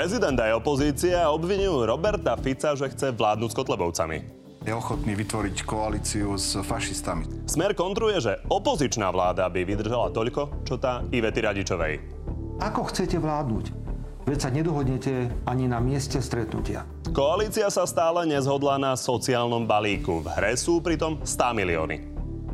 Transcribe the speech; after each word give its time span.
Prezident 0.00 0.32
aj 0.32 0.64
opozícia 0.64 1.28
obvinujú 1.28 1.84
Roberta 1.84 2.32
Fica, 2.40 2.72
že 2.72 2.88
chce 2.88 3.12
vládnuť 3.12 3.52
s 3.52 3.56
Kotlebovcami. 3.60 4.18
Je 4.64 4.72
ochotný 4.72 5.12
vytvoriť 5.12 5.60
koalíciu 5.68 6.40
s 6.40 6.56
fašistami. 6.56 7.44
Smer 7.44 7.76
kontruje, 7.76 8.16
že 8.16 8.40
opozičná 8.48 9.12
vláda 9.12 9.44
by 9.52 9.60
vydržala 9.60 10.08
toľko, 10.08 10.64
čo 10.64 10.80
tá 10.80 11.04
Ivety 11.12 11.44
Radičovej. 11.44 12.00
Ako 12.64 12.88
chcete 12.88 13.20
vládnuť? 13.20 13.64
Veď 14.24 14.38
sa 14.40 14.48
nedohodnete 14.48 15.28
ani 15.44 15.68
na 15.68 15.84
mieste 15.84 16.16
stretnutia. 16.24 16.88
Koalícia 17.12 17.68
sa 17.68 17.84
stále 17.84 18.24
nezhodla 18.24 18.80
na 18.80 18.96
sociálnom 18.96 19.68
balíku. 19.68 20.24
V 20.24 20.32
hre 20.32 20.56
sú 20.56 20.80
pritom 20.80 21.20
100 21.28 21.60
milióny. 21.60 21.96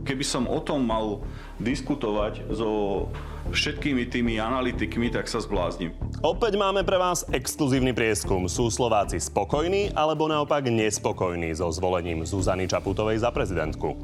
Keby 0.02 0.24
som 0.26 0.50
o 0.50 0.58
tom 0.58 0.82
mal 0.82 1.22
diskutovať 1.62 2.50
so 2.50 3.06
všetkými 3.50 4.08
tými 4.10 4.38
analytikmi, 4.42 5.10
tak 5.12 5.30
sa 5.30 5.38
zbláznim. 5.42 5.94
Opäť 6.22 6.58
máme 6.58 6.82
pre 6.82 6.98
vás 6.98 7.26
exkluzívny 7.30 7.94
prieskum. 7.94 8.46
Sú 8.50 8.70
Slováci 8.72 9.22
spokojní 9.22 9.94
alebo 9.94 10.26
naopak 10.26 10.66
nespokojní 10.66 11.54
so 11.54 11.70
zvolením 11.70 12.26
Zuzany 12.26 12.66
Čaputovej 12.66 13.22
za 13.22 13.30
prezidentku? 13.30 13.94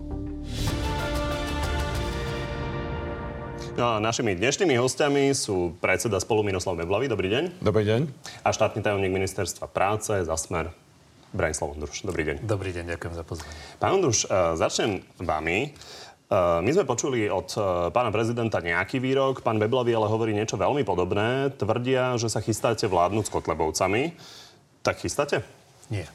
No 3.72 3.96
a 3.96 4.04
našimi 4.04 4.36
dnešnými 4.36 4.76
hostiami 4.76 5.32
sú 5.32 5.72
predseda 5.80 6.20
spolu 6.20 6.44
Miroslav 6.44 6.76
Beblavý. 6.76 7.08
Dobrý 7.08 7.32
deň. 7.32 7.64
Dobrý 7.64 7.88
deň. 7.88 8.00
A 8.44 8.52
štátny 8.52 8.84
tajomník 8.84 9.08
ministerstva 9.08 9.64
práce 9.64 10.12
za 10.12 10.36
smer 10.36 10.76
Branislav 11.32 11.72
Ondruš. 11.72 12.04
Dobrý 12.04 12.28
deň. 12.28 12.36
Dobrý 12.44 12.76
deň, 12.76 12.92
ďakujem 12.92 13.14
za 13.16 13.24
pozvanie. 13.24 13.56
Pán 13.80 13.96
Ondruš, 13.96 14.28
eh, 14.28 14.60
začnem 14.60 15.00
vami. 15.16 15.72
Eh, 16.32 16.64
my 16.64 16.70
sme 16.72 16.88
počuli 16.88 17.28
od 17.28 17.52
eh, 17.52 17.62
pána 17.92 18.08
prezidenta 18.08 18.64
nejaký 18.64 19.04
výrok, 19.04 19.44
pán 19.44 19.60
Beblavý 19.60 19.92
ale 19.92 20.08
hovorí 20.08 20.32
niečo 20.32 20.56
veľmi 20.56 20.80
podobné. 20.80 21.52
Tvrdia, 21.60 22.16
že 22.16 22.32
sa 22.32 22.40
chystáte 22.40 22.88
vládnuť 22.88 23.28
s 23.28 23.32
Kotlebovcami. 23.36 24.16
Tak 24.80 25.04
chystáte? 25.04 25.44
Nie. 25.92 26.08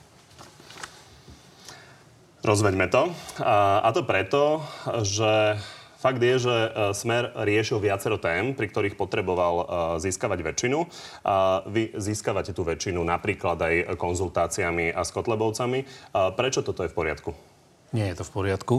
Rozveďme 2.41 2.89
to. 2.89 3.13
A, 3.45 3.85
a 3.85 3.89
to 3.93 4.01
preto, 4.01 4.65
že 5.05 5.61
Fakt 5.97 6.21
je, 6.21 6.37
že 6.37 6.55
Smer 6.93 7.33
riešil 7.33 7.81
viacero 7.81 8.21
tém, 8.21 8.53
pri 8.53 8.69
ktorých 8.69 8.93
potreboval 9.02 9.65
získavať 9.97 10.45
väčšinu. 10.45 10.85
A 11.25 11.65
vy 11.65 11.89
získavate 11.97 12.53
tú 12.53 12.61
väčšinu 12.61 13.02
napríklad 13.02 13.57
aj 13.57 13.75
konzultáciami 13.97 14.93
a 14.93 15.02
s 15.02 15.09
Kotlebovcami. 15.09 16.13
A 16.13 16.29
prečo 16.37 16.61
toto 16.61 16.85
je 16.85 16.93
v 16.93 16.97
poriadku? 17.02 17.33
Nie 17.95 18.11
je 18.11 18.19
to 18.19 18.27
v 18.27 18.31
poriadku. 18.35 18.75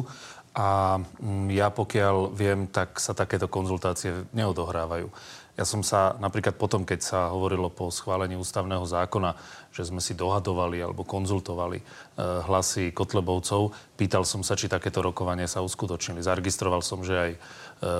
A 0.55 1.01
mm, 1.01 1.49
ja 1.53 1.69
pokiaľ 1.69 2.33
viem, 2.33 2.69
tak 2.69 3.01
sa 3.01 3.13
takéto 3.13 3.49
konzultácie 3.49 4.29
neodohrávajú. 4.33 5.11
Ja 5.59 5.67
som 5.67 5.83
sa 5.83 6.15
napríklad 6.23 6.55
potom, 6.55 6.87
keď 6.87 7.01
sa 7.03 7.21
hovorilo 7.35 7.67
po 7.67 7.91
schválení 7.91 8.39
ústavného 8.39 8.87
zákona, 8.87 9.35
že 9.75 9.91
sme 9.91 9.99
si 9.99 10.15
dohadovali 10.15 10.79
alebo 10.79 11.03
konzultovali 11.03 11.83
e, 11.83 11.85
hlasy 12.47 12.95
Kotlebovcov, 12.95 13.75
pýtal 13.99 14.23
som 14.23 14.47
sa, 14.47 14.55
či 14.55 14.71
takéto 14.71 15.03
rokovanie 15.03 15.51
sa 15.51 15.59
uskutočnili. 15.67 16.23
Zaregistroval 16.23 16.79
som, 16.79 17.03
že 17.03 17.15
aj 17.19 17.31
e, 17.35 17.39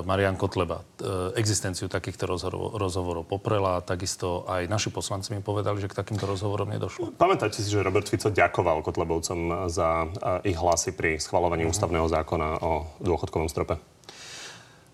Marian 0.07 0.39
Kotleba 0.39 0.87
e, 1.03 1.35
existenciu 1.35 1.91
takýchto 1.91 2.31
rozhovor, 2.31 2.79
rozhovorov 2.79 3.27
poprela 3.27 3.83
a 3.83 3.85
takisto 3.85 4.47
aj 4.47 4.71
naši 4.71 4.95
poslanci 4.95 5.35
mi 5.35 5.43
povedali, 5.43 5.83
že 5.83 5.91
k 5.91 5.99
takýmto 5.99 6.31
rozhovorom 6.31 6.71
nedošlo. 6.71 7.19
Pamätáte 7.19 7.59
si, 7.59 7.67
že 7.67 7.83
Robert 7.83 8.07
Fico 8.07 8.31
ďakoval 8.31 8.87
Kotlebovcom 8.87 9.67
za 9.67 10.07
e, 10.07 10.55
ich 10.55 10.59
hlasy 10.63 10.95
pri 10.95 11.19
schvalovaní 11.19 11.67
uh-huh. 11.67 11.75
ústavného 11.75 12.07
zákona 12.07 12.63
o 12.63 12.87
dôchodkovom 13.03 13.51
strope? 13.51 13.98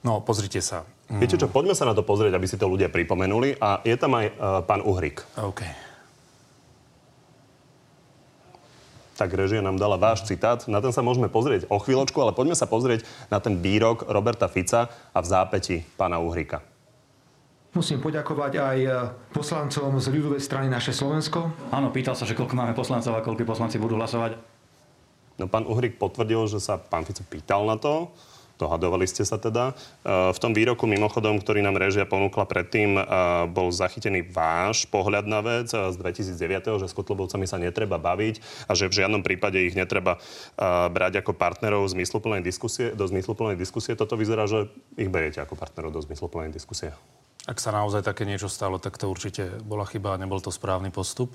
No, 0.04 0.20
pozrite 0.20 0.60
sa. 0.60 0.84
Viete 1.08 1.40
čo, 1.40 1.48
poďme 1.48 1.72
sa 1.72 1.88
na 1.88 1.96
to 1.96 2.04
pozrieť, 2.04 2.36
aby 2.36 2.44
si 2.44 2.60
to 2.60 2.68
ľudia 2.68 2.92
pripomenuli. 2.92 3.56
A 3.56 3.80
je 3.80 3.96
tam 3.96 4.12
aj 4.20 4.26
uh, 4.36 4.60
pán 4.60 4.84
Uhrik. 4.84 5.24
OK. 5.40 5.64
Tak 9.14 9.30
režia 9.32 9.64
nám 9.64 9.80
dala 9.80 9.96
váš 9.96 10.28
citát. 10.28 10.60
Na 10.68 10.84
ten 10.84 10.92
sa 10.92 11.00
môžeme 11.00 11.32
pozrieť 11.32 11.70
o 11.72 11.80
chvíľočku, 11.80 12.20
ale 12.20 12.36
poďme 12.36 12.52
sa 12.52 12.68
pozrieť 12.68 13.06
na 13.32 13.40
ten 13.40 13.56
výrok 13.56 14.04
Roberta 14.10 14.44
Fica 14.50 14.90
a 14.90 15.18
v 15.22 15.26
zápäti 15.26 15.76
pána 15.96 16.20
Uhrika. 16.20 16.60
Musím 17.74 17.98
poďakovať 17.98 18.52
aj 18.54 18.78
e, 18.86 18.90
poslancom 19.34 19.98
z 19.98 20.06
ľudovej 20.14 20.38
strany 20.38 20.70
naše 20.70 20.94
Slovensko. 20.94 21.50
Áno, 21.74 21.90
pýtal 21.90 22.14
sa, 22.14 22.22
že 22.22 22.38
koľko 22.38 22.54
máme 22.54 22.70
poslancov 22.70 23.18
a 23.18 23.24
koľko 23.24 23.42
poslanci 23.42 23.82
budú 23.82 23.98
hlasovať. 23.98 24.38
No 25.38 25.50
pán 25.50 25.66
Uhrik 25.66 25.98
potvrdil, 25.98 26.46
že 26.46 26.62
sa 26.62 26.78
pán 26.78 27.02
Fico 27.02 27.26
pýtal 27.26 27.66
na 27.66 27.74
to. 27.74 28.14
Dohadovali 28.54 29.02
ste 29.10 29.26
sa 29.26 29.34
teda. 29.34 29.74
E, 29.74 30.30
v 30.30 30.38
tom 30.38 30.54
výroku 30.54 30.86
mimochodom, 30.86 31.42
ktorý 31.42 31.58
nám 31.58 31.74
režia 31.74 32.06
ponúkla 32.06 32.46
predtým, 32.46 32.94
e, 32.94 33.02
bol 33.50 33.74
zachytený 33.74 34.30
váš 34.30 34.86
pohľad 34.86 35.26
na 35.26 35.42
vec 35.42 35.74
e, 35.74 35.90
z 35.90 35.96
2009, 35.98 36.78
že 36.78 36.86
s 36.86 36.94
Kotlobovcami 36.94 37.50
sa 37.50 37.58
netreba 37.58 37.98
baviť 37.98 38.66
a 38.70 38.72
že 38.78 38.86
v 38.86 39.02
žiadnom 39.02 39.26
prípade 39.26 39.58
ich 39.58 39.74
netreba 39.74 40.16
brať 40.90 41.24
ako 41.24 41.34
partnerov 41.34 41.90
zmysluplnej 41.90 42.40
diskusie, 42.44 42.94
do 42.94 43.04
zmysluplnej 43.10 43.58
diskusie. 43.58 43.98
Toto 43.98 44.14
vyzerá, 44.14 44.46
že 44.46 44.70
ich 44.94 45.10
beriete 45.10 45.42
ako 45.42 45.58
partnerov 45.58 45.90
do 45.90 46.00
zmysluplnej 46.02 46.54
diskusie. 46.54 46.94
Ak 47.44 47.58
sa 47.60 47.74
naozaj 47.74 48.06
také 48.06 48.24
niečo 48.24 48.48
stalo, 48.48 48.78
tak 48.78 48.96
to 48.96 49.10
určite 49.10 49.60
bola 49.66 49.84
chyba 49.84 50.14
a 50.14 50.20
nebol 50.20 50.38
to 50.40 50.54
správny 50.54 50.94
postup. 50.94 51.34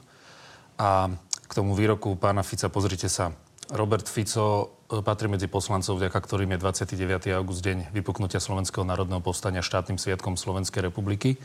A 0.79 1.11
k 1.45 1.51
tomu 1.51 1.75
výroku 1.75 2.15
pána 2.15 2.41
Fica, 2.41 2.71
pozrite 2.71 3.11
sa, 3.11 3.35
Robert 3.69 4.09
Fico 4.09 4.81
e, 4.89 5.01
patrí 5.05 5.29
medzi 5.29 5.45
poslancov, 5.45 6.01
vďaka 6.01 6.17
ktorým 6.17 6.57
je 6.57 6.61
29. 6.61 7.29
august 7.37 7.61
deň 7.61 7.93
vypuknutia 7.93 8.41
Slovenského 8.41 8.81
národného 8.81 9.21
povstania 9.21 9.61
štátnym 9.61 10.01
sviatkom 10.01 10.33
Slovenskej 10.33 10.89
republiky. 10.89 11.37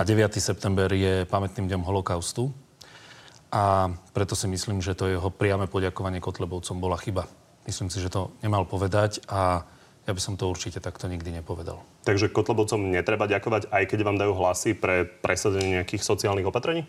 A 0.00 0.08
9. 0.08 0.32
september 0.40 0.88
je 0.88 1.28
pamätným 1.28 1.68
dňom 1.68 1.84
holokaustu. 1.84 2.48
A 3.52 3.92
preto 4.16 4.32
si 4.32 4.48
myslím, 4.48 4.80
že 4.80 4.96
to 4.96 5.12
jeho 5.12 5.28
priame 5.28 5.68
poďakovanie 5.68 6.24
Kotlebovcom 6.24 6.80
bola 6.80 6.96
chyba. 6.96 7.28
Myslím 7.68 7.92
si, 7.92 8.00
že 8.00 8.08
to 8.08 8.32
nemal 8.40 8.64
povedať 8.64 9.20
a 9.28 9.68
ja 10.08 10.12
by 10.16 10.20
som 10.24 10.40
to 10.40 10.48
určite 10.48 10.80
takto 10.80 11.04
nikdy 11.04 11.36
nepovedal. 11.36 11.84
Takže 12.08 12.32
Kotlebovcom 12.32 12.90
netreba 12.90 13.28
ďakovať, 13.28 13.68
aj 13.68 13.84
keď 13.92 13.98
vám 14.00 14.16
dajú 14.16 14.32
hlasy 14.40 14.72
pre 14.72 15.04
presadenie 15.04 15.84
nejakých 15.84 16.00
sociálnych 16.00 16.48
opatrení? 16.48 16.88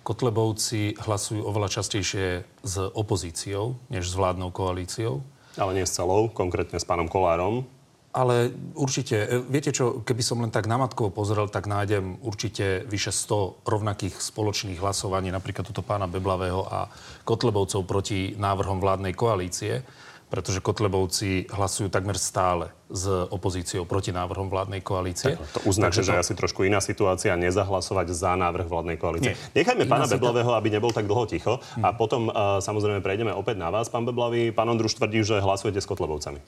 Kotlebovci 0.00 0.96
hlasujú 0.96 1.44
oveľa 1.44 1.80
častejšie 1.80 2.26
s 2.64 2.74
opozíciou, 2.96 3.76
než 3.92 4.08
s 4.08 4.14
vládnou 4.16 4.48
koalíciou. 4.48 5.20
Ale 5.60 5.76
nie 5.76 5.84
s 5.84 5.96
celou, 5.96 6.32
konkrétne 6.32 6.80
s 6.80 6.88
pánom 6.88 7.10
Kolárom. 7.10 7.68
Ale 8.10 8.50
určite, 8.74 9.22
e, 9.22 9.38
viete 9.38 9.70
čo, 9.70 10.02
keby 10.02 10.22
som 10.24 10.42
len 10.42 10.50
tak 10.50 10.66
namatkovo 10.66 11.14
pozrel, 11.14 11.46
tak 11.46 11.70
nájdem 11.70 12.18
určite 12.26 12.82
vyše 12.90 13.14
100 13.14 13.62
rovnakých 13.62 14.18
spoločných 14.18 14.82
hlasovaní, 14.82 15.30
napríklad 15.30 15.62
tuto 15.62 15.86
pána 15.86 16.10
Beblavého 16.10 16.66
a 16.66 16.90
Kotlebovcov 17.22 17.86
proti 17.86 18.34
návrhom 18.34 18.82
vládnej 18.82 19.14
koalície 19.14 19.86
pretože 20.30 20.62
Kotlebovci 20.62 21.50
hlasujú 21.50 21.90
takmer 21.90 22.14
stále 22.14 22.70
s 22.86 23.06
opozíciou 23.06 23.82
proti 23.82 24.14
návrhom 24.14 24.46
vládnej 24.46 24.78
koalície. 24.78 25.34
Tak, 25.34 25.58
to 25.58 25.60
uznáte, 25.66 26.06
že 26.06 26.14
to... 26.14 26.22
asi 26.22 26.32
trošku 26.38 26.62
iná 26.62 26.78
situácia 26.78 27.34
nezahlasovať 27.34 28.06
za 28.14 28.38
návrh 28.38 28.66
vládnej 28.70 28.96
koalície. 28.96 29.34
Nie. 29.34 29.62
Nechajme 29.62 29.90
pána 29.90 30.06
situ... 30.06 30.22
Beblavého, 30.22 30.54
aby 30.54 30.68
nebol 30.70 30.94
tak 30.94 31.10
dlho 31.10 31.26
ticho. 31.26 31.58
Hmm. 31.74 31.82
A 31.82 31.94
potom 31.94 32.30
uh, 32.30 32.62
samozrejme 32.62 33.02
prejdeme 33.02 33.34
opäť 33.34 33.58
na 33.58 33.74
vás, 33.74 33.90
pán 33.90 34.06
Beblavý. 34.06 34.54
Pán 34.54 34.70
Ondruš 34.70 34.94
tvrdí, 34.98 35.26
že 35.26 35.42
hlasujete 35.42 35.82
s 35.82 35.86
Kotlebovcami. 35.90 36.38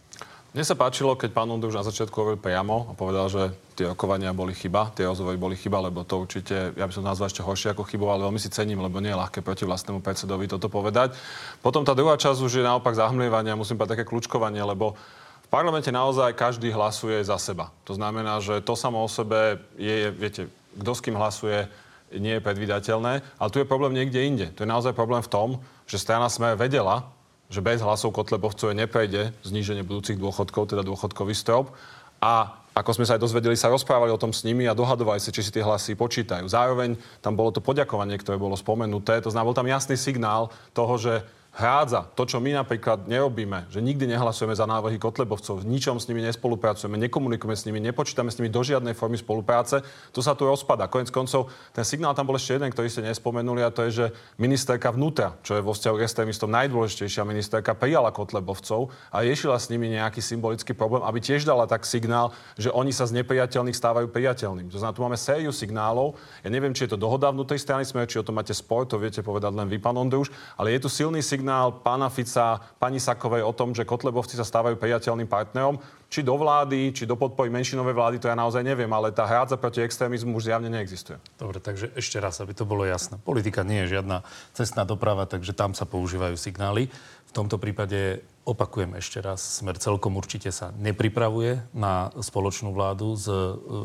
Mne 0.53 0.69
sa 0.69 0.77
páčilo, 0.77 1.17
keď 1.17 1.33
pán 1.33 1.49
Ondruš 1.49 1.81
na 1.81 1.89
začiatku 1.89 2.13
hovoril 2.13 2.37
priamo 2.37 2.93
a 2.93 2.93
povedal, 2.93 3.25
že 3.33 3.57
tie 3.73 3.89
rokovania 3.89 4.37
boli 4.37 4.53
chyba, 4.53 4.93
tie 4.93 5.09
rozhovory 5.09 5.41
boli 5.41 5.57
chyba, 5.57 5.81
lebo 5.81 6.05
to 6.05 6.21
určite, 6.21 6.77
ja 6.77 6.85
by 6.85 6.93
som 6.93 7.09
nazval 7.09 7.33
ešte 7.33 7.41
horšie 7.41 7.73
ako 7.73 7.89
chybu, 7.89 8.05
ale 8.05 8.29
veľmi 8.29 8.37
si 8.37 8.53
cením, 8.53 8.85
lebo 8.85 9.01
nie 9.01 9.09
je 9.09 9.17
ľahké 9.17 9.41
proti 9.41 9.65
vlastnému 9.65 10.05
predsedovi 10.05 10.53
toto 10.53 10.69
povedať. 10.69 11.17
Potom 11.65 11.88
tá 11.88 11.97
druhá 11.97 12.21
časť 12.21 12.44
už 12.44 12.61
je 12.61 12.69
naopak 12.69 12.93
zahmlievanie, 12.93 13.56
musím 13.56 13.81
povedať 13.81 13.97
také 13.97 14.05
kľúčkovanie, 14.05 14.61
lebo 14.61 14.93
v 15.41 15.49
parlamente 15.49 15.88
naozaj 15.88 16.37
každý 16.37 16.69
hlasuje 16.69 17.25
za 17.25 17.41
seba. 17.41 17.73
To 17.88 17.97
znamená, 17.97 18.37
že 18.44 18.61
to 18.61 18.76
samo 18.76 19.00
o 19.00 19.09
sebe 19.09 19.56
je, 19.81 20.12
viete, 20.12 20.53
kto 20.76 20.93
s 20.93 21.00
kým 21.00 21.17
hlasuje, 21.17 21.65
nie 22.12 22.37
je 22.37 22.44
predvydateľné, 22.44 23.25
ale 23.41 23.49
tu 23.49 23.56
je 23.56 23.65
problém 23.65 23.97
niekde 23.97 24.21
inde. 24.21 24.47
Tu 24.53 24.69
je 24.69 24.69
naozaj 24.69 24.93
problém 24.93 25.25
v 25.25 25.32
tom, 25.32 25.49
že 25.88 25.97
strana 25.97 26.29
Smer 26.29 26.61
vedela, 26.61 27.09
že 27.52 27.60
bez 27.60 27.84
hlasov 27.84 28.16
Kotlebovcov 28.16 28.72
neprejde 28.72 29.37
zníženie 29.44 29.84
budúcich 29.84 30.16
dôchodkov, 30.16 30.72
teda 30.72 30.81
dôchodkový 30.81 31.37
strop. 31.37 31.76
A 32.25 32.56
ako 32.72 32.96
sme 32.96 33.04
sa 33.04 33.20
aj 33.20 33.28
dozvedeli, 33.28 33.52
sa 33.52 33.69
rozprávali 33.69 34.08
o 34.08 34.16
tom 34.16 34.32
s 34.32 34.49
nimi 34.49 34.64
a 34.64 34.72
dohadovali 34.72 35.20
sa, 35.20 35.28
či 35.28 35.44
si 35.44 35.52
tie 35.52 35.60
hlasy 35.60 35.93
počítajú. 35.93 36.49
Zároveň 36.49 36.96
tam 37.20 37.37
bolo 37.37 37.52
to 37.52 37.60
poďakovanie, 37.60 38.16
ktoré 38.16 38.40
bolo 38.40 38.56
spomenuté. 38.56 39.20
To 39.20 39.28
znamená, 39.28 39.52
bol 39.52 39.58
tam 39.60 39.69
jasný 39.69 40.00
signál 40.00 40.49
toho, 40.72 40.96
že 40.96 41.20
hrádza 41.52 42.08
to, 42.16 42.25
čo 42.25 42.40
my 42.40 42.56
napríklad 42.56 43.04
nerobíme, 43.04 43.69
že 43.69 43.84
nikdy 43.84 44.08
nehlasujeme 44.08 44.56
za 44.56 44.64
návrhy 44.64 44.96
Kotlebovcov, 44.96 45.60
v 45.60 45.69
ničom 45.69 46.00
s 46.00 46.08
nimi 46.08 46.25
nespolupracujeme, 46.25 46.96
nekomunikujeme 46.96 47.52
s 47.52 47.69
nimi, 47.69 47.76
nepočítame 47.84 48.32
s 48.32 48.40
nimi 48.40 48.49
do 48.49 48.64
žiadnej 48.64 48.96
formy 48.96 49.20
spolupráce, 49.20 49.84
to 50.16 50.25
sa 50.25 50.32
tu 50.32 50.49
rozpada. 50.49 50.88
Konec 50.88 51.12
koncov, 51.12 51.52
ten 51.76 51.84
signál 51.84 52.16
tam 52.16 52.25
bol 52.25 52.40
ešte 52.40 52.56
jeden, 52.56 52.72
ktorý 52.72 52.88
ste 52.88 53.04
nespomenuli, 53.04 53.60
a 53.60 53.69
to 53.69 53.84
je, 53.84 53.90
že 53.93 54.06
ministerka 54.40 54.88
vnútra, 54.88 55.37
čo 55.44 55.60
je 55.60 55.60
vo 55.60 55.76
vzťahu 55.76 55.94
k 56.00 56.04
extrémistom 56.08 56.49
najdôležitejšia 56.49 57.20
ministerka, 57.28 57.76
prijala 57.76 58.08
Kotlebovcov 58.16 58.88
a 59.12 59.20
riešila 59.20 59.60
s 59.60 59.69
nimi 59.69 59.93
nejaký 59.93 60.25
symbolický 60.25 60.72
problém, 60.72 61.04
aby 61.04 61.20
tiež 61.20 61.44
dala 61.44 61.69
tak 61.69 61.84
signál, 61.84 62.32
že 62.56 62.72
oni 62.72 62.96
sa 62.96 63.04
z 63.04 63.20
nepriateľných 63.20 63.76
stávajú 63.76 64.08
priateľným. 64.08 64.72
To 64.72 64.81
znamená, 64.81 64.96
tu 64.96 65.04
máme 65.04 65.20
sériu 65.20 65.52
signálov. 65.52 66.16
Ja 66.40 66.49
neviem, 66.49 66.72
či 66.72 66.88
je 66.88 66.96
to 66.96 66.99
dohoda 66.99 67.28
vnútri 67.28 67.60
strany 67.60 67.84
sme, 67.84 68.08
či 68.08 68.16
o 68.16 68.25
tom 68.25 68.40
máte 68.40 68.56
spor, 68.56 68.88
to 68.88 68.96
viete 68.96 69.20
povedať 69.20 69.52
len 69.52 69.69
vy, 69.69 69.76
pán 69.76 70.00
Ondruš, 70.00 70.32
ale 70.56 70.72
je 70.72 70.81
tu 70.81 70.88
silný 70.88 71.20
signál 71.20 71.42
signál 71.43 71.75
pána 71.83 72.06
Fica, 72.06 72.62
pani 72.79 73.03
Sakovej 73.03 73.43
o 73.43 73.50
tom, 73.50 73.75
že 73.75 73.83
Kotlebovci 73.83 74.39
sa 74.39 74.47
stávajú 74.47 74.79
priateľným 74.79 75.27
partnerom, 75.27 75.75
či 76.06 76.23
do 76.23 76.39
vlády, 76.39 76.94
či 76.94 77.03
do 77.03 77.19
podpory 77.19 77.50
menšinovej 77.50 77.99
vlády, 77.99 78.17
to 78.23 78.31
ja 78.31 78.39
naozaj 78.39 78.62
neviem, 78.62 78.87
ale 78.94 79.11
tá 79.11 79.27
hrádza 79.27 79.59
proti 79.59 79.83
extrémizmu 79.83 80.39
už 80.39 80.55
zjavne 80.55 80.71
neexistuje. 80.71 81.19
Dobre, 81.43 81.59
takže 81.59 81.91
ešte 81.99 82.23
raz, 82.23 82.39
aby 82.39 82.55
to 82.55 82.62
bolo 82.62 82.87
jasné. 82.87 83.19
Politika 83.19 83.67
nie 83.67 83.83
je 83.83 83.99
žiadna 83.99 84.23
cestná 84.55 84.87
doprava, 84.87 85.27
takže 85.27 85.50
tam 85.50 85.75
sa 85.75 85.83
používajú 85.83 86.39
signály. 86.39 86.87
V 87.27 87.33
tomto 87.35 87.59
prípade 87.59 88.23
opakujem 88.47 88.95
ešte 89.03 89.19
raz, 89.19 89.43
Smer 89.43 89.83
celkom 89.83 90.15
určite 90.15 90.55
sa 90.55 90.71
nepripravuje 90.79 91.59
na 91.75 92.15
spoločnú 92.23 92.71
vládu 92.71 93.19
s 93.19 93.27
e, 93.27 93.35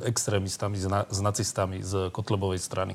extrémistami, 0.06 0.78
s, 0.78 0.86
na, 0.86 1.10
s 1.10 1.18
nacistami 1.26 1.82
z 1.82 2.14
Kotlebovej 2.14 2.62
strany. 2.62 2.94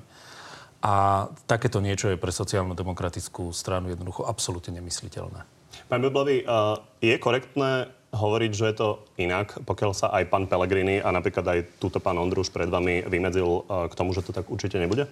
A 0.82 1.30
takéto 1.46 1.78
niečo 1.78 2.10
je 2.10 2.18
pre 2.18 2.34
sociálno-demokratickú 2.34 3.54
stranu 3.54 3.94
jednoducho 3.94 4.26
absolútne 4.26 4.74
nemysliteľné. 4.82 5.46
Pán 5.86 6.02
Beblavý, 6.02 6.42
je 6.98 7.14
korektné 7.22 7.86
hovoriť, 8.12 8.52
že 8.52 8.66
je 8.68 8.76
to 8.76 8.88
inak, 9.16 9.56
pokiaľ 9.64 9.92
sa 9.96 10.12
aj 10.12 10.28
pán 10.28 10.44
Pellegrini 10.44 11.00
a 11.00 11.14
napríklad 11.14 11.46
aj 11.48 11.58
túto 11.80 11.96
pán 12.02 12.20
Ondruš 12.20 12.52
pred 12.52 12.68
vami 12.68 13.06
vymedzil 13.08 13.64
k 13.88 13.94
tomu, 13.96 14.12
že 14.12 14.26
to 14.26 14.36
tak 14.36 14.50
určite 14.52 14.76
nebude? 14.76 15.08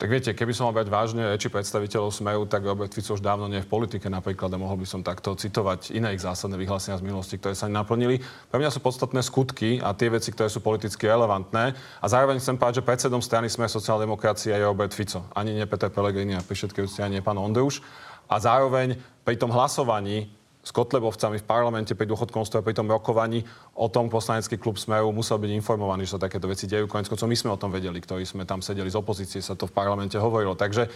Tak 0.00 0.08
viete, 0.08 0.32
keby 0.32 0.56
som 0.56 0.64
mal 0.64 0.80
brať 0.80 0.88
vážne 0.88 1.28
reči 1.28 1.52
predstaviteľov 1.52 2.08
Smeru, 2.08 2.48
tak 2.48 2.64
Robert 2.64 2.88
Fico 2.88 3.12
už 3.12 3.20
dávno 3.20 3.52
nie 3.52 3.60
je 3.60 3.68
v 3.68 3.72
politike 3.76 4.08
napríklad 4.08 4.48
a 4.48 4.56
mohol 4.56 4.80
by 4.80 4.88
som 4.88 5.04
takto 5.04 5.36
citovať 5.36 5.92
iné 5.92 6.16
ich 6.16 6.24
zásadné 6.24 6.56
vyhlásenia 6.56 6.96
z 6.96 7.04
minulosti, 7.04 7.36
ktoré 7.36 7.52
sa 7.52 7.68
naplnili. 7.68 8.16
Pre 8.48 8.56
mňa 8.56 8.72
sú 8.72 8.80
podstatné 8.80 9.20
skutky 9.20 9.76
a 9.76 9.92
tie 9.92 10.08
veci, 10.08 10.32
ktoré 10.32 10.48
sú 10.48 10.64
politicky 10.64 11.04
relevantné. 11.04 11.76
A 12.00 12.06
zároveň 12.08 12.40
chcem 12.40 12.56
povedať, 12.56 12.80
že 12.80 12.88
predsedom 12.88 13.20
strany 13.20 13.52
Smer 13.52 13.68
sociálna 13.68 14.08
je 14.08 14.56
Robert 14.56 14.96
Fico. 14.96 15.28
Ani 15.36 15.52
nie 15.52 15.68
Peter 15.68 15.92
Pellegrini 15.92 16.32
a 16.32 16.40
pri 16.40 16.56
všetkej 16.56 17.04
ani 17.04 17.20
nie 17.20 17.22
pán 17.22 17.36
Ondruš. 17.36 17.84
A 18.24 18.40
zároveň 18.40 18.96
pri 19.20 19.36
tom 19.36 19.52
hlasovaní 19.52 20.32
s 20.60 20.70
Kotlebovcami 20.76 21.40
v 21.40 21.48
parlamente 21.48 21.96
pri 21.96 22.04
dôchodkom 22.04 22.44
stave, 22.44 22.60
pri 22.60 22.76
tom 22.76 22.84
rokovaní 22.84 23.40
o 23.72 23.88
tom 23.88 24.12
poslanecký 24.12 24.60
klub 24.60 24.76
Smeru 24.76 25.08
musel 25.08 25.40
byť 25.40 25.56
informovaný, 25.56 26.04
že 26.04 26.20
sa 26.20 26.28
takéto 26.28 26.44
veci 26.44 26.68
dejú. 26.68 26.84
Konec 26.84 27.08
my 27.08 27.36
sme 27.36 27.50
o 27.56 27.60
tom 27.60 27.72
vedeli, 27.72 27.96
ktorí 27.96 28.28
sme 28.28 28.44
tam 28.44 28.60
sedeli 28.60 28.92
z 28.92 29.00
opozície, 29.00 29.40
sa 29.40 29.56
to 29.56 29.64
v 29.64 29.72
parlamente 29.72 30.20
hovorilo. 30.20 30.52
Takže 30.52 30.92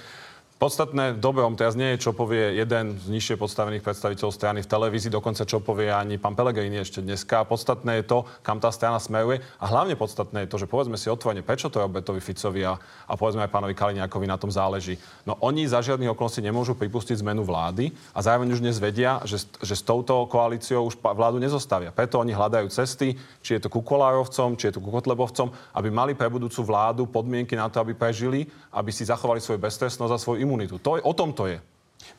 Podstatné 0.55 1.19
v 1.19 1.23
dobrom 1.23 1.59
teraz 1.59 1.75
nie 1.75 1.99
je, 1.99 2.07
čo 2.07 2.15
povie 2.15 2.55
jeden 2.55 2.95
z 2.95 3.11
nižšie 3.11 3.35
podstavených 3.43 3.83
predstaviteľov 3.83 4.31
strany 4.31 4.63
v 4.63 4.71
televízii, 4.71 5.11
dokonca 5.11 5.43
čo 5.43 5.59
povie 5.59 5.91
ani 5.91 6.15
pán 6.15 6.39
Pelegrini 6.39 6.79
ešte 6.79 7.03
dneska. 7.03 7.43
Podstatné 7.43 7.99
je 7.99 8.05
to, 8.07 8.19
kam 8.47 8.63
tá 8.63 8.71
strana 8.71 9.03
smeruje 9.03 9.43
a 9.59 9.65
hlavne 9.67 9.99
podstatné 9.99 10.47
je 10.47 10.51
to, 10.55 10.63
že 10.63 10.71
povedzme 10.71 10.95
si 10.95 11.11
otvorene, 11.11 11.43
prečo 11.43 11.75
to 11.75 11.83
Robertovi 11.83 12.23
Ficovi 12.23 12.63
a, 12.63 12.79
a 12.79 13.13
povedzme 13.19 13.43
aj 13.43 13.51
pánovi 13.51 13.75
Kaliňákovi 13.75 14.31
na 14.31 14.39
tom 14.39 14.47
záleží. 14.47 14.95
No 15.27 15.35
oni 15.43 15.67
za 15.67 15.83
žiadnych 15.83 16.15
okolností 16.15 16.39
nemôžu 16.39 16.79
pripustiť 16.79 17.19
zmenu 17.27 17.43
vlády 17.43 17.91
a 18.15 18.23
zároveň 18.23 18.55
už 18.55 18.63
dnes 18.63 18.79
vedia, 18.79 19.19
že, 19.27 19.43
že 19.59 19.75
s 19.75 19.83
touto 19.83 20.23
koalíciou 20.31 20.87
už 20.87 21.03
vládu 21.03 21.43
nezostavia. 21.43 21.91
Preto 21.91 22.23
oni 22.23 22.31
hľadajú 22.31 22.71
cesty, 22.71 23.19
či 23.43 23.59
je 23.59 23.67
to 23.67 23.75
ku 23.75 23.83
Kolárovcom, 23.83 24.55
či 24.55 24.71
je 24.71 24.79
to 24.79 24.85
ku 24.87 24.95
Kotlebovcom, 24.95 25.51
aby 25.75 25.91
mali 25.91 26.15
pre 26.15 26.31
budúcu 26.31 26.63
vládu 26.63 27.11
podmienky 27.11 27.59
na 27.59 27.67
to, 27.67 27.83
aby 27.83 27.91
prežili, 27.91 28.47
aby 28.71 28.95
si 28.95 29.03
zachovali 29.03 29.43
svoju 29.43 29.59
beztrestnosť 29.59 30.15
a 30.15 30.23
svoju 30.23 30.44
imunitu. 30.45 30.77
To 30.79 31.01
je, 31.01 31.03
o 31.03 31.17
tom 31.17 31.33
to 31.33 31.49
je. 31.49 31.59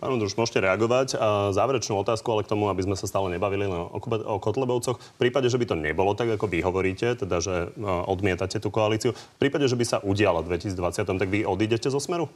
Pán 0.02 0.12
Ondruš, 0.12 0.36
môžete 0.36 0.66
reagovať. 0.66 1.16
A 1.16 1.54
záverečnú 1.54 1.96
otázku, 2.02 2.26
ale 2.34 2.44
k 2.44 2.52
tomu, 2.52 2.68
aby 2.68 2.84
sme 2.84 2.98
sa 2.98 3.06
stále 3.06 3.30
nebavili 3.30 3.70
len 3.70 3.78
o, 3.78 4.02
o 4.02 4.38
Kotlebovcoch. 4.42 4.98
V 4.98 5.20
prípade, 5.22 5.48
že 5.48 5.62
by 5.62 5.66
to 5.70 5.76
nebolo 5.78 6.18
tak, 6.18 6.34
ako 6.36 6.50
vy 6.50 6.60
hovoríte, 6.66 7.16
teda, 7.16 7.38
že 7.40 7.72
odmietate 8.10 8.58
tú 8.58 8.74
koalíciu, 8.74 9.14
v 9.14 9.40
prípade, 9.40 9.70
že 9.70 9.78
by 9.78 9.86
sa 9.86 9.98
udiala 10.02 10.42
v 10.42 10.58
2020, 10.58 11.06
tak 11.06 11.30
vy 11.30 11.46
odídete 11.46 11.88
zo 11.88 12.02
Smeru? 12.02 12.28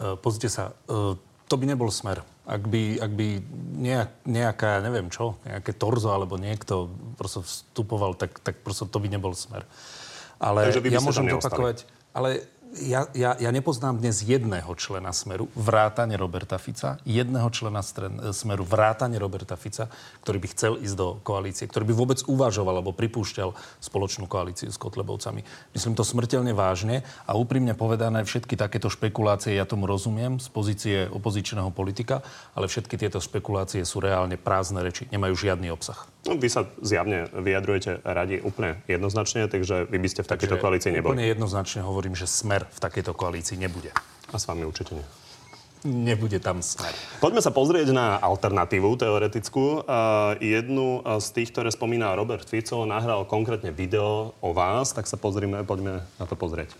Uh, 0.00 0.16
pozrite 0.18 0.48
sa, 0.48 0.72
uh, 0.88 1.14
to 1.46 1.54
by 1.60 1.68
nebol 1.68 1.92
Smer. 1.92 2.24
Ak 2.42 2.66
by, 2.66 2.98
ak 2.98 3.12
by 3.14 3.28
nejak, 3.78 4.10
nejaká, 4.26 4.82
neviem 4.82 5.12
čo, 5.12 5.38
nejaké 5.46 5.76
torzo 5.76 6.10
alebo 6.10 6.40
niekto 6.40 6.90
proste 7.14 7.44
vstupoval, 7.44 8.18
tak, 8.18 8.42
tak 8.42 8.58
proste 8.64 8.88
to 8.90 8.98
by 8.98 9.06
nebol 9.06 9.30
Smer. 9.36 9.62
Ale 10.42 10.74
ja 10.74 10.98
môžem 10.98 11.38
opakovať, 11.38 11.86
ale 12.10 12.42
ja, 12.80 13.04
ja, 13.12 13.36
ja 13.36 13.50
nepoznám 13.52 14.00
dnes 14.00 14.24
jedného 14.24 14.72
člena 14.80 15.12
Smeru, 15.12 15.52
vrátane 15.52 16.16
Roberta 16.16 16.56
Fica, 16.56 16.96
jedného 17.04 17.44
člena 17.52 17.84
stren, 17.84 18.16
Smeru, 18.32 18.64
vrátane 18.64 19.20
Roberta 19.20 19.60
Fica, 19.60 19.92
ktorý 20.24 20.38
by 20.40 20.48
chcel 20.56 20.72
ísť 20.80 20.96
do 20.96 21.08
koalície, 21.20 21.68
ktorý 21.68 21.92
by 21.92 21.94
vôbec 21.94 22.18
uvažoval 22.24 22.80
alebo 22.80 22.96
pripúšťal 22.96 23.52
spoločnú 23.84 24.24
koalíciu 24.24 24.72
s 24.72 24.80
Kotlebovcami. 24.80 25.44
Myslím 25.76 25.92
to 25.92 26.04
smrteľne 26.06 26.56
vážne 26.56 27.04
a 27.28 27.36
úprimne 27.36 27.76
povedané, 27.76 28.24
všetky 28.24 28.56
takéto 28.56 28.88
špekulácie, 28.88 29.52
ja 29.52 29.68
tomu 29.68 29.84
rozumiem 29.84 30.40
z 30.40 30.48
pozície 30.48 30.96
opozičného 31.12 31.68
politika, 31.76 32.24
ale 32.56 32.72
všetky 32.72 32.96
tieto 32.96 33.20
špekulácie 33.20 33.84
sú 33.84 34.00
reálne 34.00 34.40
prázdne 34.40 34.80
reči, 34.80 35.04
nemajú 35.12 35.36
žiadny 35.36 35.68
obsah. 35.68 36.08
No, 36.22 36.38
vy 36.38 36.46
sa 36.46 36.64
zjavne 36.78 37.26
vyjadrujete 37.34 38.00
radi 38.06 38.38
úplne 38.38 38.78
jednoznačne, 38.86 39.50
takže 39.50 39.90
vy 39.90 39.98
by 39.98 40.08
ste 40.08 40.22
v 40.22 40.30
takejto 40.30 40.56
koalícii 40.62 40.94
neboli. 40.94 41.18
Úplne 41.18 41.34
jednoznačne 41.34 41.82
hovorím, 41.82 42.14
že 42.14 42.30
smer 42.30 42.61
v 42.68 42.78
takejto 42.78 43.16
koalícii 43.16 43.58
nebude. 43.58 43.90
A 44.30 44.36
s 44.38 44.46
vami 44.46 44.62
určite 44.62 44.94
nie. 44.94 45.06
Nebude 45.82 46.38
tam 46.38 46.62
smer. 46.62 46.94
Poďme 47.18 47.42
sa 47.42 47.50
pozrieť 47.50 47.90
na 47.90 48.14
alternatívu 48.22 48.94
teoretickú. 48.94 49.82
Uh, 49.82 50.38
jednu 50.38 51.02
z 51.18 51.26
tých, 51.34 51.50
ktoré 51.50 51.74
spomína 51.74 52.14
Robert 52.14 52.46
Fico, 52.46 52.86
nahral 52.86 53.26
konkrétne 53.26 53.74
video 53.74 54.30
o 54.38 54.54
vás, 54.54 54.94
tak 54.94 55.10
sa 55.10 55.18
pozrime, 55.18 55.66
poďme 55.66 56.06
na 56.22 56.24
to 56.30 56.38
pozrieť. 56.38 56.70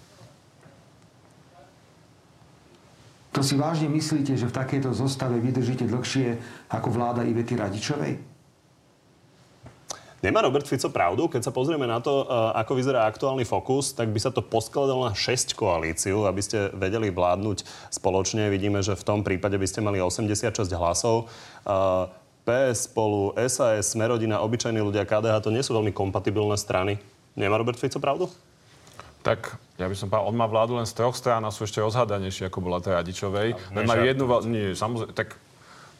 To 3.32 3.40
si 3.42 3.58
vážne 3.58 3.90
myslíte, 3.90 4.38
že 4.38 4.46
v 4.46 4.54
takejto 4.54 4.94
zostave 4.94 5.40
vydržíte 5.40 5.88
dlhšie 5.88 6.38
ako 6.70 6.88
vláda 6.92 7.26
Ivety 7.26 7.58
Radičovej? 7.58 8.31
Nemá 10.22 10.38
Robert 10.38 10.70
Fico 10.70 10.86
pravdu? 10.86 11.26
Keď 11.26 11.50
sa 11.50 11.52
pozrieme 11.52 11.82
na 11.82 11.98
to, 11.98 12.22
eh, 12.22 12.30
ako 12.62 12.78
vyzerá 12.78 13.10
aktuálny 13.10 13.42
fokus, 13.42 13.90
tak 13.90 14.14
by 14.14 14.22
sa 14.22 14.30
to 14.30 14.38
poskladalo 14.38 15.10
na 15.10 15.18
6 15.18 15.58
koalíciu, 15.58 16.30
aby 16.30 16.38
ste 16.38 16.70
vedeli 16.78 17.10
vládnuť 17.10 17.66
spoločne. 17.90 18.46
Vidíme, 18.46 18.86
že 18.86 18.94
v 18.94 19.02
tom 19.02 19.26
prípade 19.26 19.58
by 19.58 19.66
ste 19.66 19.82
mali 19.82 19.98
86 19.98 20.78
hlasov. 20.78 21.26
Eh, 21.66 22.06
PS 22.46 22.86
spolu, 22.86 23.34
SAS, 23.50 23.94
Smerodina, 23.94 24.42
obyčajní 24.46 24.78
ľudia, 24.78 25.06
KDH, 25.06 25.42
to 25.42 25.50
nie 25.50 25.62
sú 25.62 25.74
veľmi 25.74 25.90
kompatibilné 25.90 26.54
strany. 26.54 27.02
Nemá 27.34 27.58
Robert 27.58 27.78
Fico 27.78 27.98
pravdu? 27.98 28.30
Tak, 29.22 29.58
ja 29.78 29.86
by 29.86 29.94
som 29.94 30.10
povedal, 30.10 30.26
on 30.26 30.38
má 30.38 30.50
vládu 30.50 30.74
len 30.74 30.86
z 30.86 30.98
troch 30.98 31.14
strán 31.14 31.46
a 31.46 31.54
sú 31.54 31.62
ešte 31.62 31.78
rozhadanejšie, 31.78 32.50
ako 32.50 32.58
bola 32.58 32.82
tá 32.82 32.98
Radičovej. 32.98 33.54
Len 33.74 33.86
majú 33.86 34.02
jednu 34.02 34.24
vládu, 34.26 34.46
nie, 34.50 34.74
samozrejme, 34.74 35.14
tak 35.14 35.38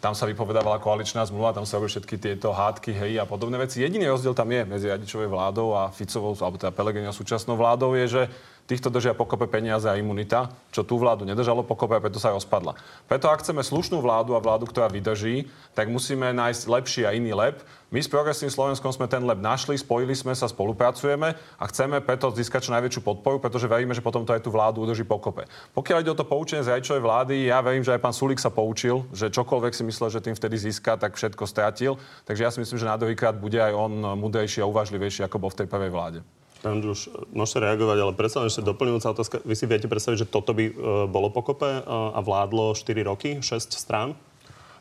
tam 0.03 0.19
sa 0.19 0.27
vypovedávala 0.27 0.83
koaličná 0.83 1.23
zmluva, 1.23 1.55
tam 1.55 1.63
sa 1.63 1.79
robili 1.79 1.95
všetky 1.95 2.19
tieto 2.19 2.51
hádky, 2.51 2.91
hej 2.91 3.23
a 3.23 3.25
podobné 3.25 3.55
veci. 3.55 3.87
Jediný 3.87 4.11
rozdiel 4.11 4.35
tam 4.35 4.51
je 4.51 4.67
medzi 4.67 4.91
Radičovej 4.91 5.31
vládou 5.31 5.79
a 5.79 5.95
Ficovou, 5.95 6.35
alebo 6.43 6.59
teda 6.59 6.75
Pelegrini 6.75 7.07
súčasnou 7.15 7.55
vládou 7.55 7.95
je, 7.95 8.11
že 8.11 8.23
týchto 8.67 8.89
držia 8.89 9.13
pokope 9.13 9.51
peniaze 9.51 9.91
a 9.91 9.99
imunita, 9.99 10.55
čo 10.71 10.87
tú 10.87 10.97
vládu 10.97 11.27
nedržalo 11.27 11.67
pokope 11.67 11.99
a 11.99 12.03
preto 12.03 12.23
sa 12.23 12.33
rozpadla. 12.33 12.79
Preto 13.11 13.29
ak 13.29 13.43
chceme 13.43 13.61
slušnú 13.61 13.99
vládu 14.01 14.39
a 14.39 14.41
vládu, 14.41 14.65
ktorá 14.71 14.87
vydrží, 14.89 15.51
tak 15.75 15.91
musíme 15.91 16.31
nájsť 16.33 16.63
lepší 16.71 17.03
a 17.05 17.13
iný 17.13 17.35
lep. 17.35 17.61
My 17.93 18.01
s 18.01 18.09
Progresným 18.09 18.49
Slovenskom 18.49 18.89
sme 18.89 19.05
ten 19.05 19.21
lep 19.21 19.37
našli, 19.37 19.77
spojili 19.77 20.17
sme 20.17 20.33
sa, 20.33 20.49
spolupracujeme 20.49 21.37
a 21.37 21.65
chceme 21.69 22.01
preto 22.01 22.33
získať 22.33 22.65
čo 22.65 22.73
najväčšiu 22.73 23.05
podporu, 23.05 23.37
pretože 23.37 23.69
veríme, 23.69 23.93
že 23.93 24.01
potom 24.01 24.25
to 24.25 24.33
aj 24.33 24.41
tú 24.41 24.49
vládu 24.49 24.81
udrží 24.81 25.05
pokope. 25.05 25.45
Pokiaľ 25.77 26.01
ide 26.01 26.15
o 26.15 26.17
to 26.17 26.25
poučenie 26.25 26.65
z 26.65 26.73
Rajčovej 26.73 27.05
vlády, 27.05 27.53
ja 27.53 27.61
verím, 27.61 27.85
že 27.85 27.93
aj 27.93 28.01
pán 28.01 28.17
Sulik 28.17 28.41
sa 28.41 28.49
poučil, 28.49 29.05
že 29.13 29.29
čokoľvek 29.29 29.77
si 29.77 29.85
myslel, 29.85 30.09
že 30.09 30.25
tým 30.25 30.33
vtedy 30.33 30.57
získa, 30.57 30.97
tak 30.97 31.21
všetko 31.21 31.45
stratil. 31.45 32.01
Takže 32.25 32.41
ja 32.41 32.49
si 32.49 32.65
myslím, 32.65 32.81
že 32.81 32.89
na 32.89 32.97
druhýkrát 32.97 33.37
bude 33.37 33.61
aj 33.61 33.77
on 33.77 33.93
mudrejší 34.17 34.65
a 34.65 34.71
uvažlivejší, 34.73 35.29
ako 35.29 35.37
bol 35.37 35.53
v 35.53 35.61
tej 35.61 35.69
prvej 35.69 35.93
vláde. 35.93 36.25
Pán 36.63 36.79
Druž, 36.79 37.11
môžete 37.35 37.59
reagovať, 37.67 37.99
ale 37.99 38.15
predsa 38.15 38.47
ešte 38.47 38.63
doplňujúca 38.63 39.19
otázka. 39.19 39.43
Vy 39.43 39.55
si 39.59 39.67
viete 39.67 39.91
predstaviť, 39.91 40.23
že 40.23 40.31
toto 40.31 40.55
by 40.55 40.65
e, 40.71 40.73
bolo 41.11 41.35
pokope 41.35 41.67
e, 41.67 41.83
a 41.91 42.23
vládlo 42.23 42.79
4 42.79 43.03
roky, 43.03 43.43
6 43.43 43.75
strán? 43.75 44.15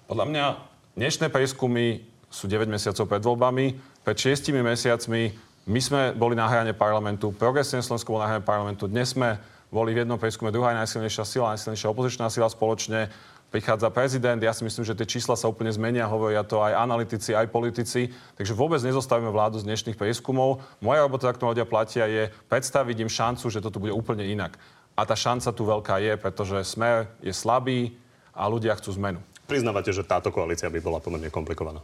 Podľa 0.05 0.25
mňa 0.29 0.45
dnešné 0.93 1.33
prieskumy 1.33 2.05
sú 2.29 2.45
9 2.45 2.69
mesiacov 2.69 3.09
pred 3.09 3.25
voľbami. 3.25 3.65
Pred 4.05 4.17
6 4.37 4.53
mesiacmi 4.53 5.33
my 5.65 5.79
sme 5.81 6.01
boli 6.13 6.37
na 6.37 6.45
hrane 6.45 6.77
parlamentu, 6.77 7.33
progresívne 7.33 7.81
Slovensko 7.81 8.13
bolo 8.13 8.25
na 8.25 8.29
hrane 8.29 8.45
parlamentu. 8.45 8.85
Dnes 8.85 9.17
sme 9.17 9.41
boli 9.73 9.97
v 9.97 10.05
jednom 10.05 10.21
prieskume 10.21 10.53
druhá 10.53 10.77
najsilnejšia 10.77 11.25
sila, 11.25 11.53
najsilnejšia 11.57 11.87
opozičná 11.89 12.27
sila 12.29 12.45
spoločne. 12.49 13.09
Prichádza 13.51 13.91
prezident, 13.91 14.39
ja 14.39 14.55
si 14.55 14.63
myslím, 14.63 14.87
že 14.87 14.95
tie 14.95 15.19
čísla 15.19 15.35
sa 15.35 15.51
úplne 15.51 15.69
zmenia, 15.69 16.07
hovoria 16.07 16.41
to 16.47 16.63
aj 16.63 16.71
analytici, 16.71 17.35
aj 17.35 17.51
politici, 17.51 18.09
takže 18.39 18.55
vôbec 18.55 18.79
nezostavíme 18.79 19.27
vládu 19.27 19.59
z 19.59 19.67
dnešných 19.67 19.99
prieskumov. 19.99 20.63
Moja 20.79 21.03
robota, 21.03 21.27
ak 21.27 21.37
to 21.37 21.51
ľudia 21.51 21.67
platia, 21.67 22.07
je 22.07 22.31
predstaviť 22.47 22.97
im 23.03 23.11
šancu, 23.11 23.51
že 23.51 23.59
toto 23.59 23.83
bude 23.83 23.91
úplne 23.91 24.23
inak. 24.23 24.55
A 24.95 25.03
tá 25.03 25.19
šanca 25.19 25.51
tu 25.51 25.67
veľká 25.67 25.99
je, 25.99 26.13
pretože 26.15 26.57
smer 26.63 27.11
je 27.19 27.35
slabý 27.35 27.99
a 28.31 28.47
ľudia 28.47 28.71
chcú 28.79 28.95
zmenu. 28.95 29.19
Priznávate, 29.51 29.91
že 29.91 30.07
táto 30.07 30.31
koalícia 30.31 30.71
by 30.71 30.79
bola 30.79 31.03
pomerne 31.03 31.27
komplikovaná? 31.27 31.83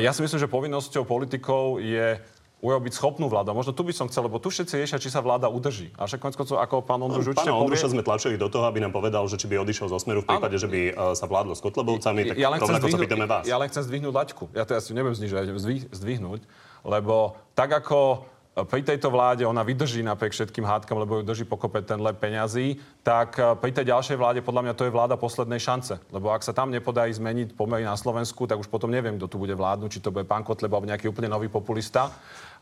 Ja 0.00 0.16
si 0.16 0.24
myslím, 0.24 0.40
že 0.40 0.48
povinnosťou 0.48 1.04
politikov 1.04 1.84
je 1.84 2.16
urobiť 2.64 2.92
schopnú 2.96 3.28
vládu. 3.28 3.52
Možno 3.52 3.76
tu 3.76 3.84
by 3.84 3.92
som 3.92 4.08
chcel, 4.08 4.24
lebo 4.24 4.40
tu 4.40 4.48
všetci 4.48 4.80
riešia, 4.80 4.96
či 4.96 5.12
sa 5.12 5.20
vláda 5.20 5.44
udrží. 5.52 5.92
A 6.00 6.08
však 6.08 6.24
konec 6.24 6.36
koncov, 6.40 6.56
ako 6.56 6.80
pán 6.80 7.04
Ondruš 7.04 7.36
určite 7.36 7.52
Pána 7.52 7.60
Ondruša 7.60 7.86
povie... 7.86 7.94
sme 8.00 8.02
tlačili 8.02 8.36
do 8.40 8.48
toho, 8.48 8.64
aby 8.64 8.80
nám 8.80 8.96
povedal, 8.96 9.28
že 9.28 9.36
či 9.36 9.44
by 9.44 9.60
odišiel 9.60 9.92
zo 9.92 10.00
Smeru 10.00 10.24
v 10.24 10.28
prípade, 10.32 10.56
že 10.56 10.64
by 10.64 10.80
uh, 10.96 11.12
sa 11.12 11.28
vládlo 11.28 11.52
s 11.52 11.60
Kotlebovcami, 11.60 12.32
tak 12.32 12.36
ja 12.40 12.48
len 12.48 12.56
rovnako 12.56 12.88
sa 12.88 12.96
zdvihnúť, 12.96 13.04
pýtame 13.04 13.26
vás. 13.28 13.44
Ja 13.44 13.60
len 13.60 13.68
chcem 13.68 13.84
zdvihnúť 13.84 14.12
laťku. 14.16 14.44
Ja 14.56 14.64
teraz 14.64 14.88
ju 14.88 14.96
nebudem 14.96 15.16
znižovať, 15.20 15.44
zdvih- 15.52 15.88
zdvihnúť, 15.92 16.40
lebo 16.88 17.36
tak 17.52 17.76
ako 17.76 18.24
pri 18.64 18.80
tejto 18.80 19.12
vláde 19.12 19.44
ona 19.44 19.60
vydrží 19.60 20.00
napriek 20.00 20.32
všetkým 20.32 20.64
hádkam, 20.64 20.96
lebo 20.96 21.20
ju 21.20 21.28
drží 21.28 21.44
pokope 21.44 21.84
ten 21.84 22.00
lep 22.00 22.16
peňazí, 22.16 22.80
tak 23.04 23.36
e, 23.36 23.52
pri 23.52 23.68
tej 23.68 23.92
ďalšej 23.92 24.16
vláde 24.16 24.40
podľa 24.40 24.64
mňa 24.64 24.74
to 24.80 24.88
je 24.88 24.94
vláda 24.96 25.20
poslednej 25.20 25.60
šance. 25.60 26.00
Lebo 26.08 26.32
ak 26.32 26.40
sa 26.40 26.56
tam 26.56 26.72
nepodarí 26.72 27.12
zmeniť 27.12 27.52
pomery 27.52 27.84
na 27.84 28.00
Slovensku, 28.00 28.48
tak 28.48 28.56
už 28.56 28.72
potom 28.72 28.88
neviem, 28.88 29.20
kto 29.20 29.28
tu 29.28 29.36
bude 29.36 29.52
vládnuť, 29.52 29.92
či 29.92 30.00
to 30.00 30.08
bude 30.08 30.24
pán 30.24 30.40
Kotleba 30.40 30.80
alebo 30.80 30.88
nejaký 30.88 31.12
úplne 31.12 31.28
nový 31.28 31.52
populista. 31.52 32.08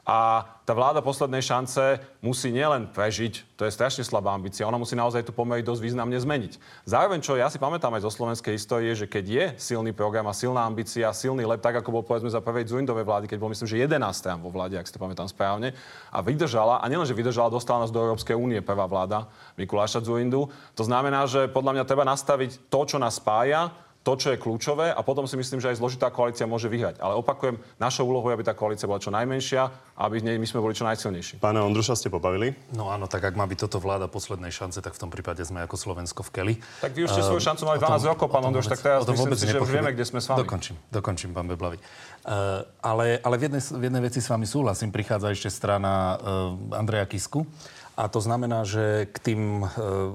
A 0.04 0.44
tá 0.68 0.76
vláda 0.76 1.00
poslednej 1.00 1.40
šance 1.40 1.96
musí 2.20 2.52
nielen 2.52 2.92
prežiť, 2.92 3.56
to 3.56 3.64
je 3.64 3.73
strašne 3.73 4.04
slabá 4.04 4.37
ambícia, 4.37 4.68
ona 4.68 4.76
musí 4.76 4.92
naozaj 4.92 5.25
tu 5.25 5.32
pomery 5.32 5.64
dosť 5.64 5.80
významne 5.80 6.20
zmeniť. 6.20 6.61
Zároveň, 6.84 7.25
čo 7.25 7.40
ja 7.40 7.49
si 7.49 7.56
pamätám 7.56 7.96
aj 7.96 8.04
zo 8.04 8.12
slovenskej 8.12 8.52
histórie, 8.52 8.92
že 8.92 9.08
keď 9.08 9.25
je 9.25 9.44
silný 9.56 9.96
program 9.96 10.28
a 10.28 10.37
silná 10.37 10.68
ambícia, 10.68 11.08
silný 11.16 11.49
lep, 11.49 11.64
tak 11.64 11.80
ako 11.80 12.00
bol 12.00 12.04
povedzme 12.04 12.28
za 12.28 12.44
prvej 12.44 12.68
Zurindovej 12.68 13.08
vlády, 13.08 13.26
keď 13.32 13.38
bol 13.40 13.49
myslím, 13.49 13.64
že 13.64 13.80
11 13.80 13.96
strán 14.12 14.44
vo 14.44 14.52
vláde, 14.52 14.76
ak 14.76 14.84
si 14.84 14.92
to 14.92 15.00
pamätám 15.00 15.28
správne, 15.28 15.73
a 16.12 16.20
vydržala, 16.20 16.84
a 16.84 16.87
nielenže 16.92 17.16
vydržala, 17.16 17.49
dostala 17.49 17.88
nás 17.88 17.92
do 17.92 18.04
Európskej 18.04 18.37
únie 18.37 18.61
prvá 18.61 18.84
vláda 18.84 19.25
Mikuláša 19.56 20.04
Zurindu. 20.04 20.52
To 20.76 20.84
znamená, 20.84 21.25
že 21.25 21.49
podľa 21.49 21.80
mňa 21.80 21.84
treba 21.88 22.04
nastaviť 22.04 22.68
to, 22.68 22.80
čo 22.84 23.00
nás 23.00 23.16
spája, 23.16 23.73
to, 24.04 24.12
čo 24.20 24.37
je 24.37 24.38
kľúčové 24.38 24.92
a 24.92 25.00
potom 25.00 25.25
si 25.25 25.32
myslím, 25.40 25.64
že 25.64 25.73
aj 25.73 25.80
zložitá 25.80 26.12
koalícia 26.12 26.44
môže 26.44 26.68
vyhrať. 26.68 27.00
Ale 27.00 27.16
opakujem, 27.16 27.56
našou 27.80 28.04
úlohou 28.04 28.28
je, 28.28 28.37
aby 28.37 28.44
tá 28.44 28.52
koalícia 28.52 28.84
bola 28.84 29.00
čo 29.00 29.08
najmenšia 29.08 29.73
a 29.96 30.00
aby 30.04 30.20
nej 30.20 30.37
my 30.37 30.44
sme 30.44 30.61
boli 30.61 30.76
čo 30.76 30.84
najsilnejší. 30.84 31.40
Pána 31.40 31.64
Ondruša 31.64 31.96
ste 31.96 32.12
pobavili? 32.12 32.52
No 32.76 32.92
áno, 32.92 33.08
tak 33.08 33.25
ak 33.25 33.32
má 33.32 33.49
byť 33.49 33.64
toto 33.64 33.80
vláda 33.80 34.04
poslednej 34.04 34.52
šance, 34.52 34.84
tak 34.84 34.92
v 34.92 35.00
tom 35.00 35.08
prípade 35.08 35.40
sme 35.49 35.64
ako 35.64 35.80
Slovensko 35.80 36.20
v 36.20 36.30
Keli. 36.37 36.54
Tak 36.84 36.92
vy 36.92 37.08
už 37.08 37.16
ste 37.16 37.25
svoju 37.25 37.40
šancu 37.40 37.64
mali 37.64 37.80
12 37.80 38.12
rokov, 38.12 38.28
pán 38.28 38.44
Ondruš, 38.44 38.68
tak 38.68 38.84
teraz 38.84 39.08
myslím 39.08 39.34
si, 39.40 39.49
že 39.49 39.56
už 39.56 39.73
vieme, 39.73 39.96
kde 39.96 40.04
sme 40.04 40.20
s 40.20 40.28
vami. 40.28 40.44
Dokončím, 40.44 40.76
dokončím, 40.92 41.32
pán 41.32 41.49
Beblavi. 41.49 41.80
Uh, 41.80 42.61
ale, 42.84 43.25
ale 43.25 43.40
v, 43.40 43.49
jednej, 43.49 43.62
v 43.64 43.82
jednej 43.88 44.02
veci 44.04 44.20
s 44.20 44.28
vami 44.28 44.44
súhlasím. 44.44 44.92
Prichádza 44.92 45.32
ešte 45.32 45.49
strana 45.49 46.20
uh, 46.20 46.76
Andreja 46.76 47.08
Kisku. 47.08 47.49
A 47.94 48.10
to 48.10 48.18
znamená, 48.18 48.66
že 48.66 49.06
k 49.06 49.16
tým 49.22 49.62
e, 49.62 49.66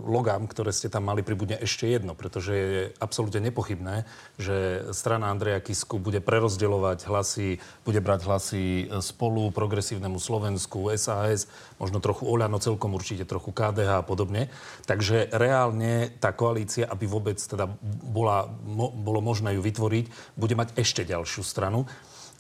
logám, 0.03 0.51
ktoré 0.51 0.75
ste 0.75 0.91
tam 0.91 1.07
mali, 1.07 1.23
pribudne 1.23 1.55
ešte 1.63 1.87
jedno, 1.87 2.11
pretože 2.11 2.51
je 2.51 2.81
absolútne 2.99 3.39
nepochybné, 3.47 4.03
že 4.35 4.83
strana 4.91 5.31
Andreja 5.31 5.63
Kisku 5.63 5.95
bude 5.95 6.19
prerozdeľovať 6.19 7.07
hlasy, 7.07 7.63
bude 7.87 8.03
brať 8.03 8.27
hlasy 8.27 8.63
e, 8.83 8.99
spolu, 8.99 9.55
progresívnemu 9.55 10.19
Slovensku, 10.19 10.91
SAS, 10.99 11.47
možno 11.79 12.03
trochu 12.03 12.27
Oľano, 12.27 12.59
celkom 12.59 12.99
určite 12.99 13.23
trochu 13.23 13.55
KDH 13.55 14.03
a 14.03 14.03
podobne. 14.03 14.51
Takže 14.83 15.31
reálne 15.31 16.11
tá 16.19 16.35
koalícia, 16.35 16.83
aby 16.83 17.07
vôbec 17.07 17.39
teda 17.39 17.63
bola, 18.11 18.51
mo, 18.67 18.91
bolo 18.91 19.23
možné 19.23 19.55
ju 19.55 19.63
vytvoriť, 19.63 20.35
bude 20.35 20.55
mať 20.59 20.75
ešte 20.75 21.07
ďalšiu 21.07 21.47
stranu. 21.47 21.87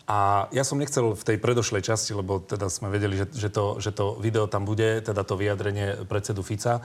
A 0.09 0.49
ja 0.49 0.65
som 0.65 0.81
nechcel 0.81 1.13
v 1.13 1.21
tej 1.21 1.37
predošlej 1.37 1.85
časti, 1.85 2.17
lebo 2.17 2.41
teda 2.41 2.65
sme 2.65 2.89
vedeli, 2.89 3.13
že, 3.13 3.29
že, 3.29 3.53
to, 3.53 3.77
že 3.77 3.93
to 3.93 4.17
video 4.17 4.49
tam 4.49 4.65
bude, 4.65 5.05
teda 5.05 5.21
to 5.21 5.37
vyjadrenie 5.37 6.01
predsedu 6.09 6.41
Fica, 6.41 6.81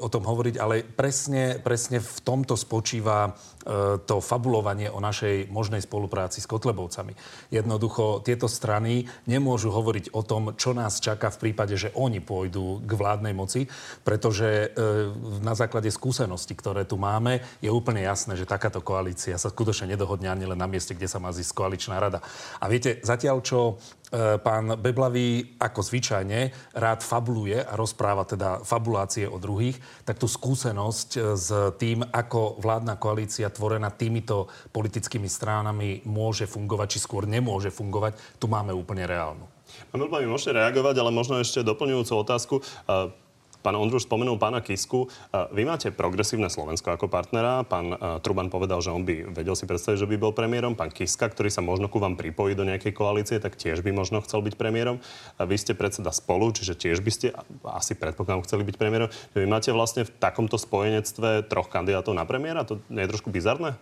o 0.00 0.08
tom 0.08 0.24
hovoriť, 0.24 0.56
ale 0.56 0.80
presne, 0.80 1.60
presne 1.60 2.00
v 2.00 2.18
tomto 2.24 2.56
spočíva 2.56 3.28
e, 3.28 3.30
to 4.08 4.24
fabulovanie 4.24 4.88
o 4.88 5.04
našej 5.04 5.52
možnej 5.52 5.84
spolupráci 5.84 6.40
s 6.40 6.48
Kotlebovcami. 6.48 7.12
Jednoducho, 7.52 8.24
tieto 8.24 8.48
strany 8.48 9.04
nemôžu 9.28 9.68
hovoriť 9.68 10.16
o 10.16 10.24
tom, 10.24 10.56
čo 10.56 10.72
nás 10.72 11.04
čaká 11.04 11.28
v 11.28 11.44
prípade, 11.44 11.76
že 11.76 11.92
oni 11.92 12.24
pôjdu 12.24 12.80
k 12.80 12.88
vládnej 12.88 13.36
moci, 13.36 13.68
pretože 14.00 14.48
e, 14.48 14.68
na 15.44 15.52
základe 15.52 15.92
skúseností, 15.92 16.56
ktoré 16.56 16.88
tu 16.88 16.96
máme, 16.96 17.44
je 17.60 17.68
úplne 17.68 18.00
jasné, 18.00 18.32
že 18.32 18.48
takáto 18.48 18.80
koalícia 18.80 19.36
sa 19.36 19.52
skutočne 19.52 19.92
nedohodne 19.92 20.32
ani 20.32 20.48
len 20.48 20.56
na 20.56 20.64
mieste, 20.64 20.96
kde 20.96 21.04
sa 21.04 21.20
má 21.20 21.36
zísť 21.36 21.52
koaličná 21.52 22.00
rada. 22.00 22.24
A 22.64 22.64
viete, 22.72 22.96
zatiaľ 23.04 23.44
čo 23.44 23.76
e, 24.07 24.07
pán 24.40 24.80
Beblavý 24.80 25.60
ako 25.60 25.80
zvyčajne 25.84 26.72
rád 26.76 27.00
fabuluje 27.04 27.60
a 27.60 27.76
rozpráva 27.76 28.24
teda 28.24 28.64
fabulácie 28.64 29.28
o 29.28 29.36
druhých, 29.36 29.76
tak 30.08 30.16
tú 30.16 30.24
skúsenosť 30.24 31.08
e, 31.16 31.20
s 31.36 31.48
tým, 31.76 32.00
ako 32.00 32.56
vládna 32.60 32.96
koalícia 32.96 33.52
tvorená 33.52 33.92
týmito 33.92 34.48
politickými 34.72 35.28
stránami 35.28 36.08
môže 36.08 36.48
fungovať, 36.48 36.96
či 36.96 37.04
skôr 37.04 37.28
nemôže 37.28 37.68
fungovať, 37.68 38.40
tu 38.40 38.48
máme 38.48 38.72
úplne 38.72 39.04
reálnu. 39.04 39.44
Pán 39.92 40.00
Beblavý, 40.00 40.24
môžete 40.24 40.56
reagovať, 40.56 40.94
ale 41.04 41.10
možno 41.12 41.36
ešte 41.36 41.60
doplňujúcu 41.60 42.12
otázku. 42.16 42.54
E, 43.58 43.68
Pán 43.68 43.74
Ondruš 43.74 44.06
spomenul 44.06 44.38
pána 44.38 44.62
Kisku. 44.64 45.10
Vy 45.52 45.66
máte 45.66 45.90
progresívne 45.90 46.48
Slovensko 46.48 46.94
ako 46.94 47.10
partnera. 47.10 47.66
Pán 47.66 47.92
Truban 48.22 48.48
povedal, 48.48 48.80
že 48.80 48.94
on 48.94 49.04
by 49.04 49.34
vedel 49.34 49.52
si 49.58 49.66
predstaviť, 49.68 49.98
že 49.98 50.08
by 50.08 50.16
bol 50.16 50.32
premiérom. 50.32 50.78
Pán 50.78 50.94
Kiska, 50.94 51.28
ktorý 51.28 51.50
sa 51.52 51.60
možno 51.60 51.90
ku 51.90 52.00
vám 52.00 52.16
pripojí 52.16 52.54
do 52.56 52.64
nejakej 52.64 52.94
koalície, 52.94 53.36
tak 53.42 53.58
tiež 53.58 53.82
by 53.84 53.92
možno 53.92 54.22
chcel 54.24 54.40
byť 54.40 54.54
premiérom. 54.56 55.02
Vy 55.36 55.56
ste 55.58 55.76
predseda 55.76 56.14
spolu, 56.14 56.54
čiže 56.54 56.78
tiež 56.78 57.02
by 57.02 57.10
ste 57.12 57.26
asi 57.66 57.92
predpokladám 57.98 58.46
chceli 58.46 58.62
byť 58.64 58.76
premiérom. 58.78 59.12
Vy 59.36 59.44
máte 59.50 59.74
vlastne 59.74 60.06
v 60.06 60.14
takomto 60.16 60.56
spojenectve 60.56 61.50
troch 61.50 61.68
kandidátov 61.68 62.16
na 62.16 62.24
premiéra? 62.24 62.64
To 62.64 62.80
nie 62.88 63.04
je 63.04 63.12
trošku 63.12 63.28
bizarné? 63.28 63.76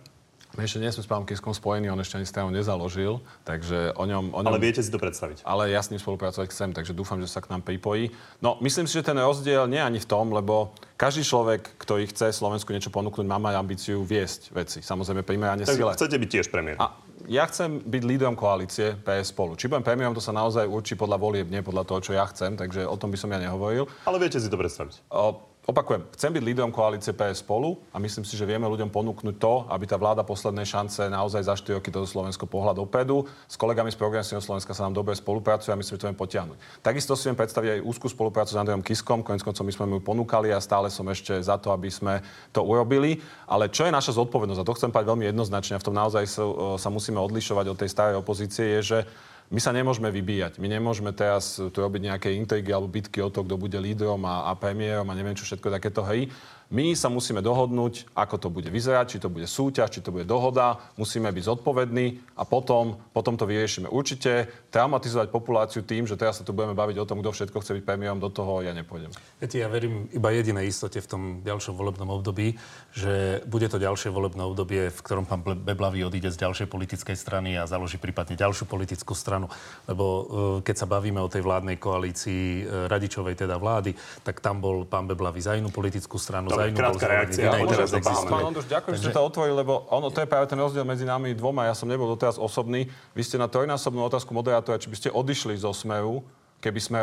My 0.55 0.63
ešte 0.63 0.79
nie 0.79 0.87
sme 0.93 1.03
s 1.03 1.09
pánom 1.11 1.27
Kiskom 1.27 1.51
spojení, 1.51 1.91
on 1.91 1.99
ešte 1.99 2.15
ani 2.15 2.23
stranu 2.23 2.49
nezaložil, 2.55 3.19
takže 3.43 3.91
o 3.99 4.07
ňom, 4.07 4.31
o 4.31 4.39
ňom... 4.41 4.51
Ale 4.55 4.63
viete 4.63 4.79
si 4.79 4.87
to 4.87 4.95
predstaviť. 4.95 5.43
Ale 5.43 5.67
ja 5.67 5.83
s 5.83 5.91
ním 5.91 5.99
spolupracovať 5.99 6.47
chcem, 6.49 6.71
takže 6.71 6.95
dúfam, 6.95 7.19
že 7.19 7.27
sa 7.27 7.43
k 7.43 7.51
nám 7.51 7.67
pripojí. 7.67 8.15
No, 8.39 8.55
myslím 8.63 8.87
si, 8.87 8.95
že 8.95 9.03
ten 9.03 9.19
rozdiel 9.19 9.67
nie 9.67 9.83
ani 9.83 9.99
v 9.99 10.07
tom, 10.07 10.31
lebo 10.31 10.71
každý 10.95 11.27
človek, 11.27 11.75
ktorý 11.77 12.07
chce 12.07 12.31
Slovensku 12.31 12.71
niečo 12.71 12.89
ponúknuť, 12.89 13.27
má 13.27 13.37
mať 13.37 13.53
ambíciu 13.59 14.01
viesť 14.07 14.55
veci. 14.55 14.79
Samozrejme, 14.79 15.21
primerane 15.27 15.67
tak 15.67 15.75
sile. 15.75 15.93
chcete 15.93 16.15
byť 16.15 16.29
tiež 16.31 16.47
premiér. 16.47 16.79
A 16.79 16.95
ja 17.27 17.43
chcem 17.49 17.83
byť 17.83 18.01
lídrom 18.07 18.33
koalície 18.39 18.95
PS 19.03 19.35
spolu. 19.35 19.59
Či 19.59 19.67
budem 19.67 19.83
premiérom, 19.83 20.15
to 20.15 20.23
sa 20.23 20.31
naozaj 20.31 20.63
určí 20.69 20.95
podľa 20.95 21.17
volieb, 21.19 21.49
nie 21.51 21.65
podľa 21.65 21.83
toho, 21.85 21.99
čo 22.01 22.11
ja 22.15 22.23
chcem, 22.29 22.55
takže 22.55 22.87
o 22.87 22.95
tom 22.95 23.11
by 23.11 23.17
som 23.19 23.29
ja 23.29 23.41
nehovoril. 23.41 23.89
Ale 24.07 24.17
viete 24.21 24.39
si 24.39 24.47
to 24.47 24.55
predstaviť. 24.55 25.11
O, 25.11 25.37
Opakujem, 25.67 26.07
chcem 26.15 26.31
byť 26.31 26.47
lídrom 26.47 26.71
koalície 26.71 27.11
PS 27.11 27.43
spolu 27.43 27.75
a 27.91 27.99
myslím 27.99 28.23
si, 28.23 28.39
že 28.39 28.47
vieme 28.47 28.63
ľuďom 28.71 28.87
ponúknuť 28.87 29.35
to, 29.35 29.67
aby 29.67 29.83
tá 29.83 29.99
vláda 29.99 30.23
poslednej 30.23 30.63
šance 30.63 31.11
naozaj 31.11 31.43
za 31.43 31.59
4 31.59 31.83
roky 31.83 31.91
toto 31.91 32.07
Slovensko 32.07 32.47
pohľad 32.47 32.79
dopredu. 32.79 33.27
S 33.51 33.59
kolegami 33.59 33.91
z 33.91 33.99
Progresívneho 33.99 34.39
Slovenska 34.39 34.71
sa 34.71 34.87
nám 34.87 34.95
dobre 34.95 35.11
spolupracuje 35.11 35.75
a 35.75 35.79
myslím, 35.79 35.99
že 35.99 35.99
to 35.99 36.07
viem 36.07 36.15
potiahnuť. 36.15 36.57
Takisto 36.79 37.19
si 37.19 37.27
viem 37.27 37.35
predstaviť 37.35 37.69
aj 37.75 37.79
úzkú 37.83 38.07
spoluprácu 38.07 38.55
s 38.55 38.59
Andrejom 38.63 38.79
Kiskom, 38.79 39.27
konec 39.27 39.43
koncov 39.43 39.67
my 39.67 39.73
sme 39.75 39.85
mu 39.91 39.99
ponúkali 39.99 40.55
a 40.55 40.63
stále 40.63 40.87
som 40.87 41.03
ešte 41.11 41.35
za 41.35 41.59
to, 41.59 41.75
aby 41.75 41.91
sme 41.91 42.23
to 42.55 42.63
urobili. 42.63 43.19
Ale 43.43 43.67
čo 43.67 43.83
je 43.83 43.91
naša 43.91 44.15
zodpovednosť, 44.15 44.63
a 44.63 44.67
to 44.71 44.77
chcem 44.79 44.87
povedať 44.95 45.11
veľmi 45.11 45.27
jednoznačne, 45.27 45.75
a 45.75 45.83
v 45.83 45.87
tom 45.91 45.99
naozaj 45.99 46.31
sa, 46.31 46.47
sa 46.79 46.87
musíme 46.87 47.19
odlišovať 47.19 47.65
od 47.67 47.75
tej 47.75 47.91
starej 47.91 48.15
opozície, 48.15 48.79
je, 48.79 48.95
že 48.95 48.99
my 49.47 49.59
sa 49.63 49.71
nemôžeme 49.71 50.11
vybíjať. 50.11 50.59
My 50.59 50.67
nemôžeme 50.67 51.15
teraz 51.15 51.55
tu 51.55 51.77
robiť 51.79 52.01
nejaké 52.11 52.29
intrigy 52.35 52.67
alebo 52.75 52.91
bitky 52.91 53.23
o 53.23 53.31
to, 53.31 53.47
kto 53.47 53.55
bude 53.55 53.79
lídrom 53.79 54.19
a, 54.27 54.51
a 54.51 54.59
premiérom 54.59 55.07
a 55.07 55.15
neviem 55.15 55.39
čo 55.39 55.47
všetko 55.47 55.71
takéto 55.71 56.03
hry. 56.03 56.27
My 56.67 56.91
sa 56.99 57.07
musíme 57.07 57.39
dohodnúť, 57.39 58.11
ako 58.11 58.35
to 58.35 58.47
bude 58.51 58.67
vyzerať, 58.67 59.15
či 59.15 59.17
to 59.23 59.31
bude 59.31 59.47
súťaž, 59.47 59.87
či 59.87 60.03
to 60.03 60.11
bude 60.11 60.27
dohoda. 60.27 60.75
Musíme 60.99 61.31
byť 61.31 61.43
zodpovední 61.47 62.35
a 62.35 62.43
potom, 62.43 62.99
potom 63.15 63.39
to 63.39 63.47
vyriešime. 63.47 63.87
Určite 63.87 64.51
traumatizovať 64.67 65.31
populáciu 65.31 65.87
tým, 65.87 66.03
že 66.03 66.19
teraz 66.19 66.39
sa 66.39 66.43
tu 66.43 66.51
budeme 66.51 66.75
baviť 66.75 66.99
o 66.99 67.07
tom, 67.07 67.23
kto 67.23 67.31
všetko 67.31 67.63
chce 67.63 67.71
byť 67.79 67.83
premiérom, 67.87 68.19
do 68.19 68.27
toho 68.27 68.59
ja 68.67 68.75
nepôjdem. 68.75 69.15
Viete, 69.39 69.63
ja 69.63 69.71
verím 69.71 70.11
iba 70.11 70.27
jedinej 70.35 70.67
istote 70.67 70.99
v 70.99 71.07
tom 71.07 71.21
ďalšom 71.39 71.71
volebnom 71.71 72.11
období, 72.11 72.59
že 72.91 73.39
bude 73.47 73.71
to 73.71 73.79
ďalšie 73.79 74.11
volebné 74.11 74.43
obdobie, 74.43 74.91
v 74.91 74.99
ktorom 74.99 75.23
pán 75.23 75.47
Beblavý 75.47 76.03
odíde 76.03 76.35
z 76.35 76.43
ďalšej 76.43 76.67
politickej 76.67 77.15
strany 77.15 77.55
a 77.55 77.63
založí 77.63 77.95
prípadne 77.95 78.35
ďalšiu 78.35 78.67
politickú 78.67 79.15
stranu. 79.15 79.47
Lebo 79.87 80.03
e, 80.03 80.21
keď 80.67 80.83
sa 80.83 80.87
bavíme 80.91 81.23
o 81.23 81.31
tej 81.31 81.47
vládnej 81.47 81.79
koalícii 81.79 82.67
e, 82.67 82.91
radičovej 82.91 83.39
teda 83.39 83.55
vlády, 83.55 83.95
tak 84.27 84.43
tam 84.43 84.59
bol 84.59 84.83
pán 84.83 85.07
Beblavý 85.07 85.39
za 85.39 85.55
inú 85.55 85.71
politickú 85.71 86.19
stranu, 86.19 86.56
Dobre, 86.57 86.73
krátka 86.73 87.05
reakcia. 87.05 87.53
teraz 87.53 87.93
Pán 88.25 88.43
Ondruš, 88.49 88.65
ďakujem, 88.65 88.93
že 88.97 89.01
ste 89.05 89.13
to 89.13 89.21
otvorili, 89.21 89.53
lebo 89.61 89.85
ono, 89.93 90.09
to 90.09 90.25
je 90.25 90.27
práve 90.27 90.49
ten 90.49 90.57
rozdiel 90.57 90.81
medzi 90.81 91.05
nami 91.05 91.37
dvoma. 91.37 91.69
Ja 91.69 91.77
som 91.77 91.85
nebol 91.85 92.09
doteraz 92.09 92.41
osobný. 92.41 92.89
Vy 93.13 93.21
ste 93.21 93.37
na 93.37 93.45
trojnásobnú 93.45 94.01
otázku 94.01 94.33
moderátora, 94.33 94.81
či 94.81 94.89
by 94.89 94.97
ste 94.97 95.09
odišli 95.13 95.53
zo 95.61 95.69
Smeru, 95.69 96.25
keby 96.57 96.79
sme 96.81 96.99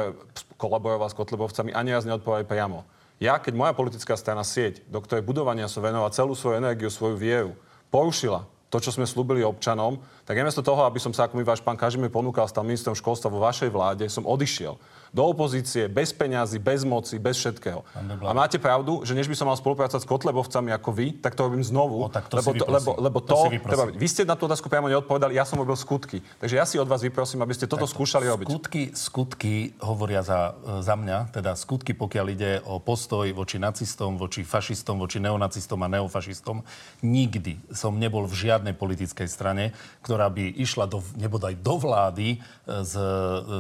kolaborovali 0.59 1.07
s 1.07 1.15
Kotlebovcami, 1.15 1.71
ani 1.71 1.95
raz 1.95 2.03
neodpovedali 2.03 2.51
priamo. 2.51 2.83
Ja, 3.23 3.39
keď 3.39 3.55
moja 3.55 3.73
politická 3.79 4.19
strana 4.19 4.43
sieť, 4.43 4.83
do 4.91 4.99
ktorej 4.99 5.23
budovania 5.23 5.71
som 5.71 5.87
venoval 5.87 6.11
celú 6.11 6.35
svoju 6.35 6.59
energiu, 6.59 6.91
svoju 6.91 7.15
vieru, 7.15 7.55
porušila 7.95 8.51
to, 8.75 8.83
čo 8.83 8.91
sme 8.91 9.07
slúbili 9.07 9.47
občanom, 9.47 10.03
tak 10.27 10.35
namiesto 10.35 10.59
toho, 10.59 10.83
aby 10.83 10.99
som 10.99 11.15
sa, 11.15 11.31
ako 11.31 11.39
mi 11.39 11.47
váš 11.47 11.63
pán 11.63 11.79
Kažimír 11.79 12.11
ponúkal, 12.11 12.51
stal 12.51 12.67
ministrom 12.67 12.99
školstva 12.99 13.31
vo 13.31 13.39
vašej 13.39 13.71
vláde, 13.71 14.11
som 14.11 14.27
odišiel 14.27 14.75
do 15.15 15.31
opozície, 15.31 15.87
bez 15.87 16.11
peňazí, 16.11 16.59
bez 16.59 16.83
moci, 16.83 17.23
bez 17.23 17.39
všetkého. 17.39 17.87
A 18.27 18.35
máte 18.35 18.59
pravdu, 18.59 19.07
že 19.07 19.15
než 19.15 19.31
by 19.31 19.39
som 19.39 19.47
mal 19.47 19.55
spolupracovať 19.55 20.03
s 20.03 20.11
Kotlebovcami 20.11 20.75
ako 20.75 20.91
vy, 20.91 21.07
tak 21.23 21.39
to 21.39 21.47
robím 21.47 21.63
znovu. 21.63 22.03
O, 22.03 22.11
tak 22.11 22.27
to 22.27 22.43
lebo, 22.43 22.51
to, 22.51 22.65
lebo, 22.67 22.91
lebo 22.99 23.19
To 23.23 23.47
to, 23.47 23.63
treba, 23.63 23.95
vy 23.95 24.09
ste 24.11 24.27
na 24.27 24.35
tú 24.35 24.51
otázku 24.51 24.67
priamo 24.67 24.91
neodpovedali, 24.91 25.39
ja 25.39 25.47
som 25.47 25.63
robil 25.63 25.79
skutky. 25.79 26.19
Takže 26.43 26.55
ja 26.59 26.67
si 26.67 26.83
od 26.83 26.91
vás 26.91 26.99
vyprosím, 26.99 27.47
aby 27.47 27.55
ste 27.55 27.71
toto 27.71 27.87
skúšali 27.87 28.27
robiť. 28.27 28.51
Skutky, 28.51 28.83
skutky 28.91 29.55
hovoria 29.79 30.27
za, 30.27 30.59
za 30.83 30.99
mňa, 30.99 31.31
teda 31.31 31.55
skutky, 31.55 31.95
pokiaľ 31.95 32.27
ide 32.35 32.59
o 32.67 32.83
postoj 32.83 33.31
voči 33.39 33.63
nacistom, 33.63 34.19
voči 34.19 34.43
fašistom, 34.43 34.99
voči 34.99 35.23
neonacistom 35.23 35.79
a 35.79 35.89
neofašistom. 35.95 36.67
Nikdy 37.07 37.71
som 37.71 37.95
nebol 38.03 38.27
v 38.27 38.35
žiadnej 38.65 38.81
politickej 38.81 39.29
strane, 39.29 39.77
ktorá 40.01 40.33
by 40.33 40.57
išla 40.57 40.89
do, 40.89 41.05
nebodaj 41.21 41.53
do 41.61 41.77
vlády 41.77 42.29
e, 42.33 42.37
s, 42.81 42.97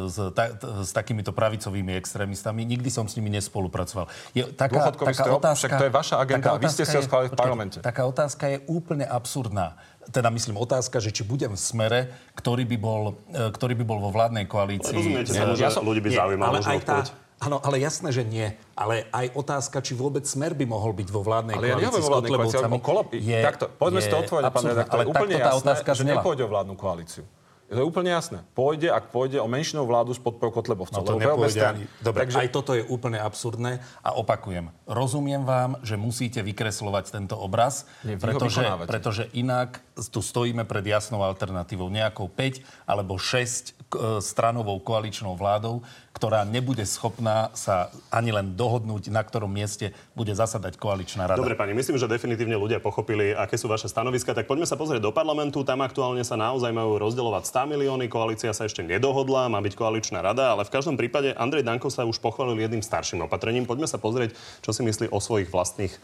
s, 0.08 0.16
ta, 0.32 0.48
s 0.80 0.96
takýmito 0.96 1.36
pravicovými 1.36 1.92
extrémistami. 2.00 2.64
Nikdy 2.64 2.88
som 2.88 3.04
s 3.04 3.20
nimi 3.20 3.28
nespolupracoval. 3.28 4.08
Je 4.32 4.48
taká, 4.48 4.88
taká 4.96 5.12
strop? 5.12 5.44
otázka, 5.44 5.68
Však 5.68 5.76
to 5.76 5.84
je 5.84 5.92
vaša 5.92 6.16
agenda 6.16 6.56
vy 6.56 6.68
ste 6.72 6.88
si 6.88 6.96
ho 6.96 7.04
schválili 7.04 7.28
v 7.28 7.36
parlamente. 7.36 7.78
Taká 7.84 8.08
otázka 8.08 8.48
je 8.48 8.58
úplne 8.64 9.04
absurdná. 9.04 9.76
Teda 10.08 10.32
myslím 10.32 10.56
otázka, 10.56 11.00
že 11.00 11.12
či 11.12 11.20
budem 11.20 11.52
v 11.52 11.60
smere, 11.60 12.00
ktorý 12.32 12.64
by 12.64 12.76
bol, 12.80 13.02
e, 13.28 13.52
ktorý 13.52 13.76
by 13.76 13.84
bol 13.84 14.00
vo 14.00 14.08
vládnej 14.08 14.48
koalícii. 14.48 14.96
Rozumiete 14.96 15.28
s- 15.28 15.36
tomu, 15.36 15.52
že 15.52 15.68
ľudí 15.84 16.00
by 16.00 16.08
zaujímalo 16.16 16.56
ale 16.56 16.64
aj 16.64 16.80
tá? 16.80 16.96
Áno, 17.44 17.60
ale 17.60 17.76
jasné, 17.78 18.08
že 18.08 18.24
nie. 18.24 18.48
Ale 18.72 19.04
aj 19.10 19.36
otázka, 19.36 19.78
či 19.78 19.92
vôbec 19.92 20.24
smer 20.24 20.52
by 20.52 20.64
mohol 20.64 20.92
byť 20.92 21.08
vo 21.08 21.20
vládnej 21.20 21.54
Ale 21.54 21.66
ja 21.66 21.76
koalícii 21.76 21.84
nehovorím 21.84 22.00
s 22.00 22.08
o 22.08 22.12
vládnej 22.12 22.30
koalícii, 22.30 22.58
ale 22.58 22.80
kolab... 22.80 23.06
Takto, 23.44 23.64
povedzme 23.70 24.00
si 24.00 24.08
to 24.08 24.16
otvorene, 24.18 24.48
pán 24.48 24.64
redaktor, 24.64 24.96
Ale 24.96 25.04
je 25.04 25.10
úplne 25.12 25.36
tá 25.36 25.50
jasné, 25.52 25.60
otázka 25.60 25.90
že 25.92 26.02
znela. 26.02 26.14
nepôjde 26.18 26.42
o 26.42 26.48
vládnu 26.48 26.74
koalíciu. 26.74 27.24
Je 27.64 27.80
to 27.80 27.88
úplne 27.88 28.12
jasné. 28.12 28.44
Pôjde, 28.52 28.92
ak 28.92 29.08
pôjde 29.08 29.40
o 29.40 29.48
menšinovú 29.48 29.88
vládu 29.88 30.12
s 30.12 30.20
podporou 30.20 30.52
Kotlebovcov. 30.52 31.00
No 31.00 31.08
to 31.08 31.16
nepôjde 31.16 31.58
ani... 31.64 31.88
Dobre, 31.98 32.22
Takže 32.22 32.44
aj 32.44 32.48
toto 32.52 32.76
je 32.76 32.84
úplne 32.84 33.16
absurdné 33.16 33.80
a 34.04 34.12
opakujem. 34.14 34.68
Rozumiem 34.84 35.42
vám, 35.42 35.80
že 35.80 35.96
musíte 35.96 36.44
vykreslovať 36.44 37.10
tento 37.10 37.34
obraz, 37.34 37.88
Nie, 38.04 38.20
pretože, 38.20 38.60
pretože 38.84 39.24
inak 39.32 39.80
tu 40.12 40.20
stojíme 40.20 40.68
pred 40.68 40.84
jasnou 40.84 41.24
alternatívou. 41.24 41.88
Nejakou 41.88 42.28
5 42.28 42.60
alebo 42.84 43.16
6 43.16 43.73
k- 43.73 43.73
e, 43.73 43.73
stranovou 44.18 44.82
koaličnou 44.82 45.38
vládou, 45.38 45.86
ktorá 46.14 46.42
nebude 46.42 46.82
schopná 46.86 47.50
sa 47.54 47.90
ani 48.10 48.30
len 48.34 48.54
dohodnúť, 48.54 49.10
na 49.10 49.22
ktorom 49.22 49.50
mieste 49.50 49.94
bude 50.14 50.30
zasadať 50.34 50.78
koaličná 50.78 51.26
rada. 51.26 51.38
Dobre, 51.38 51.58
pani, 51.58 51.74
myslím, 51.74 51.98
že 51.98 52.10
definitívne 52.10 52.54
ľudia 52.54 52.82
pochopili, 52.82 53.34
aké 53.34 53.54
sú 53.58 53.70
vaše 53.70 53.86
stanoviska. 53.90 54.34
Tak 54.34 54.46
poďme 54.46 54.66
sa 54.66 54.78
pozrieť 54.78 55.02
do 55.02 55.14
parlamentu. 55.14 55.62
Tam 55.62 55.82
aktuálne 55.82 56.22
sa 56.22 56.38
naozaj 56.38 56.70
majú 56.70 56.98
rozdeľovať 57.02 57.42
100 57.50 57.72
milióny. 57.74 58.06
Koalícia 58.10 58.50
sa 58.54 58.66
ešte 58.66 58.82
nedohodla, 58.86 59.50
má 59.50 59.58
byť 59.62 59.74
koaličná 59.74 60.22
rada, 60.22 60.54
ale 60.54 60.66
v 60.66 60.74
každom 60.74 60.94
prípade 60.94 61.34
Andrej 61.34 61.66
Danko 61.66 61.90
sa 61.90 62.06
už 62.06 62.18
pochválil 62.18 62.58
jedným 62.58 62.82
starším 62.82 63.26
opatrením. 63.26 63.66
Poďme 63.66 63.90
sa 63.90 63.98
pozrieť, 63.98 64.34
čo 64.62 64.70
si 64.70 64.82
myslí 64.86 65.10
o 65.10 65.18
svojich 65.18 65.50
vlastných 65.50 65.94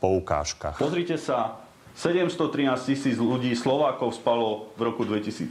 poukážkach. 0.00 0.80
Pozrite 0.80 1.20
sa, 1.20 1.60
713 1.94 2.70
tisíc 2.86 3.16
ľudí 3.18 3.52
Slovákov 3.52 4.16
spalo 4.16 4.72
v 4.78 4.90
roku 4.90 5.02
2017, 5.02 5.50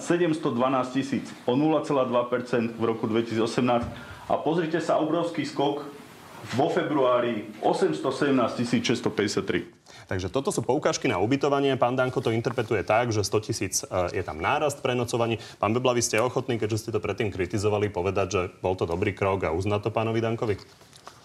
712 0.00 0.96
tisíc 0.96 1.26
o 1.44 1.54
0,2% 1.58 2.78
v 2.78 2.84
roku 2.84 3.10
2018 3.10 4.30
a 4.30 4.34
pozrite 4.38 4.78
sa 4.78 5.02
obrovský 5.02 5.42
skok 5.42 6.00
vo 6.56 6.66
februári 6.72 7.52
817 7.60 8.64
653. 8.80 9.80
Takže 10.08 10.32
toto 10.32 10.50
sú 10.50 10.64
poukážky 10.64 11.06
na 11.06 11.20
ubytovanie. 11.20 11.76
Pán 11.76 11.94
Danko 11.94 12.18
to 12.24 12.34
interpretuje 12.34 12.82
tak, 12.82 13.14
že 13.14 13.22
100 13.22 13.46
tisíc 13.46 13.74
e, 13.84 14.18
je 14.18 14.22
tam 14.24 14.40
nárast 14.40 14.82
prenocovaní. 14.82 15.38
Pán 15.60 15.76
Bebla, 15.76 15.94
vy 15.94 16.02
ste 16.02 16.18
ochotní, 16.18 16.58
keďže 16.58 16.88
ste 16.88 16.90
to 16.94 17.02
predtým 17.02 17.30
kritizovali, 17.30 17.92
povedať, 17.92 18.26
že 18.30 18.42
bol 18.64 18.74
to 18.74 18.88
dobrý 18.88 19.12
krok 19.14 19.46
a 19.46 19.54
uznať 19.54 19.86
to 19.86 19.90
pánovi 19.94 20.18
Dankovi? 20.18 20.56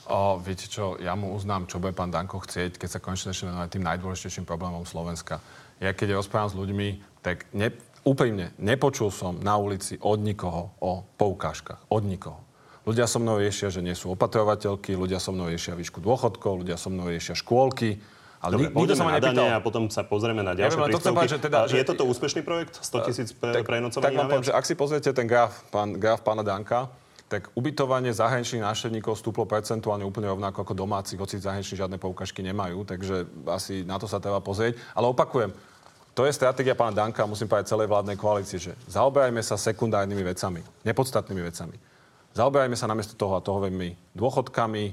O, 0.05 0.38
viete 0.38 0.69
čo, 0.69 0.97
ja 0.97 1.13
mu 1.13 1.33
uznám, 1.33 1.65
čo 1.65 1.81
bude 1.81 1.89
pán 1.91 2.13
Danko 2.13 2.38
chcieť, 2.38 2.77
keď 2.77 2.89
sa 2.89 3.00
konečne 3.01 3.33
začne 3.33 3.50
venovať 3.50 3.69
tým 3.74 3.83
najdôležitejším 3.83 4.45
problémom 4.45 4.85
Slovenska. 4.85 5.41
Ja 5.77 5.91
keď 5.91 6.15
rozprávam 6.15 6.47
s 6.47 6.55
ľuďmi, 6.55 6.88
tak 7.19 7.50
ne, 7.51 7.74
úprimne, 8.05 8.53
nepočul 8.55 9.10
som 9.10 9.41
na 9.41 9.58
ulici 9.58 9.97
od 9.97 10.21
nikoho 10.21 10.69
o 10.77 11.01
poukážkach. 11.17 11.82
Od 11.89 12.06
nikoho. 12.06 12.38
Ľudia 12.86 13.10
so 13.10 13.17
mnou 13.17 13.41
riešia, 13.41 13.73
že 13.73 13.82
nie 13.82 13.97
sú 13.97 14.13
opatrovateľky, 14.13 14.93
ľudia 14.93 15.17
so 15.17 15.34
mnou 15.34 15.49
riešia 15.49 15.73
výšku 15.73 15.97
dôchodkov, 15.99 16.62
ľudia 16.62 16.77
so 16.77 16.93
mnou 16.93 17.10
riešia 17.10 17.34
škôlky. 17.34 17.97
Ale 18.45 18.62
Dobre, 18.62 18.69
nik- 18.69 18.77
nikto 18.77 18.93
sa 18.93 19.03
ma 19.03 19.17
nepýtal. 19.17 19.47
a 19.49 19.58
potom 19.58 19.89
sa 19.89 20.06
pozrieme 20.06 20.45
na 20.45 20.53
Ja 20.53 20.69
ďalšie 20.69 20.77
to 20.86 20.99
chcem 21.01 21.13
príspevky. 21.17 21.25
že 21.25 21.38
teda- 21.41 21.58
A 21.58 21.65
je 21.65 21.82
že- 21.82 21.89
toto 21.89 22.03
úspešný 22.06 22.41
projekt? 22.45 22.77
100 22.77 23.01
tisíc 23.01 23.34
pre, 23.34 23.58
tak 23.58 23.65
prenocovaní 23.65 24.13
vám 24.13 24.30
poviem, 24.30 24.45
že 24.45 24.53
ak 24.53 24.63
si 24.63 24.77
pozriete 24.77 25.10
ten 25.10 25.25
graf, 25.25 25.65
pán, 25.73 25.97
graf 25.97 26.21
pána 26.21 26.45
Danka, 26.45 26.93
tak 27.25 27.49
ubytovanie 27.57 28.13
zahraničných 28.13 28.61
návštevníkov 28.61 29.17
stúplo 29.17 29.49
percentuálne 29.49 30.05
úplne 30.05 30.29
rovnako 30.29 30.61
ako 30.61 30.77
domácich, 30.77 31.17
hoci 31.17 31.41
zahraniční 31.41 31.81
žiadne 31.81 31.97
poukažky 31.97 32.45
nemajú, 32.45 32.85
takže 32.85 33.25
asi 33.49 33.81
na 33.81 33.97
to 33.97 34.05
sa 34.05 34.21
treba 34.21 34.38
pozrieť. 34.45 34.77
Ale 34.93 35.09
opakujem, 35.09 35.49
to 36.13 36.23
je 36.23 36.31
stratégia 36.38 36.77
pána 36.77 36.95
Danka, 36.95 37.25
musím 37.25 37.49
povedať, 37.49 37.73
celej 37.73 37.89
vládnej 37.89 38.15
koalície, 38.15 38.61
že 38.61 38.77
zaoberajme 38.88 39.41
sa 39.41 39.57
sekundárnymi 39.57 40.23
vecami, 40.23 40.61
nepodstatnými 40.85 41.43
vecami. 41.43 41.75
Zaoberajme 42.38 42.77
sa 42.77 42.88
namiesto 42.88 43.17
toho, 43.17 43.35
a 43.35 43.43
toho 43.43 43.59
veľmi, 43.65 44.15
dôchodkami, 44.15 44.85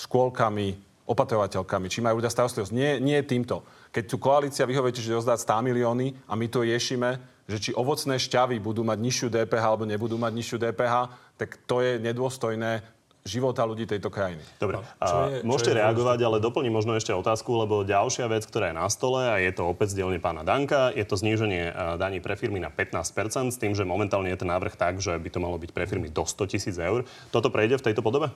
škôlkami, 0.00 0.68
opatrovateľkami, 1.06 1.86
či 1.86 2.02
majú 2.02 2.18
ľudia 2.18 2.32
starostlivosť. 2.32 2.72
Nie, 2.74 2.98
nie 2.98 3.18
týmto. 3.22 3.62
Keď 3.90 4.04
tu 4.06 4.16
koalícia 4.18 4.66
vyhoviete, 4.66 4.98
že 4.98 5.14
rozdať 5.14 5.44
100 5.44 5.66
milióny 5.66 6.06
a 6.26 6.32
my 6.34 6.46
tu 6.50 6.66
riešime, 6.66 7.35
že 7.46 7.58
či 7.62 7.70
ovocné 7.72 8.18
šťavy 8.18 8.58
budú 8.58 8.82
mať 8.82 8.98
nižšiu 8.98 9.28
DPH 9.30 9.64
alebo 9.64 9.86
nebudú 9.86 10.18
mať 10.18 10.32
nižšiu 10.34 10.58
DPH, 10.58 10.94
tak 11.38 11.56
to 11.66 11.82
je 11.82 12.02
nedôstojné 12.02 12.82
života 13.26 13.66
ľudí 13.66 13.90
tejto 13.90 14.06
krajiny. 14.06 14.38
Dobre, 14.62 14.78
čo 15.02 15.14
a 15.14 15.26
je- 15.26 15.42
čo 15.42 15.46
môžete 15.50 15.74
je 15.74 15.78
reagovať, 15.82 16.18
ale 16.22 16.38
doplním 16.38 16.70
možno 16.70 16.94
ešte 16.94 17.10
otázku, 17.10 17.58
lebo 17.58 17.82
ďalšia 17.82 18.30
vec, 18.30 18.46
ktorá 18.46 18.70
je 18.70 18.78
na 18.78 18.86
stole, 18.86 19.26
a 19.26 19.42
je 19.42 19.50
to 19.50 19.66
opäť 19.66 19.98
z 19.98 20.02
dielne 20.02 20.22
pána 20.22 20.46
Danka, 20.46 20.94
je 20.94 21.02
to 21.02 21.18
zníženie 21.18 21.74
daní 21.98 22.22
pre 22.22 22.38
firmy 22.38 22.62
na 22.62 22.70
15%, 22.70 23.50
s 23.50 23.58
tým, 23.58 23.74
že 23.74 23.82
momentálne 23.82 24.30
je 24.30 24.38
ten 24.38 24.46
návrh 24.46 24.78
tak, 24.78 25.02
že 25.02 25.18
by 25.18 25.26
to 25.26 25.42
malo 25.42 25.58
byť 25.58 25.70
pre 25.74 25.90
firmy 25.90 26.06
do 26.06 26.22
100 26.22 26.46
tisíc 26.46 26.78
eur. 26.78 27.02
Toto 27.34 27.50
prejde 27.50 27.82
v 27.82 27.90
tejto 27.90 27.98
podobe? 27.98 28.30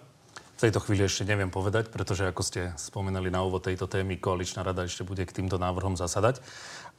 V 0.61 0.69
tejto 0.69 0.85
chvíli 0.85 1.09
ešte 1.09 1.25
neviem 1.25 1.49
povedať, 1.49 1.89
pretože 1.89 2.29
ako 2.29 2.43
ste 2.45 2.77
spomenali 2.77 3.33
na 3.33 3.41
úvod 3.41 3.65
tejto 3.65 3.89
témy, 3.89 4.21
koaličná 4.21 4.61
rada 4.61 4.85
ešte 4.85 5.09
bude 5.09 5.25
k 5.25 5.33
týmto 5.33 5.57
návrhom 5.57 5.97
zasadať. 5.97 6.45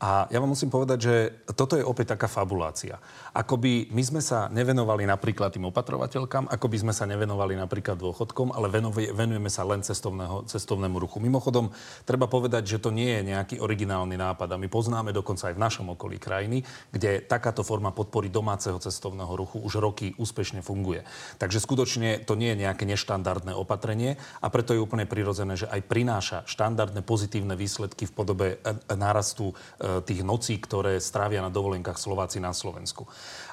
A 0.01 0.25
ja 0.33 0.41
vám 0.41 0.57
musím 0.57 0.73
povedať, 0.73 0.97
že 0.97 1.15
toto 1.53 1.77
je 1.77 1.85
opäť 1.85 2.17
taká 2.17 2.25
fabulácia. 2.25 2.97
Ako 3.37 3.61
by 3.61 3.93
my 3.93 4.01
sme 4.01 4.17
sa 4.17 4.49
nevenovali 4.49 5.05
napríklad 5.05 5.53
tým 5.53 5.69
opatrovateľkám, 5.69 6.49
ako 6.49 6.65
by 6.73 6.77
sme 6.81 6.93
sa 6.93 7.05
nevenovali 7.05 7.53
napríklad 7.53 8.01
dôchodkom, 8.01 8.49
ale 8.49 8.65
venuje, 8.73 9.13
venujeme 9.13 9.45
sa 9.53 9.61
len 9.61 9.85
cestovnému 9.85 10.97
ruchu. 10.97 11.21
Mimochodom, 11.21 11.69
treba 12.01 12.25
povedať, 12.25 12.65
že 12.65 12.81
to 12.81 12.89
nie 12.89 13.13
je 13.13 13.29
nejaký 13.29 13.55
originálny 13.61 14.17
nápad 14.17 14.49
a 14.49 14.57
my 14.57 14.65
poznáme 14.73 15.13
dokonca 15.13 15.53
aj 15.53 15.55
v 15.61 15.63
našom 15.69 15.93
okolí 15.93 16.17
krajiny, 16.17 16.65
kde 16.89 17.21
takáto 17.21 17.61
forma 17.61 17.93
podpory 17.93 18.33
domáceho 18.33 18.81
cestovného 18.81 19.37
ruchu 19.37 19.61
už 19.61 19.77
roky 19.77 20.17
úspešne 20.17 20.65
funguje. 20.65 21.05
Takže 21.37 21.61
skutočne 21.61 22.25
to 22.25 22.33
nie 22.33 22.57
je 22.57 22.65
nejaké 22.65 22.89
neštandardné 22.89 23.53
opatrenie 23.53 24.17
a 24.41 24.49
preto 24.49 24.73
je 24.73 24.81
úplne 24.81 25.05
prirodzené, 25.05 25.61
že 25.61 25.69
aj 25.69 25.85
prináša 25.85 26.37
štandardné 26.49 27.05
pozitívne 27.05 27.53
výsledky 27.53 28.09
v 28.09 28.15
podobe 28.17 28.47
e, 28.57 28.73
nárastu 28.97 29.53
e, 29.53 29.89
tých 29.99 30.23
nocí, 30.23 30.55
ktoré 30.55 30.95
strávia 31.03 31.43
na 31.43 31.51
dovolenkách 31.51 31.99
Slováci 31.99 32.39
na 32.39 32.55
Slovensku. 32.55 33.03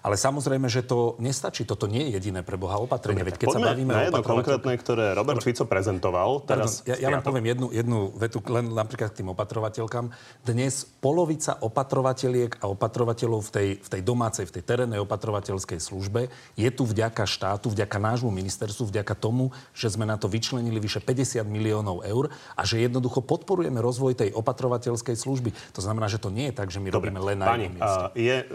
Ale 0.07 0.15
samozrejme, 0.15 0.71
že 0.71 0.87
to 0.87 1.19
nestačí. 1.19 1.67
Toto 1.67 1.91
nie 1.91 2.07
je 2.09 2.23
jediné 2.23 2.47
pre 2.47 2.55
Boha 2.55 2.79
opatrenie. 2.79 3.27
Veď 3.27 3.43
keď 3.43 3.59
sa 3.59 3.61
bavíme 3.61 3.91
na 3.91 4.07
jedno 4.07 4.23
konkrétne, 4.23 4.75
ktoré 4.79 5.05
Robert 5.19 5.43
Fico 5.43 5.67
prezentoval. 5.67 6.47
Pardon, 6.47 6.71
Teraz 6.71 6.87
ja, 6.87 6.95
ja 6.97 7.09
len 7.11 7.21
poviem 7.25 7.51
jednu, 7.51 7.67
jednu 7.75 7.99
vetu, 8.15 8.39
len 8.47 8.71
napríklad 8.71 9.11
k 9.11 9.25
tým 9.25 9.35
opatrovateľkám. 9.35 10.15
Dnes 10.47 10.87
polovica 10.87 11.59
opatrovateľiek 11.59 12.63
a 12.63 12.71
opatrovateľov 12.71 13.41
v 13.49 13.51
tej, 13.51 13.69
v 13.83 13.89
tej 13.99 14.03
domácej, 14.07 14.45
v 14.47 14.55
tej 14.61 14.65
terénnej 14.65 15.01
opatrovateľskej 15.03 15.81
službe 15.83 16.31
je 16.55 16.69
tu 16.71 16.83
vďaka 16.87 17.27
štátu, 17.27 17.73
vďaka 17.73 17.99
nášmu 17.99 18.31
ministerstvu, 18.31 18.91
vďaka 18.95 19.15
tomu, 19.19 19.51
že 19.75 19.91
sme 19.91 20.07
na 20.07 20.15
to 20.15 20.31
vyčlenili 20.31 20.79
vyše 20.79 21.03
50 21.03 21.43
miliónov 21.49 22.07
eur 22.07 22.31
a 22.55 22.63
že 22.63 22.83
jednoducho 22.83 23.25
podporujeme 23.25 23.81
rozvoj 23.81 24.15
tej 24.15 24.31
opatrovateľskej 24.37 25.17
služby. 25.17 25.51
To 25.75 25.81
znamená, 25.81 26.07
že 26.07 26.18
to 26.19 26.29
nie 26.35 26.51
je 26.51 26.55
tak, 26.55 26.69
že 26.69 26.83
my 26.83 26.91
Dobre, 26.91 27.11
robíme 27.11 27.23
len 27.23 27.39
na 27.39 27.47
pani, 27.47 27.67
jednom 27.71 27.79
mieste. 27.79 28.05
je 28.19 28.37
e, 28.37 28.47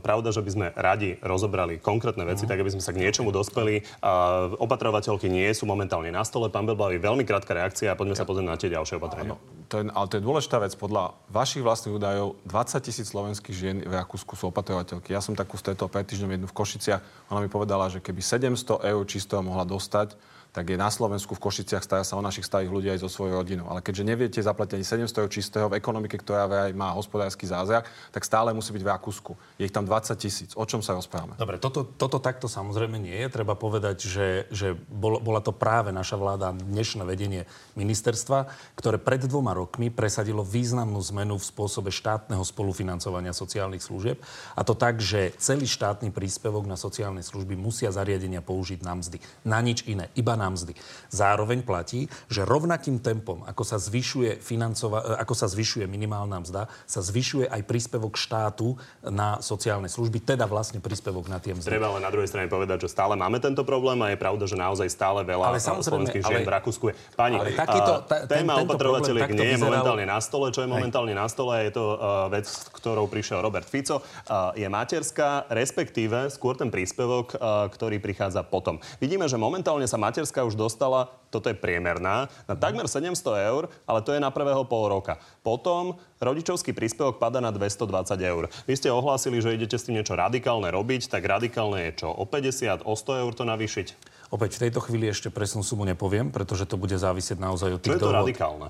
pravda, 0.00 0.28
že 0.30 0.40
by 0.40 0.50
sme 0.50 0.66
radi 0.72 1.10
rozobrali 1.20 1.82
konkrétne 1.82 2.22
veci, 2.24 2.46
tak 2.46 2.62
aby 2.62 2.70
sme 2.70 2.82
sa 2.82 2.94
k 2.94 3.02
niečomu 3.02 3.34
dospeli. 3.34 3.82
A 4.00 4.46
opatrovateľky 4.56 5.26
nie 5.26 5.50
sú 5.50 5.66
momentálne 5.66 6.08
na 6.14 6.22
stole. 6.22 6.48
Pán 6.48 6.64
Belbavi, 6.64 7.02
veľmi 7.02 7.26
krátka 7.26 7.52
reakcia 7.52 7.92
a 7.92 7.98
poďme 7.98 8.14
sa 8.14 8.24
pozrieť 8.24 8.46
na 8.46 8.56
tie 8.56 8.70
ďalšie 8.70 8.96
opatrenia. 8.96 9.34
To 9.70 9.76
je, 9.78 9.84
ale 9.86 10.06
to 10.10 10.18
je 10.18 10.22
dôležitá 10.26 10.56
vec. 10.58 10.74
Podľa 10.74 11.14
vašich 11.30 11.62
vlastných 11.62 11.94
údajov 11.94 12.38
20 12.46 12.86
tisíc 12.86 13.06
slovenských 13.10 13.54
žien 13.54 13.76
v 13.82 13.94
Rakúsku 13.94 14.34
sú 14.34 14.50
opatrovateľky. 14.50 15.14
Ja 15.14 15.22
som 15.22 15.38
takú 15.38 15.54
stretol 15.54 15.86
pred 15.86 16.06
týždňom 16.06 16.34
jednu 16.34 16.46
v 16.50 16.54
Košiciach. 16.54 17.02
Ona 17.30 17.42
mi 17.42 17.50
povedala, 17.50 17.86
že 17.86 18.02
keby 18.02 18.18
700 18.18 18.82
eur 18.90 19.02
čisto 19.06 19.38
mohla 19.38 19.62
dostať, 19.62 20.18
tak 20.50 20.66
je 20.66 20.74
na 20.74 20.90
Slovensku 20.90 21.38
v 21.38 21.42
Košiciach 21.46 21.86
stará 21.86 22.02
sa 22.02 22.18
o 22.18 22.22
našich 22.22 22.42
starých 22.42 22.70
ľudí 22.74 22.88
aj 22.90 23.06
zo 23.06 23.10
svojou 23.10 23.38
rodinou. 23.38 23.70
Ale 23.70 23.86
keďže 23.86 24.02
neviete 24.02 24.40
zaplatiť 24.42 24.82
ani 24.82 25.06
700 25.06 25.22
eur 25.22 25.30
čistého 25.30 25.66
v 25.70 25.78
ekonomike, 25.78 26.18
ktorá 26.18 26.50
aj 26.50 26.74
má 26.74 26.90
hospodársky 26.90 27.46
zázrak, 27.46 27.86
tak 28.10 28.26
stále 28.26 28.50
musí 28.50 28.74
byť 28.74 28.82
v 28.82 28.90
Rakúsku. 28.90 29.32
Je 29.62 29.70
ich 29.70 29.74
tam 29.74 29.86
20 29.86 30.10
tisíc. 30.18 30.50
O 30.58 30.66
čom 30.66 30.82
sa 30.82 30.98
rozprávame? 30.98 31.38
Dobre, 31.38 31.62
toto, 31.62 31.86
toto 31.86 32.18
takto 32.18 32.50
samozrejme 32.50 32.98
nie 32.98 33.14
je. 33.14 33.28
Treba 33.30 33.54
povedať, 33.54 34.10
že, 34.10 34.28
že 34.50 34.74
bol, 34.90 35.22
bola 35.22 35.38
to 35.38 35.54
práve 35.54 35.94
naša 35.94 36.18
vláda, 36.18 36.50
dnešné 36.50 37.06
vedenie 37.06 37.46
ministerstva, 37.78 38.50
ktoré 38.74 38.98
pred 38.98 39.22
dvoma 39.22 39.54
rokmi 39.54 39.94
presadilo 39.94 40.42
významnú 40.42 40.98
zmenu 41.14 41.38
v 41.38 41.46
spôsobe 41.46 41.94
štátneho 41.94 42.42
spolufinancovania 42.42 43.30
sociálnych 43.30 43.86
služieb. 43.86 44.18
A 44.58 44.66
to 44.66 44.74
tak, 44.74 44.98
že 44.98 45.30
celý 45.38 45.70
štátny 45.70 46.10
príspevok 46.10 46.66
na 46.66 46.74
sociálne 46.74 47.22
služby 47.22 47.54
musia 47.54 47.94
zariadenia 47.94 48.42
použiť 48.42 48.82
na 48.82 48.98
mzdy. 48.98 49.22
Na 49.46 49.62
nič 49.62 49.86
iné, 49.86 50.10
iba 50.18 50.39
na 50.40 50.48
mzdy. 50.48 50.72
Zároveň 51.12 51.60
platí, 51.60 52.08
že 52.32 52.48
rovnakým 52.48 52.96
tempom, 52.96 53.44
ako 53.44 53.60
sa 53.60 53.76
zvyšuje, 53.76 54.40
financova- 54.40 55.20
ako 55.20 55.34
sa 55.36 55.44
zvyšuje 55.44 55.84
minimálna 55.84 56.40
mzda, 56.40 56.64
sa 56.88 57.00
zvyšuje 57.04 57.52
aj 57.52 57.60
príspevok 57.68 58.16
štátu 58.16 58.80
na 59.04 59.36
sociálne 59.44 59.92
služby, 59.92 60.24
teda 60.24 60.48
vlastne 60.48 60.80
príspevok 60.80 61.28
na 61.28 61.36
tie 61.36 61.52
mzdy. 61.52 61.68
Treba 61.68 61.92
ale 61.92 62.00
na 62.00 62.08
druhej 62.08 62.32
strane 62.32 62.48
povedať, 62.48 62.86
že 62.86 62.88
stále 62.88 63.12
máme 63.20 63.36
tento 63.36 63.60
problém 63.68 64.00
a 64.00 64.08
je 64.08 64.16
pravda, 64.16 64.48
že 64.48 64.56
naozaj 64.56 64.88
stále 64.88 65.20
veľa 65.26 65.44
Ale 65.52 65.60
slovenských 65.60 66.22
žien 66.24 66.40
ale- 66.40 66.48
v 66.48 66.52
Rakúsku 66.56 66.84
je. 66.88 66.94
Pani, 67.18 67.36
ale 67.36 67.52
takýto- 67.52 68.06
ta- 68.06 68.24
ten- 68.30 68.46
téma 68.46 68.62
opatrovateľiek 68.62 69.28
nie 69.34 69.36
je 69.36 69.56
vyzeral- 69.58 69.82
momentálne 69.82 70.06
na 70.06 70.18
stole. 70.22 70.46
Čo 70.54 70.62
je 70.62 70.68
momentálne 70.70 71.12
na 71.12 71.26
stole, 71.26 71.66
je 71.66 71.72
to 71.74 71.84
uh, 71.98 71.98
vec, 72.30 72.46
s 72.46 72.70
ktorou 72.70 73.10
prišiel 73.10 73.42
Robert 73.42 73.66
Fico. 73.66 73.98
Uh, 74.30 74.54
je 74.54 74.70
materská, 74.70 75.50
respektíve 75.50 76.30
skôr 76.30 76.54
ten 76.54 76.70
príspevok, 76.70 77.34
uh, 77.34 77.66
ktorý 77.66 77.98
prichádza 77.98 78.46
potom. 78.46 78.78
Vidíme, 79.02 79.26
že 79.26 79.34
momentálne 79.34 79.84
sa 79.90 79.98
materská 79.98 80.29
už 80.30 80.54
dostala, 80.54 81.10
toto 81.34 81.50
je 81.50 81.58
priemerná, 81.58 82.30
na 82.46 82.54
takmer 82.54 82.86
700 82.86 83.18
eur, 83.50 83.66
ale 83.90 84.00
to 84.06 84.14
je 84.14 84.22
na 84.22 84.30
prvého 84.30 84.62
pol 84.62 84.86
roka. 84.86 85.18
Potom 85.42 85.98
rodičovský 86.22 86.70
príspevok 86.70 87.18
pada 87.18 87.42
na 87.42 87.50
220 87.50 88.14
eur. 88.22 88.46
Vy 88.70 88.74
ste 88.78 88.94
ohlásili, 88.94 89.42
že 89.42 89.58
idete 89.58 89.74
s 89.74 89.90
tým 89.90 89.98
niečo 89.98 90.14
radikálne 90.14 90.70
robiť, 90.70 91.10
tak 91.10 91.26
radikálne 91.26 91.90
je 91.90 92.06
čo? 92.06 92.08
O 92.14 92.22
50, 92.22 92.86
o 92.86 92.94
100 92.94 93.22
eur 93.26 93.32
to 93.34 93.42
navýšiť? 93.42 93.86
Opäť 94.30 94.62
v 94.62 94.70
tejto 94.70 94.78
chvíli 94.86 95.10
ešte 95.10 95.26
presnú 95.26 95.66
sumu 95.66 95.82
nepoviem, 95.82 96.30
pretože 96.30 96.62
to 96.62 96.78
bude 96.78 96.94
závisieť 96.94 97.42
naozaj 97.42 97.74
od 97.74 97.82
Čo 97.82 97.84
tých 97.90 97.98
je 97.98 98.02
to 98.02 98.10
dohod. 98.14 98.22
radikálne? 98.22 98.68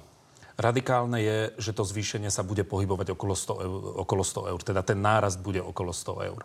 Radikálne 0.61 1.19
je, 1.25 1.39
že 1.57 1.73
to 1.73 1.89
zvýšenie 1.89 2.29
sa 2.29 2.45
bude 2.45 2.69
pohybovať 2.69 3.17
okolo 3.17 3.33
100 3.33 3.65
eur, 3.65 3.81
okolo 4.05 4.21
100 4.21 4.53
eur. 4.53 4.61
Teda 4.61 4.85
ten 4.85 5.01
nárast 5.01 5.41
bude 5.41 5.65
okolo 5.65 5.89
100 5.89 6.29
eur. 6.29 6.45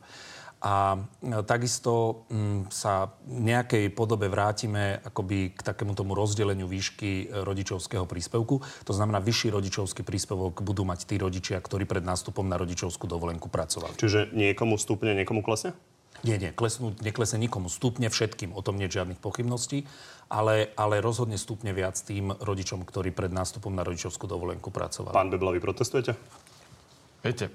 A 0.64 0.96
e, 1.22 1.44
takisto 1.44 2.24
m, 2.32 2.66
sa 2.72 3.12
v 3.28 3.44
nejakej 3.44 3.92
podobe 3.92 4.32
vrátime 4.32 5.04
akoby 5.04 5.54
k 5.54 5.62
takému 5.62 5.94
tomu 5.94 6.16
rozdeleniu 6.16 6.66
výšky 6.66 7.28
e, 7.28 7.44
rodičovského 7.44 8.08
príspevku. 8.08 8.64
To 8.88 8.94
znamená, 8.96 9.20
vyšší 9.20 9.52
rodičovský 9.52 10.02
príspevok 10.02 10.64
budú 10.64 10.88
mať 10.88 11.06
tí 11.06 11.20
rodičia, 11.20 11.60
ktorí 11.60 11.86
pred 11.86 12.02
nástupom 12.02 12.48
na 12.48 12.56
rodičovskú 12.56 13.06
dovolenku 13.06 13.52
pracovali. 13.52 14.00
Čiže 14.00 14.32
niekomu 14.32 14.80
stupne, 14.80 15.14
niekomu 15.14 15.44
klesne? 15.46 15.76
Nie, 16.26 16.42
nie, 16.42 16.50
klesnú, 16.56 16.96
neklesne 17.04 17.38
nikomu. 17.38 17.70
Stupne 17.70 18.10
všetkým, 18.10 18.56
o 18.56 18.62
tom 18.66 18.80
nie 18.80 18.88
je 18.90 18.98
žiadnych 18.98 19.22
pochybností, 19.22 19.86
ale, 20.32 20.74
ale 20.74 21.04
rozhodne 21.04 21.38
stupne 21.38 21.76
viac 21.76 22.00
tým 22.02 22.34
rodičom, 22.34 22.82
ktorí 22.88 23.14
pred 23.14 23.30
nástupom 23.30 23.70
na 23.70 23.86
rodičovskú 23.86 24.26
dovolenku 24.26 24.74
pracovali. 24.74 25.14
Pán 25.14 25.30
Bebla, 25.30 25.54
vy 25.54 25.62
protestujete? 25.62 26.18
Viete, 27.22 27.54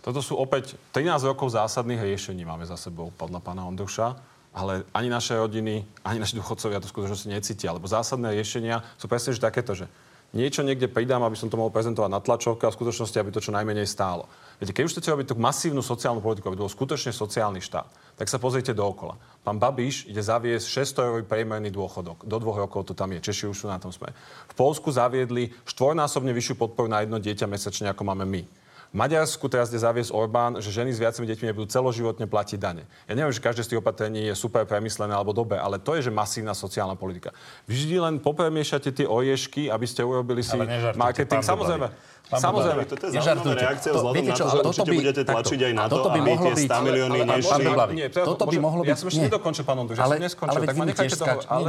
toto 0.00 0.24
sú 0.24 0.36
opäť 0.36 0.80
13 0.96 1.28
rokov 1.28 1.52
zásadných 1.52 2.00
riešení 2.00 2.44
máme 2.48 2.64
za 2.64 2.80
sebou, 2.80 3.12
podľa 3.14 3.44
pána 3.44 3.68
Ondruša. 3.68 4.16
Ale 4.50 4.82
ani 4.90 5.06
naše 5.06 5.38
rodiny, 5.38 5.86
ani 6.02 6.18
naši 6.18 6.34
dôchodcovia 6.34 6.82
to 6.82 6.90
skutočnosti 6.90 7.30
necítia. 7.30 7.70
Lebo 7.70 7.86
zásadné 7.86 8.34
riešenia 8.34 8.82
sú 8.98 9.06
presne 9.06 9.30
že 9.30 9.38
takéto, 9.38 9.78
že 9.78 9.86
niečo 10.34 10.62
niekde 10.62 10.90
pridám, 10.90 11.22
aby 11.22 11.38
som 11.38 11.46
to 11.46 11.58
mohol 11.58 11.70
prezentovať 11.70 12.10
na 12.10 12.18
tlačovke 12.18 12.66
a 12.66 12.70
v 12.70 12.78
skutočnosti, 12.78 13.14
aby 13.18 13.30
to 13.30 13.42
čo 13.42 13.54
najmenej 13.54 13.86
stálo. 13.86 14.26
Viete, 14.58 14.74
keď 14.74 14.82
už 14.86 14.92
chcete 14.98 15.10
robiť 15.10 15.26
tú 15.30 15.36
masívnu 15.38 15.82
sociálnu 15.82 16.18
politiku, 16.18 16.50
aby 16.50 16.58
to 16.58 16.66
bol 16.66 16.72
skutočne 16.72 17.14
sociálny 17.14 17.62
štát, 17.62 17.86
tak 18.18 18.26
sa 18.26 18.42
pozrite 18.42 18.74
dookola. 18.74 19.18
Pán 19.42 19.62
Babiš 19.62 20.10
ide 20.10 20.22
zaviesť 20.22 20.66
600 20.98 21.06
eurový 21.06 21.24
priemerný 21.30 21.70
dôchodok. 21.70 22.26
Do 22.26 22.36
dvoch 22.42 22.58
rokov 22.58 22.90
to 22.90 22.94
tam 22.94 23.14
je. 23.14 23.22
Češi 23.22 23.50
už 23.50 23.56
sú 23.56 23.66
na 23.70 23.78
tom 23.78 23.94
sme. 23.94 24.10
V 24.50 24.54
Polsku 24.54 24.90
zaviedli 24.90 25.50
štvornásobne 25.66 26.34
vyššiu 26.34 26.54
podporu 26.58 26.90
na 26.90 27.02
jedno 27.06 27.22
dieťa 27.22 27.46
mesačne, 27.46 27.90
ako 27.90 28.02
máme 28.02 28.26
my. 28.26 28.42
V 28.90 28.98
Maďarsku 28.98 29.46
teraz 29.46 29.70
ide 29.70 29.78
zaviesť 29.78 30.10
Orbán, 30.10 30.58
že 30.58 30.74
ženy 30.74 30.90
s 30.90 30.98
viacimi 30.98 31.22
deťmi 31.22 31.54
nebudú 31.54 31.70
celoživotne 31.70 32.26
platiť 32.26 32.58
dane. 32.58 32.90
Ja 33.06 33.14
neviem, 33.14 33.30
že 33.30 33.38
každé 33.38 33.62
z 33.62 33.68
tých 33.70 33.78
opatrení 33.78 34.26
je 34.26 34.34
super 34.34 34.66
premyslené 34.66 35.14
alebo 35.14 35.30
dobre, 35.30 35.62
ale 35.62 35.78
to 35.78 35.94
je, 35.94 36.06
že 36.06 36.10
masívna 36.10 36.58
sociálna 36.58 36.98
politika. 36.98 37.30
Vždy 37.70 38.02
len 38.02 38.14
popremiešate 38.18 38.90
tie 38.90 39.06
oriešky, 39.06 39.70
aby 39.70 39.86
ste 39.86 40.02
urobili 40.02 40.42
si 40.42 40.58
marketing. 40.98 41.38
pán 41.38 41.46
Samozrejme. 41.46 41.86
Pán 42.30 42.40
Samozrejme. 42.42 42.82
Toto 42.86 43.04
je 43.06 43.18
zaujímavá 43.18 43.54
reakcia 43.58 43.90
To- 43.90 43.98
vzhľadom 43.98 44.14
viete 44.18 44.30
na 44.30 44.38
čo, 44.38 44.42
to, 44.42 44.50
že 44.50 44.50
ale 44.50 44.62
toto 44.62 44.70
určite 44.70 44.90
by- 44.90 44.98
budete 45.02 45.22
takto. 45.22 45.34
tlačiť 45.38 45.60
aj 45.62 45.72
na 45.74 45.82
to, 45.82 45.90
toto 45.90 46.08
by 46.10 46.20
aby 46.20 46.30
mohlo 46.30 46.46
tie 46.46 46.54
byť- 46.54 46.70
100 46.70 46.86
milióny 46.86 47.18
nešli. 47.26 47.62
Nie, 47.94 48.06
toto 48.10 48.44
by 48.46 48.56
mohlo 48.58 48.80
byť... 48.82 48.90
Ja 48.90 48.96
som 48.98 49.06
ešte 49.10 49.22
nedokončil, 49.26 49.64
pán 49.66 49.78
Ondruš, 49.78 49.96
ja 49.98 50.02
Ale- 50.06 50.14
som 50.18 50.24
neskončil, 50.26 50.50
ale 50.50 50.66
tak 50.66 50.74
vy 50.74 50.78
ma 50.78 50.82
mi 50.82 50.90
nechajte 50.90 51.14
dohovoriť. 51.14 51.46
Ale, 51.46 51.58
Vy 51.62 51.66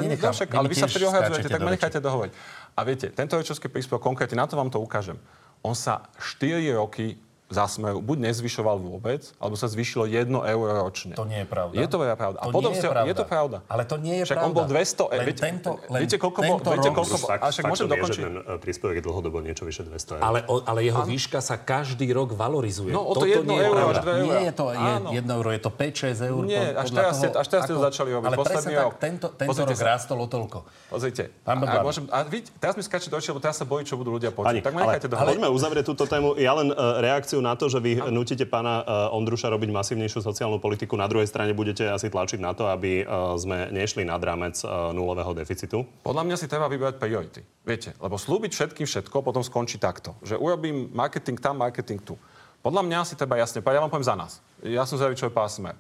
ale 0.57 0.65
mi 0.65 0.73
vy 0.73 0.75
sa 0.77 0.88
skáčete 0.89 1.49
tak 1.49 1.62
ma 1.62 1.71
nechajte 1.73 1.99
dohovoriť. 2.01 2.34
A 2.73 2.79
viete, 2.81 3.05
tento 3.13 3.34
rodičovský 3.38 3.67
príspevok 3.69 4.01
konkrétne, 4.01 4.38
na 4.41 4.45
to 4.49 4.53
vám 4.57 4.69
to 4.73 4.77
ukážem. 4.81 5.17
On 5.63 5.74
sa 5.74 6.04
4 6.17 6.74
roky 6.74 7.17
za 7.51 7.67
smeru 7.67 7.99
buď 7.99 8.31
nezvyšoval 8.31 8.79
vôbec, 8.79 9.27
alebo 9.37 9.53
sa 9.53 9.67
zvýšilo 9.67 10.07
1 10.07 10.25
euro 10.31 10.71
ročne. 10.81 11.13
To 11.13 11.27
nie 11.27 11.43
je 11.43 11.47
pravda. 11.47 11.75
Je 11.75 11.85
to 11.85 11.97
veľa 11.99 12.15
pravda. 12.15 12.37
A 12.39 12.45
To 12.47 12.51
potom 12.51 12.71
nie 12.71 12.79
je 12.79 12.81
ste, 12.81 12.89
pravda. 12.89 13.07
je 13.07 13.15
to 13.15 13.25
pravda. 13.27 13.57
Ale 13.67 13.83
to 13.83 13.95
nie 13.99 14.15
je 14.17 14.23
Však 14.25 14.37
on 14.37 14.43
pravda. 14.49 14.57
bol 14.57 14.65
200, 14.65 15.03
Len 15.11 15.19
viete, 15.21 15.41
tento- 15.43 15.75
len 15.87 15.99
viete, 16.01 16.17
koľko 16.17 16.39
bol, 16.41 16.57
viete, 16.57 16.89
koľko 16.89 17.15
bol, 17.19 17.29
a 17.29 17.47
však 17.51 17.63
môžem 17.67 17.87
dokončiť. 17.87 18.23
ten 18.23 18.35
e, 18.37 18.51
príspevok 18.57 18.95
je 18.95 19.03
dlhodobo 19.03 19.37
niečo 19.43 19.63
vyše 19.63 19.83
200 19.83 20.17
eur. 20.17 20.21
Ale, 20.23 20.39
o, 20.47 20.55
ale 20.63 20.79
jeho 20.81 21.01
výška 21.03 21.39
sa 21.43 21.59
každý 21.59 22.07
rok 22.09 22.33
valorizuje. 22.33 22.95
No, 22.95 23.03
o 23.03 23.13
to 23.13 23.21
Toto 23.21 23.29
jedno 23.29 23.51
nie 23.51 23.59
je 23.59 23.67
euro 23.67 23.77
pravda. 23.77 23.91
až 23.91 23.97
dve 23.99 24.13
eurá. 24.15 24.25
Nie 24.31 24.41
je 24.41 24.53
to 24.53 24.65
je, 24.71 24.77
Áno. 24.79 25.09
jedno 25.11 25.31
euro, 25.35 25.49
je 25.51 25.61
to 25.61 25.69
5-6 25.69 26.21
eur. 26.23 26.41
Nie, 26.47 26.63
až 26.73 26.89
teraz 26.89 27.13
ste- 27.19 27.33
až 27.35 27.47
teraz 27.47 27.61
ste 27.67 27.73
to 27.75 27.83
začali 27.83 28.09
robiť. 28.11 28.27
Ale 28.27 28.37
presne 28.39 28.71
tak, 28.71 28.95
tento, 28.97 29.27
rok 29.35 29.81
rástol 29.81 30.17
o 30.21 30.27
toľko. 30.27 30.59
Pozrite. 30.89 31.23
A, 31.43 31.51
a, 31.51 31.75
a 31.83 32.19
teraz 32.57 32.73
mi 32.77 32.83
skáčete 32.83 33.11
do 33.11 33.17
očí, 33.17 33.29
lebo 33.29 33.41
teraz 33.41 33.57
sa 33.57 33.65
bojí, 33.67 33.83
čo 33.83 33.97
budú 33.97 34.15
ľudia 34.15 34.31
počuť. 34.31 34.61
Tak 34.61 34.73
ma 34.73 34.79
nechajte 34.85 35.07
ale, 35.11 35.35
poďme 35.35 35.47
uzavrieť 35.51 35.85
túto 35.85 36.03
tému. 36.05 36.37
Ja 36.37 36.53
len 36.55 36.71
uh, 36.71 37.01
na 37.41 37.58
to, 37.58 37.67
že 37.67 37.82
vy 37.82 37.97
nutíte 38.13 38.45
pána 38.45 38.86
uh, 38.86 39.17
Ondruša 39.17 39.49
robiť 39.49 39.69
masívnejšiu 39.73 40.21
sociálnu 40.21 40.62
politiku. 40.62 40.93
Na 40.95 41.10
druhej 41.10 41.25
strane 41.27 41.51
budete 41.58 41.89
asi 41.89 42.08
tlačiť 42.08 42.39
na 42.39 42.54
to, 42.54 42.69
aby 42.69 43.01
uh, 43.01 43.34
sme 43.36 43.73
nešli 43.73 44.06
nad 44.06 44.21
rámec 44.21 44.62
uh, 44.62 44.93
nulového 44.93 45.34
deficitu. 45.34 45.84
Podľa 46.06 46.23
mňa 46.23 46.36
si 46.38 46.45
treba 46.45 46.69
vybrať 46.69 47.01
priority. 47.01 47.41
Viete, 47.65 47.97
lebo 47.97 48.15
slúbiť 48.15 48.54
všetkým 48.54 48.88
všetko 48.88 49.25
potom 49.25 49.41
skončí 49.41 49.82
takto. 49.82 50.15
Že 50.21 50.38
urobím 50.39 50.93
marketing 50.93 51.41
tam, 51.41 51.60
marketing 51.60 51.99
tu. 51.99 52.15
Podľa 52.62 52.86
mňa 52.86 52.99
si 53.10 53.17
treba 53.17 53.41
jasne 53.41 53.65
povedať, 53.65 53.82
ja 53.82 53.84
vám 53.84 53.91
poviem 53.91 54.08
za 54.08 54.15
nás. 54.15 54.32
Ja 54.62 54.86
som 54.86 55.01
zvedavý, 55.01 55.17
čo 55.17 55.27
je 55.27 55.34
pán 55.34 55.49
Smer. 55.49 55.73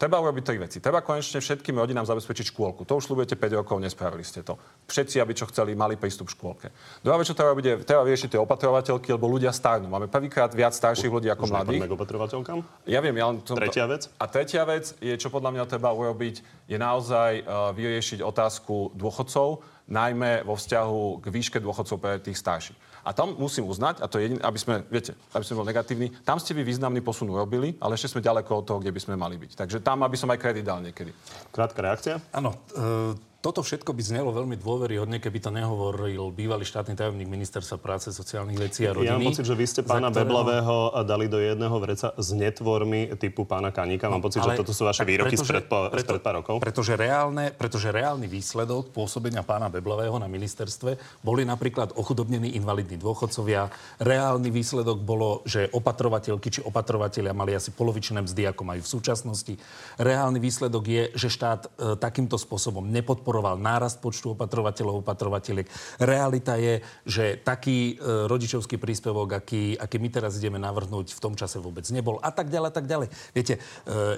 Treba 0.00 0.16
urobiť 0.16 0.42
tri 0.48 0.56
veci. 0.56 0.80
Treba 0.80 1.04
konečne 1.04 1.44
všetkým 1.44 1.76
rodinám 1.76 2.08
zabezpečiť 2.08 2.56
škôlku. 2.56 2.88
To 2.88 2.96
už 2.96 3.12
slúbujete 3.12 3.36
5 3.36 3.60
rokov, 3.60 3.76
nespravili 3.84 4.24
ste 4.24 4.40
to. 4.40 4.56
Všetci, 4.88 5.20
aby 5.20 5.36
čo 5.36 5.44
chceli, 5.52 5.76
mali 5.76 6.00
prístup 6.00 6.32
k 6.32 6.40
škôlke. 6.40 6.66
Druhá 7.04 7.20
vec, 7.20 7.28
čo 7.28 7.36
treba 7.36 7.52
robiť, 7.52 7.64
je, 7.68 7.74
treba 7.84 8.08
vyriešiť 8.08 8.32
tie 8.32 8.40
opatrovateľky, 8.40 9.12
lebo 9.12 9.28
ľudia 9.28 9.52
starnú. 9.52 9.92
Máme 9.92 10.08
prvýkrát 10.08 10.48
viac 10.56 10.72
starších 10.72 11.12
ľudí 11.12 11.28
ako 11.28 11.44
Už 11.44 11.52
mladých. 11.52 11.84
k 11.84 11.92
opatrovateľkám. 11.92 12.58
Ja 12.88 13.04
viem, 13.04 13.12
ja 13.12 13.28
len... 13.28 13.44
Som 13.44 13.60
Tretia 13.60 13.84
vec? 13.84 14.08
A 14.16 14.24
tretia 14.24 14.64
vec 14.64 14.96
je, 15.04 15.12
čo 15.20 15.28
podľa 15.28 15.52
mňa 15.52 15.64
treba 15.68 15.92
urobiť, 15.92 16.64
je 16.64 16.78
naozaj 16.80 17.44
uh, 17.44 17.68
vyriešiť 17.76 18.24
otázku 18.24 18.96
dôchodcov, 18.96 19.60
najmä 19.84 20.48
vo 20.48 20.56
vzťahu 20.56 21.20
k 21.20 21.26
výške 21.28 21.58
dôchodcov 21.60 21.96
pre 22.00 22.16
tých 22.24 22.40
starších. 22.40 22.89
A 23.04 23.10
tam 23.16 23.32
musím 23.38 23.64
uznať, 23.68 24.04
a 24.04 24.06
to 24.06 24.20
je 24.20 24.28
jediné, 24.28 24.40
aby 24.44 24.58
sme, 24.60 24.84
viete, 24.92 25.16
aby 25.32 25.44
sme 25.44 25.58
bol 25.62 25.68
negatívni, 25.68 26.12
tam 26.24 26.36
ste 26.36 26.52
vy 26.52 26.62
významný 26.66 27.00
posun 27.00 27.32
urobili, 27.32 27.76
ale 27.80 27.96
ešte 27.96 28.16
sme 28.16 28.24
ďaleko 28.24 28.50
od 28.60 28.64
toho, 28.66 28.78
kde 28.80 28.92
by 28.92 29.00
sme 29.00 29.14
mali 29.16 29.40
byť. 29.40 29.56
Takže 29.56 29.78
tam, 29.80 30.04
aby 30.04 30.16
som 30.18 30.28
aj 30.28 30.38
kredit 30.40 30.68
dal 30.68 30.84
niekedy. 30.84 31.14
Krátka 31.48 31.80
reakcia. 31.80 32.20
Áno, 32.34 32.52
e, 32.76 33.29
toto 33.40 33.64
všetko 33.64 33.96
by 33.96 34.02
znelo 34.04 34.36
veľmi 34.36 34.60
dôveryhodne, 34.60 35.16
keby 35.16 35.40
to 35.40 35.48
nehovoril 35.48 36.28
bývalý 36.28 36.68
štátny 36.68 36.92
tajomník 36.92 37.24
ministerstva 37.24 37.80
práce, 37.80 38.12
sociálnych 38.12 38.60
vecí 38.60 38.84
a 38.84 38.92
rodiny. 38.92 39.08
Ja 39.08 39.16
mám 39.16 39.32
pocit, 39.32 39.48
že 39.48 39.56
vy 39.56 39.64
ste 39.64 39.80
pána 39.80 40.12
ktorého- 40.12 40.28
Beblavého 40.28 40.76
dali 41.08 41.24
do 41.24 41.40
jedného 41.40 41.72
vreca 41.80 42.12
s 42.20 42.28
netvormi 42.36 43.16
typu 43.16 43.48
pána 43.48 43.72
Kaníka. 43.72 44.12
Mám 44.12 44.20
pocit, 44.20 44.44
že 44.44 44.60
toto 44.60 44.76
sú 44.76 44.84
vaše 44.84 45.08
výroky 45.08 45.40
pretože- 45.40 45.48
spred, 45.48 45.64
preto- 45.72 46.04
spred 46.04 46.20
pár 46.20 46.34
rokov. 46.44 46.60
Pretože, 46.60 46.92
reálne, 47.00 47.48
pretože 47.56 47.88
reálny 47.88 48.28
výsledok 48.28 48.92
pôsobenia 48.92 49.40
pána 49.40 49.72
Beblavého 49.72 50.20
na 50.20 50.28
ministerstve 50.28 51.00
boli 51.24 51.48
napríklad 51.48 51.96
ochudobnení 51.96 52.52
invalidní 52.60 53.00
dôchodcovia. 53.00 53.72
Reálny 54.04 54.52
výsledok 54.52 55.00
bolo, 55.00 55.40
že 55.48 55.72
opatrovateľky 55.72 56.52
či 56.52 56.60
opatrovatelia 56.60 57.32
mali 57.32 57.56
asi 57.56 57.72
polovičné 57.72 58.20
mzdy, 58.20 58.52
ako 58.52 58.68
majú 58.68 58.84
v 58.84 58.90
súčasnosti. 59.00 59.56
Reálny 59.96 60.36
výsledok 60.36 60.84
je, 60.84 61.02
že 61.16 61.32
štát 61.32 61.60
e, 61.64 61.96
takýmto 61.96 62.36
spôsobom 62.36 62.84
nepodporuje 62.84 63.28
podporoval 63.30 63.62
nárast 63.62 64.02
počtu 64.02 64.34
opatrovateľov, 64.34 65.06
opatrovateľiek. 65.06 65.70
Realita 66.02 66.58
je, 66.58 66.82
že 67.06 67.38
taký 67.38 67.94
e, 67.94 68.26
rodičovský 68.26 68.74
príspevok, 68.74 69.38
aký, 69.38 69.78
aký 69.78 70.02
my 70.02 70.10
teraz 70.10 70.34
ideme 70.42 70.58
navrhnúť, 70.58 71.14
v 71.14 71.22
tom 71.22 71.38
čase 71.38 71.62
vôbec 71.62 71.86
nebol 71.94 72.18
a 72.26 72.34
tak 72.34 72.50
ďalej, 72.50 72.66
a 72.66 72.74
tak 72.74 72.90
ďalej. 72.90 73.08
Viete, 73.30 73.54
e, 73.54 73.60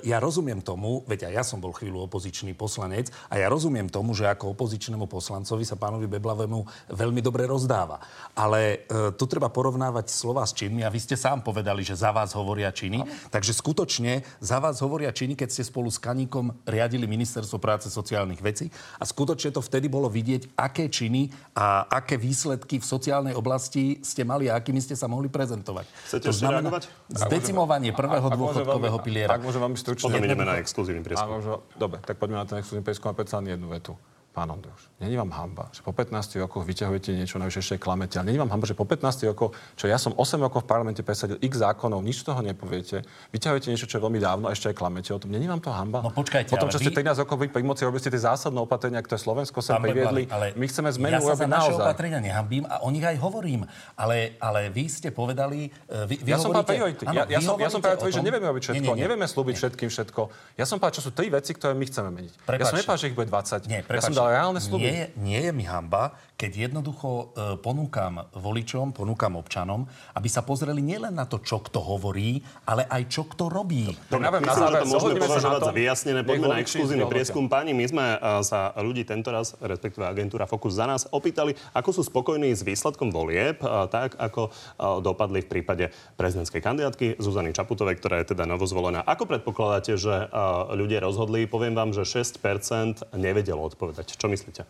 ja 0.09 0.16
rozumiem 0.16 0.64
tomu, 0.64 1.05
veď 1.05 1.29
aj 1.29 1.33
ja 1.37 1.44
som 1.44 1.61
bol 1.61 1.77
chvíľu 1.77 2.09
opozičný 2.09 2.57
poslanec 2.57 3.12
a 3.29 3.37
ja 3.37 3.53
rozumiem 3.53 3.92
tomu, 3.92 4.16
že 4.16 4.33
ako 4.33 4.57
opozičnému 4.57 5.05
poslancovi 5.05 5.68
sa 5.68 5.77
pánovi 5.77 6.09
Beblavému 6.09 6.88
veľmi 6.96 7.20
dobre 7.20 7.44
rozdáva. 7.44 8.01
Ale 8.33 8.88
e, 8.88 9.12
tu 9.12 9.29
treba 9.29 9.53
porovnávať 9.53 10.09
slova 10.09 10.48
s 10.48 10.57
činmi 10.57 10.88
a 10.88 10.88
vy 10.88 11.05
ste 11.05 11.20
sám 11.20 11.44
povedali, 11.44 11.85
že 11.85 12.01
za 12.01 12.16
vás 12.16 12.33
hovoria 12.33 12.72
činy. 12.72 13.29
Takže 13.29 13.53
skutočne 13.53 14.25
za 14.40 14.57
vás 14.57 14.81
hovoria 14.81 15.12
činy, 15.12 15.37
keď 15.37 15.53
ste 15.53 15.68
spolu 15.68 15.92
s 15.92 16.01
Kaníkom 16.01 16.64
riadili 16.64 17.05
ministerstvo 17.05 17.61
práce 17.61 17.92
sociálnych 17.92 18.40
vecí 18.40 18.72
a 19.02 19.04
skutočne 19.04 19.50
to 19.50 19.58
vtedy 19.58 19.90
bolo 19.90 20.06
vidieť, 20.06 20.54
aké 20.54 20.86
činy 20.86 21.26
a 21.58 21.90
aké 21.90 22.14
výsledky 22.14 22.78
v 22.78 22.86
sociálnej 22.86 23.34
oblasti 23.34 23.98
ste 23.98 24.22
mali 24.22 24.46
a 24.46 24.54
akými 24.54 24.78
ste 24.78 24.94
sa 24.94 25.10
mohli 25.10 25.26
prezentovať. 25.26 25.90
Chcete 26.06 26.30
to 26.30 26.46
reagovať? 26.46 26.82
zdecimovanie 27.10 27.90
prvého 27.90 28.30
Ak- 28.30 28.34
ak 28.34 28.38
dôchodkového 28.38 28.78
veľmi- 28.94 29.02
piliera. 29.02 29.34
Ak 29.34 29.42
môžem 29.42 29.58
veľmi 29.58 29.74
stručne. 29.74 30.06
Potom 30.06 30.22
ideme 30.22 30.46
na 30.46 30.62
exkluzívny 30.62 31.02
prieskum. 31.02 31.42
dobre, 31.74 31.98
tak 32.06 32.14
poďme 32.22 32.38
na 32.38 32.46
ten 32.46 32.62
exkluzívny 32.62 32.86
prieskum 32.86 33.10
a 33.10 33.14
predsa 33.18 33.42
len 33.42 33.58
jednu 33.58 33.66
vetu. 33.66 33.98
Pán 34.32 34.48
Ondruš, 34.48 34.88
není 34.96 35.12
vám 35.12 35.28
hamba, 35.30 35.68
že 35.70 35.80
po 35.80 35.92
15 35.92 36.08
rokoch 36.38 36.64
vyťahujete 36.64 37.12
niečo, 37.12 37.36
navyše 37.36 37.60
ešte 37.60 37.76
aj 37.76 37.82
klamete, 37.82 38.16
ale 38.16 38.26
není 38.26 38.38
vám 38.38 38.48
hamba, 38.48 38.64
že 38.64 38.72
po 38.72 38.82
15 38.82 39.04
rokoch, 39.26 39.52
čo 39.76 39.84
ja 39.84 39.94
som 39.94 40.10
8 40.10 40.18
rokov 40.40 40.64
v 40.64 40.68
parlamente 40.68 41.00
presadil 41.00 41.36
x 41.38 41.60
zákonov, 41.60 42.00
nič 42.00 42.20
z 42.20 42.26
toho 42.26 42.40
nepoviete, 42.40 43.04
vyťahujete 43.28 43.68
niečo, 43.68 43.84
čo 43.84 43.94
je 43.94 44.02
veľmi 44.02 44.16
dávno 44.18 44.48
a 44.48 44.56
ešte 44.56 44.66
aj 44.66 44.74
klamete 44.74 45.12
o 45.12 45.18
tom. 45.18 45.28
Není 45.28 45.44
vám 45.46 45.60
to 45.60 45.68
hamba? 45.68 46.00
No 46.00 46.08
počkajte, 46.08 46.48
Potom, 46.48 46.66
ale 46.66 46.72
čo 46.72 46.80
ste 46.80 46.88
vy- 46.88 47.04
13 47.04 47.20
rokov 47.20 47.36
pri 47.42 47.60
moci 47.60 47.84
robili 47.84 48.00
ste 48.00 48.08
tie 48.08 48.22
zásadné 48.22 48.56
opatrenia, 48.56 48.98
ktoré 48.98 49.18
Slovensko 49.18 49.60
Pán 49.60 49.78
priviedli. 49.78 50.24
Beblavý, 50.24 50.56
My 50.56 50.64
chceme 50.66 50.88
zmenu 50.90 51.12
ja 51.12 51.20
sa 51.20 51.26
za 51.28 51.32
urobiť 51.34 51.48
naše 51.50 51.60
naozaj. 51.68 51.84
opatrenia 51.84 52.20
nehambím 52.22 52.64
a 52.64 52.80
o 52.80 52.88
nich 52.88 53.04
aj 53.04 53.16
hovorím. 53.18 53.60
Ale, 53.94 54.16
ale 54.38 54.68
vy 54.68 54.84
ste 54.86 55.12
povedali... 55.12 55.68
e, 55.68 56.08
Vy, 56.08 56.14
vy 56.18 56.30
Ja 56.30 56.40
som 56.40 56.50
hovoríte, 56.50 56.72
priority. 56.72 57.04
Áno, 57.04 57.14
Ja, 57.14 57.24
ja, 57.28 57.38
som, 57.38 57.54
ja 57.54 57.68
som 57.68 57.78
povedal, 57.78 58.00
o 58.00 58.08
že 58.08 58.22
nevieme 58.22 58.48
robiť 58.48 58.62
všetko, 58.64 58.78
Nie, 58.78 58.82
nie, 58.82 58.94
nie. 58.94 59.02
nevieme 59.02 59.26
slúbiť 59.26 59.54
všetkým 59.54 59.88
všetko. 59.88 60.20
Ja 60.56 60.64
som 60.64 60.80
povedal, 60.80 60.96
čo 60.96 61.02
sú 61.02 61.10
tri 61.10 61.28
veci, 61.28 61.52
ktoré 61.52 61.76
my 61.76 61.84
chceme 61.84 62.08
meniť. 62.10 62.32
ja 62.32 62.40
Prepáčte. 62.40 62.64
som 62.64 62.78
nepovedal, 62.80 62.96
že 62.96 63.06
ich 63.06 63.16
bude 63.18 63.28
20. 63.28 63.68
Nie, 63.68 63.80
ja 63.82 64.00
som 64.00 64.14
dal 64.22 64.30
reálne 64.30 64.61
sluby. 64.62 64.87
Nie, 64.87 64.94
je- 64.94 65.11
nie 65.18 65.40
je 65.42 65.50
mi 65.50 65.64
hamba, 65.66 66.14
keď 66.42 66.66
jednoducho 66.66 67.06
e, 67.06 67.24
ponúkam 67.62 68.26
voličom, 68.35 68.90
ponúkam 68.90 69.38
občanom, 69.38 69.87
aby 70.18 70.26
sa 70.26 70.42
pozreli 70.42 70.82
nielen 70.82 71.14
na 71.14 71.22
to, 71.22 71.38
čo 71.38 71.62
kto 71.62 71.78
hovorí, 71.78 72.42
ale 72.66 72.82
aj 72.90 73.02
čo 73.06 73.22
kto 73.30 73.46
robí. 73.46 73.94
Tak 74.11 74.18
na 74.18 74.35
Myslím, 74.35 74.50
záver, 74.50 74.74
že 74.74 74.82
to 74.82 74.90
môžeme 74.90 75.14
na 75.14 75.22
považovať 75.22 75.61
za 75.62 75.72
vyjasnené. 75.72 76.20
Poďme 76.26 76.46
na 76.50 76.58
exkluzívny 76.58 77.06
prieskum. 77.06 77.46
Páni, 77.46 77.70
my 77.78 77.87
sme 77.87 78.04
uh, 78.18 78.42
sa 78.42 78.74
ľudí 78.74 79.06
tento 79.06 79.30
raz, 79.30 79.54
respektíve 79.62 80.02
agentúra 80.02 80.50
Focus 80.50 80.74
za 80.74 80.90
nás, 80.90 81.06
opýtali, 81.06 81.54
ako 81.78 81.90
sú 81.94 82.02
spokojní 82.11 82.50
s 82.50 82.66
výsledkom 82.66 83.14
volieb, 83.14 83.62
uh, 83.62 83.87
tak 83.87 84.18
ako 84.18 84.50
uh, 84.50 84.98
dopadli 84.98 85.46
v 85.46 85.48
prípade 85.48 85.94
prezidentskej 86.18 86.58
kandidátky 86.58 87.22
Zuzany 87.22 87.54
Čaputovej, 87.54 88.02
ktorá 88.02 88.18
je 88.18 88.35
teda 88.35 88.50
novozvolená. 88.50 89.06
Ako 89.06 89.30
predpokladáte, 89.30 89.94
že 89.94 90.26
ľudia 90.74 91.04
rozhodli? 91.04 91.46
Poviem 91.46 91.76
vám, 91.76 91.94
že 91.94 92.02
6% 92.02 93.14
nevedelo 93.14 93.62
odpovedať. 93.62 94.12
Čo 94.16 94.29
myslíte? 94.29 94.64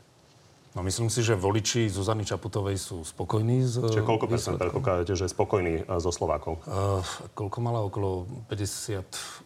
No 0.73 0.81
myslím 0.81 1.13
si, 1.13 1.21
že 1.21 1.37
voliči 1.37 1.93
Zuzany 1.93 2.25
Čaputovej 2.25 2.81
sú 2.81 3.05
spokojní 3.05 3.61
s 3.61 3.77
Čiže 3.77 4.09
koľko 4.09 4.25
percent 4.25 4.57
predpokladáte, 4.57 5.13
že 5.13 5.29
je 5.29 5.33
spokojný 5.37 5.85
uh, 5.85 6.01
so 6.01 6.09
Slovákov? 6.09 6.65
Uh, 6.65 7.05
koľko 7.37 7.59
mala? 7.61 7.85
Okolo 7.85 8.25
58% 8.49 9.45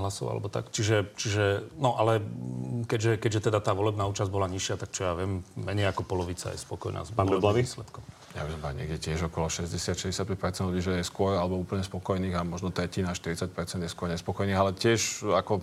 hlasov, 0.00 0.32
alebo 0.32 0.48
tak. 0.48 0.72
Čiže, 0.72 1.12
čiže 1.12 1.68
no 1.76 2.00
ale 2.00 2.24
keďže, 2.88 3.20
keďže 3.20 3.52
teda 3.52 3.60
tá 3.60 3.76
volebná 3.76 4.08
účasť 4.08 4.32
bola 4.32 4.48
nižšia, 4.48 4.80
tak 4.80 4.96
čo 4.96 5.04
ja 5.04 5.12
viem, 5.12 5.44
menej 5.60 5.92
ako 5.92 6.08
polovica 6.08 6.48
je 6.48 6.58
spokojná 6.64 7.04
s 7.04 7.12
Pán 7.12 7.28
výsledkom. 7.28 8.00
Ja 8.32 8.48
viem, 8.48 8.56
že 8.56 8.72
niekde 8.72 8.96
tiež 8.96 9.28
okolo 9.28 9.52
60-65% 9.52 10.72
ľudí, 10.72 10.80
že 10.80 10.92
je 10.96 11.04
skôr 11.04 11.36
alebo 11.36 11.60
úplne 11.60 11.84
spokojných 11.84 12.32
a 12.32 12.48
možno 12.48 12.72
tretina, 12.72 13.12
40% 13.12 13.52
je 13.84 13.90
skôr 13.92 14.08
nespokojných, 14.08 14.56
ale 14.56 14.72
tiež 14.72 15.28
ako 15.36 15.60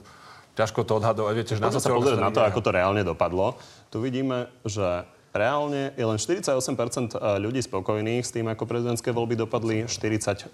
ťažko 0.60 0.84
to 0.84 1.00
odhadovať. 1.00 1.34
Viete, 1.40 1.56
že 1.56 1.64
Poďme 1.64 1.80
sa 1.80 1.96
pozrieť 1.96 2.20
na 2.20 2.36
to, 2.36 2.44
ako 2.44 2.60
to 2.60 2.76
reálne 2.76 3.00
dopadlo. 3.08 3.56
Tu 3.88 4.04
vidíme, 4.04 4.52
že 4.68 5.08
reálne 5.30 5.94
je 5.94 6.02
len 6.02 6.18
48% 6.18 7.16
ľudí 7.38 7.62
spokojných 7.62 8.26
s 8.26 8.34
tým, 8.34 8.50
ako 8.50 8.66
prezidentské 8.66 9.14
voľby 9.14 9.38
dopadli, 9.38 9.86
46% 9.86 10.50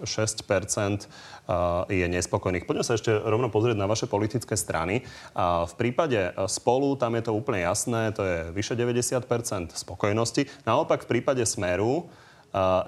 je 1.88 2.06
nespokojných. 2.06 2.68
Poďme 2.68 2.84
sa 2.84 2.94
ešte 2.94 3.08
rovno 3.08 3.48
pozrieť 3.48 3.74
na 3.80 3.88
vaše 3.88 4.04
politické 4.04 4.52
strany. 4.52 5.02
A 5.32 5.64
V 5.64 5.74
prípade 5.80 6.36
spolu, 6.46 6.92
tam 6.94 7.16
je 7.16 7.24
to 7.24 7.32
úplne 7.32 7.64
jasné, 7.64 8.12
to 8.12 8.22
je 8.22 8.52
vyše 8.52 8.76
90% 8.76 9.72
spokojnosti. 9.72 10.44
Naopak 10.68 11.08
v 11.08 11.18
prípade 11.18 11.40
Smeru 11.48 12.06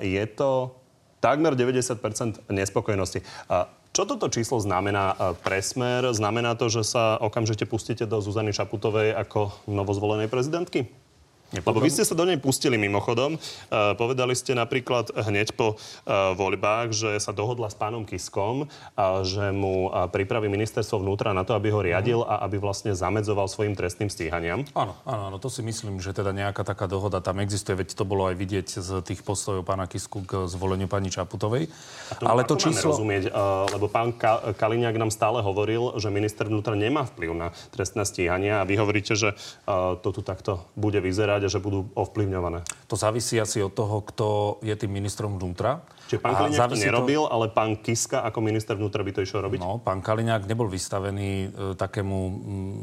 je 0.04 0.24
to 0.28 0.76
takmer 1.24 1.56
90% 1.56 2.52
nespokojnosti. 2.52 3.24
A 3.48 3.66
Čo 3.98 4.06
toto 4.06 4.30
číslo 4.30 4.62
znamená 4.62 5.10
a, 5.10 5.34
pre 5.34 5.58
Smer? 5.58 6.06
Znamená 6.14 6.54
to, 6.54 6.70
že 6.70 6.86
sa 6.86 7.18
okamžite 7.18 7.66
pustíte 7.66 8.06
do 8.06 8.22
Zuzany 8.22 8.54
Čaputovej 8.54 9.10
ako 9.10 9.50
novozvolenej 9.66 10.30
prezidentky? 10.30 10.86
Lebo 11.48 11.80
vy 11.80 11.88
ste 11.88 12.04
sa 12.04 12.12
do 12.12 12.28
nej 12.28 12.36
pustili 12.36 12.76
mimochodom. 12.76 13.40
Uh, 13.40 13.96
povedali 13.96 14.36
ste 14.36 14.52
napríklad 14.52 15.16
hneď 15.16 15.56
po 15.56 15.80
uh, 15.80 16.36
voľbách, 16.36 16.92
že 16.92 17.10
sa 17.16 17.32
dohodla 17.32 17.72
s 17.72 17.76
pánom 17.76 18.04
Kiskom 18.04 18.68
a 18.92 19.24
že 19.24 19.48
mu 19.48 19.88
uh, 19.88 20.12
pripraví 20.12 20.52
ministerstvo 20.52 21.00
vnútra 21.00 21.32
na 21.32 21.48
to, 21.48 21.56
aby 21.56 21.72
ho 21.72 21.80
riadil 21.80 22.20
a 22.20 22.44
aby 22.44 22.60
vlastne 22.60 22.92
zamedzoval 22.92 23.48
svojim 23.48 23.72
trestným 23.72 24.12
stíhaniam. 24.12 24.68
Áno, 24.76 24.92
áno, 25.08 25.22
áno, 25.32 25.36
to 25.40 25.48
si 25.48 25.64
myslím, 25.64 26.04
že 26.04 26.12
teda 26.12 26.36
nejaká 26.36 26.68
taká 26.68 26.84
dohoda 26.84 27.24
tam 27.24 27.40
existuje, 27.40 27.80
veď 27.80 27.96
to 27.96 28.04
bolo 28.04 28.28
aj 28.28 28.36
vidieť 28.36 28.68
z 28.84 28.90
tých 29.00 29.24
postojov 29.24 29.64
pána 29.64 29.88
Kisku 29.88 30.28
k 30.28 30.44
zvoleniu 30.52 30.84
pani 30.84 31.08
Čaputovej. 31.08 31.72
To, 32.20 32.28
Ale 32.28 32.44
ako 32.44 32.60
to 32.60 32.68
číslo... 32.68 32.92
rozumieť, 32.92 33.32
lebo 33.72 33.88
pán 33.88 34.12
Ka- 34.12 34.52
Kaliňák 34.52 35.00
nám 35.00 35.08
stále 35.08 35.40
hovoril, 35.40 35.96
že 35.96 36.12
minister 36.12 36.44
vnútra 36.44 36.76
nemá 36.76 37.08
vplyv 37.08 37.30
na 37.32 37.48
trestné 37.72 38.04
stíhania 38.04 38.60
a 38.60 38.68
vy 38.68 38.76
hovoríte, 38.76 39.16
že 39.16 39.32
to 40.04 40.08
tu 40.12 40.20
takto 40.20 40.68
bude 40.76 41.00
vyzerať 41.00 41.37
a 41.46 41.52
že 41.52 41.62
budú 41.62 41.86
ovplyvňované. 41.94 42.66
To 42.90 42.96
závisí 42.98 43.38
asi 43.38 43.62
od 43.62 43.70
toho, 43.70 44.02
kto 44.02 44.58
je 44.66 44.74
tým 44.74 44.90
ministrom 44.90 45.38
vnútra. 45.38 45.86
Čiže 46.08 46.24
pán 46.24 46.40
Kaliňák 46.40 46.72
to 46.72 46.80
nerobil, 46.80 47.22
ale 47.28 47.52
pán 47.52 47.76
Kiska 47.84 48.24
ako 48.24 48.40
minister 48.40 48.72
vnútra 48.80 49.04
by 49.04 49.12
to 49.12 49.20
išiel 49.20 49.44
robiť? 49.44 49.60
No, 49.60 49.76
pán 49.76 50.00
Kaliňák 50.00 50.48
nebol 50.48 50.64
vystavený 50.64 51.52
e, 51.52 51.76
takému 51.76 52.18
mm, 52.32 52.78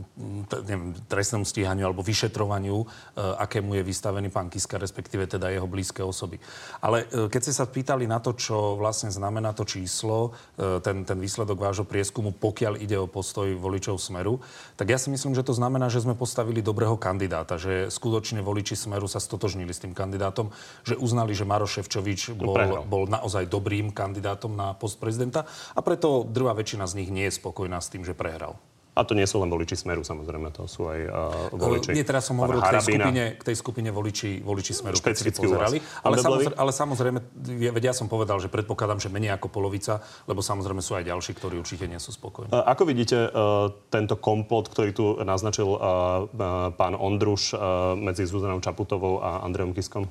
t- 0.46 0.62
neviem, 0.70 0.94
trestnému 1.10 1.42
stíhaniu 1.42 1.90
alebo 1.90 2.06
vyšetrovaniu, 2.06 2.86
e, 2.86 2.88
akému 3.18 3.82
je 3.82 3.84
vystavený 3.84 4.30
pán 4.30 4.54
Kiska, 4.54 4.78
respektíve 4.78 5.26
teda 5.26 5.50
jeho 5.50 5.66
blízke 5.66 6.06
osoby. 6.06 6.38
Ale 6.86 7.10
e, 7.10 7.26
keď 7.26 7.42
ste 7.50 7.58
sa 7.58 7.66
pýtali 7.66 8.06
na 8.06 8.22
to, 8.22 8.38
čo 8.38 8.78
vlastne 8.78 9.10
znamená 9.10 9.58
to 9.58 9.66
číslo, 9.66 10.38
e, 10.54 10.78
ten, 10.86 11.02
ten 11.02 11.18
výsledok 11.18 11.58
vášho 11.58 11.90
prieskumu, 11.90 12.30
pokiaľ 12.30 12.78
ide 12.78 13.02
o 13.02 13.10
postoj 13.10 13.58
voličov 13.58 13.98
Smeru, 13.98 14.38
tak 14.78 14.94
ja 14.94 15.02
si 15.02 15.10
myslím, 15.10 15.34
že 15.34 15.42
to 15.42 15.58
znamená, 15.58 15.90
že 15.90 16.06
sme 16.06 16.14
postavili 16.14 16.62
dobrého 16.62 16.94
kandidáta, 16.94 17.58
že 17.58 17.90
skutočne 17.90 18.45
voliči 18.46 18.78
Smeru 18.78 19.10
sa 19.10 19.18
stotožnili 19.18 19.74
s 19.74 19.82
tým 19.82 19.98
kandidátom, 19.98 20.54
že 20.86 20.94
uznali, 20.94 21.34
že 21.34 21.50
Maroš 21.50 21.82
Ševčovič 21.82 22.38
bol, 22.38 22.86
bol 22.86 23.04
naozaj 23.10 23.50
dobrým 23.50 23.90
kandidátom 23.90 24.54
na 24.54 24.78
post 24.78 25.02
prezidenta 25.02 25.50
a 25.74 25.80
preto 25.82 26.22
drvá 26.22 26.54
väčšina 26.54 26.86
z 26.86 27.02
nich 27.02 27.10
nie 27.10 27.26
je 27.26 27.42
spokojná 27.42 27.82
s 27.82 27.90
tým, 27.90 28.06
že 28.06 28.14
prehral. 28.14 28.62
A 28.96 29.04
to 29.04 29.12
nie 29.12 29.28
sú 29.28 29.44
len 29.44 29.52
voliči 29.52 29.76
Smeru, 29.76 30.08
samozrejme, 30.08 30.56
to 30.56 30.72
sú 30.72 30.88
aj 30.88 31.00
uh, 31.04 31.52
voliči. 31.52 31.92
Nie, 31.92 32.08
teraz 32.08 32.32
som 32.32 32.40
hovoril 32.40 32.64
k 32.64 32.80
tej 32.80 32.84
skupine, 32.88 33.24
k 33.36 33.44
tej 33.44 33.56
skupine 33.60 33.90
voliči, 33.92 34.40
voliči 34.40 34.72
Smeru, 34.72 34.96
Špecificky 34.96 35.44
pozerali. 35.44 35.84
Ale, 36.00 36.16
samozrejme, 36.16 36.56
ale 36.56 36.72
samozrejme, 36.72 37.20
ja, 37.60 37.72
ja 37.76 37.94
som 37.94 38.08
povedal, 38.08 38.40
že 38.40 38.48
predpokladám, 38.48 39.04
že 39.04 39.12
menej 39.12 39.36
ako 39.36 39.52
polovica, 39.52 40.00
lebo 40.32 40.40
samozrejme 40.40 40.80
sú 40.80 40.96
aj 40.96 41.12
ďalší, 41.12 41.36
ktorí 41.36 41.60
určite 41.60 41.92
nie 41.92 42.00
sú 42.00 42.16
spokojní. 42.16 42.56
Uh, 42.56 42.64
Ako 42.72 42.88
vidíte 42.88 43.28
uh, 43.28 43.68
tento 43.92 44.16
komplot, 44.16 44.72
ktorý 44.72 44.96
tu 44.96 45.20
naznačil 45.20 45.68
uh, 45.68 45.78
uh, 45.78 46.72
pán 46.72 46.96
Ondruš 46.96 47.52
uh, 47.52 48.00
medzi 48.00 48.24
Zuzanou 48.24 48.64
Čaputovou 48.64 49.20
a 49.20 49.44
Andrejom 49.44 49.76
Kiskom? 49.76 50.08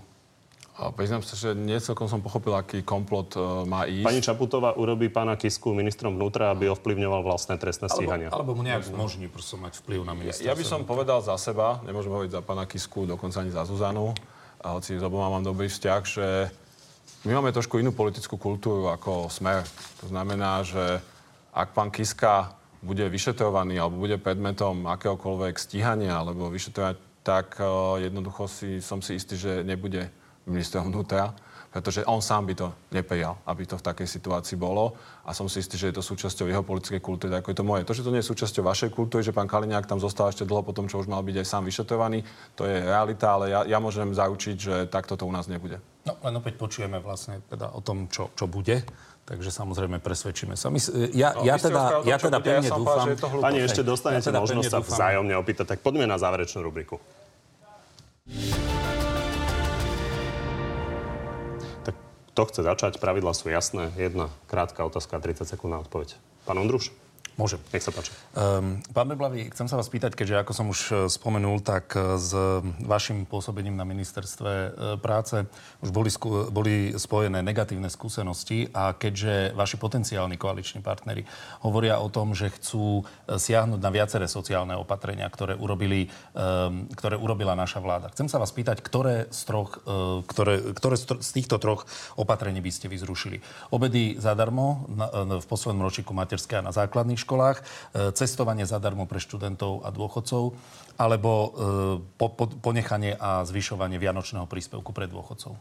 A 0.74 0.90
priznám 0.90 1.22
sa, 1.22 1.38
že 1.38 1.54
nie 1.54 1.78
celkom 1.78 2.10
som 2.10 2.18
pochopil, 2.18 2.50
aký 2.50 2.82
komplot 2.82 3.38
uh, 3.38 3.62
má 3.62 3.86
ísť. 3.86 4.10
Pani 4.10 4.18
Čaputová 4.18 4.74
urobí 4.74 5.06
pána 5.06 5.38
Kisku 5.38 5.70
ministrom 5.70 6.18
vnútra, 6.18 6.50
aby 6.50 6.66
ovplyvňoval 6.74 7.22
vlastné 7.22 7.62
trestné 7.62 7.86
stíhania. 7.86 8.34
Alebo, 8.34 8.58
alebo 8.58 8.58
mu 8.58 8.66
nejak 8.66 8.90
umožní 8.90 9.30
proste 9.30 9.54
mať 9.54 9.78
vplyv 9.86 10.02
na 10.02 10.18
ministerstvo. 10.18 10.50
Ja 10.50 10.58
by 10.58 10.64
som 10.66 10.82
povedal 10.82 11.22
za 11.22 11.38
seba, 11.38 11.78
nemôžem 11.86 12.10
hovoriť 12.10 12.32
za 12.34 12.42
pána 12.42 12.66
Kisku, 12.66 13.06
dokonca 13.06 13.46
ani 13.46 13.54
za 13.54 13.62
Zuzanu, 13.62 14.18
a 14.64 14.74
hoci 14.74 14.98
s 14.98 15.02
oboma 15.06 15.30
mám 15.30 15.46
dobrý 15.46 15.70
vzťah, 15.70 16.00
že 16.02 16.26
my 17.28 17.38
máme 17.38 17.54
trošku 17.54 17.78
inú 17.78 17.94
politickú 17.94 18.34
kultúru 18.34 18.90
ako 18.90 19.30
Smer. 19.30 19.62
To 20.02 20.10
znamená, 20.10 20.66
že 20.66 20.98
ak 21.54 21.70
pán 21.70 21.94
Kiska 21.94 22.50
bude 22.82 23.06
vyšetrovaný 23.06 23.78
alebo 23.78 24.02
bude 24.02 24.18
predmetom 24.18 24.90
akéhokoľvek 24.90 25.54
stíhania 25.54 26.18
alebo 26.18 26.50
vyšetrovať, 26.50 26.96
tak 27.22 27.62
uh, 27.62 27.96
jednoducho 28.02 28.50
si, 28.50 28.82
som 28.82 28.98
si 28.98 29.16
istý, 29.16 29.38
že 29.38 29.62
nebude 29.62 30.10
ministrom 30.46 30.88
vnútra. 30.88 31.34
Pretože 31.74 32.06
on 32.06 32.22
sám 32.22 32.46
by 32.46 32.54
to 32.54 32.70
neprijal, 32.94 33.34
aby 33.50 33.66
to 33.66 33.74
v 33.74 33.82
takej 33.82 34.06
situácii 34.06 34.54
bolo. 34.54 34.94
A 35.26 35.34
som 35.34 35.50
si 35.50 35.58
istý, 35.58 35.74
že 35.74 35.90
je 35.90 35.98
to 35.98 36.06
súčasťou 36.06 36.46
jeho 36.46 36.62
politickej 36.62 37.02
kultúry, 37.02 37.34
ako 37.34 37.50
je 37.50 37.58
to 37.58 37.66
moje. 37.66 37.82
To, 37.82 37.90
že 37.90 38.06
to 38.06 38.14
nie 38.14 38.22
je 38.22 38.30
súčasťou 38.30 38.62
vašej 38.62 38.94
kultúry, 38.94 39.26
že 39.26 39.34
pán 39.34 39.50
Kaliňák 39.50 39.90
tam 39.90 39.98
zostal 39.98 40.30
ešte 40.30 40.46
dlho 40.46 40.62
potom, 40.62 40.86
čo 40.86 41.02
už 41.02 41.10
mal 41.10 41.26
byť 41.26 41.42
aj 41.42 41.46
sám 41.50 41.66
vyšetrovaný, 41.66 42.22
to 42.54 42.62
je 42.62 42.78
realita, 42.78 43.26
ale 43.26 43.50
ja, 43.50 43.66
ja 43.66 43.82
môžem 43.82 44.14
zaručiť, 44.14 44.54
že 44.54 44.74
takto 44.86 45.18
to 45.18 45.26
u 45.26 45.34
nás 45.34 45.50
nebude. 45.50 45.82
No, 46.06 46.14
len 46.22 46.38
opäť 46.38 46.62
počujeme 46.62 47.02
vlastne 47.02 47.42
teda 47.50 47.74
o 47.74 47.82
tom, 47.82 48.06
čo, 48.06 48.30
čo 48.38 48.46
bude. 48.46 48.86
Takže 49.26 49.50
samozrejme 49.50 49.98
presvedčíme 49.98 50.54
sa. 50.54 50.70
My, 50.70 50.78
ja, 51.10 51.34
No, 51.34 51.42
ja 51.42 51.56
teda, 51.58 51.82
tom, 51.90 52.06
ja 52.06 52.16
teda 52.22 52.38
ja 52.38 52.44
pevne 52.44 52.68
som 52.70 52.86
dúfam... 52.86 53.06
Pani, 53.42 53.58
ešte 53.66 53.82
dostanete 53.82 54.30
Ja 54.30 54.30
teda 54.30 54.40
možnosť 54.46 54.70
sa 54.70 54.78
vzájomne 54.78 55.34
opýtať, 55.40 55.74
tak 55.74 55.78
poďme 55.82 56.06
na 56.06 56.22
záverečnú 56.22 56.62
rubriku. 56.62 57.02
Kto 62.34 62.50
chce 62.50 62.60
začať? 62.66 62.92
Pravidla 62.98 63.30
sú 63.30 63.46
jasné. 63.46 63.94
Jedna 63.94 64.26
krátka 64.50 64.82
otázka, 64.82 65.22
30 65.22 65.46
sekúnd 65.46 65.70
na 65.70 65.78
odpoveď. 65.78 66.18
Pán 66.42 66.58
Ondruš? 66.58 66.90
Môžem. 67.34 67.58
Nech 67.74 67.82
sa 67.82 67.90
páči. 67.90 68.14
Um, 68.38 68.78
pán 68.94 69.10
Beblavý, 69.10 69.50
chcem 69.50 69.66
sa 69.66 69.74
vás 69.74 69.90
pýtať, 69.90 70.14
keďže 70.14 70.46
ako 70.46 70.52
som 70.54 70.66
už 70.70 70.80
e, 70.86 70.92
spomenul, 71.10 71.58
tak 71.66 71.90
e, 71.98 72.14
s 72.14 72.30
vašim 72.78 73.26
pôsobením 73.26 73.74
na 73.74 73.82
ministerstve 73.82 74.50
e, 74.54 74.68
práce 75.02 75.42
už 75.82 75.90
boli, 75.90 76.14
skú, 76.14 76.46
boli 76.54 76.94
spojené 76.94 77.42
negatívne 77.42 77.90
skúsenosti 77.90 78.70
a 78.70 78.94
keďže 78.94 79.50
vaši 79.58 79.76
potenciálni 79.82 80.38
koaliční 80.38 80.78
partnery 80.78 81.26
hovoria 81.66 81.98
o 81.98 82.06
tom, 82.06 82.38
že 82.38 82.54
chcú 82.54 83.02
siahnuť 83.26 83.80
na 83.82 83.90
viaceré 83.90 84.30
sociálne 84.30 84.78
opatrenia, 84.78 85.26
ktoré, 85.26 85.58
urobili, 85.58 86.06
um, 86.38 86.86
ktoré 86.94 87.18
urobila 87.18 87.58
naša 87.58 87.82
vláda. 87.82 88.14
Chcem 88.14 88.30
sa 88.30 88.38
vás 88.38 88.54
pýtať, 88.54 88.78
ktoré 88.78 89.26
z, 89.34 89.42
troch, 89.42 89.82
uh, 89.90 90.22
ktoré, 90.22 90.70
ktoré 90.70 90.94
z, 90.94 91.30
týchto 91.34 91.58
troch 91.58 91.88
opatrení 92.14 92.62
by 92.62 92.70
ste 92.70 92.86
vyzrušili? 92.86 93.42
Obedy 93.74 94.14
zadarmo 94.22 94.86
na, 94.92 95.06
e, 95.10 95.42
v 95.42 95.46
poslednom 95.48 95.82
ročíku 95.82 96.12
materskej 96.14 96.60
a 96.62 96.66
na 96.68 96.72
základných 96.72 97.23
školách, 97.24 97.58
e, 97.58 97.64
cestovanie 98.12 98.68
zadarmo 98.68 99.08
pre 99.08 99.18
študentov 99.18 99.82
a 99.82 99.88
dôchodcov, 99.88 100.52
alebo 101.00 101.30
e, 101.32 101.48
po, 102.20 102.26
po, 102.28 102.44
ponechanie 102.60 103.16
a 103.16 103.42
zvyšovanie 103.48 103.96
vianočného 103.96 104.44
príspevku 104.44 104.92
pre 104.92 105.08
dôchodcov? 105.08 105.56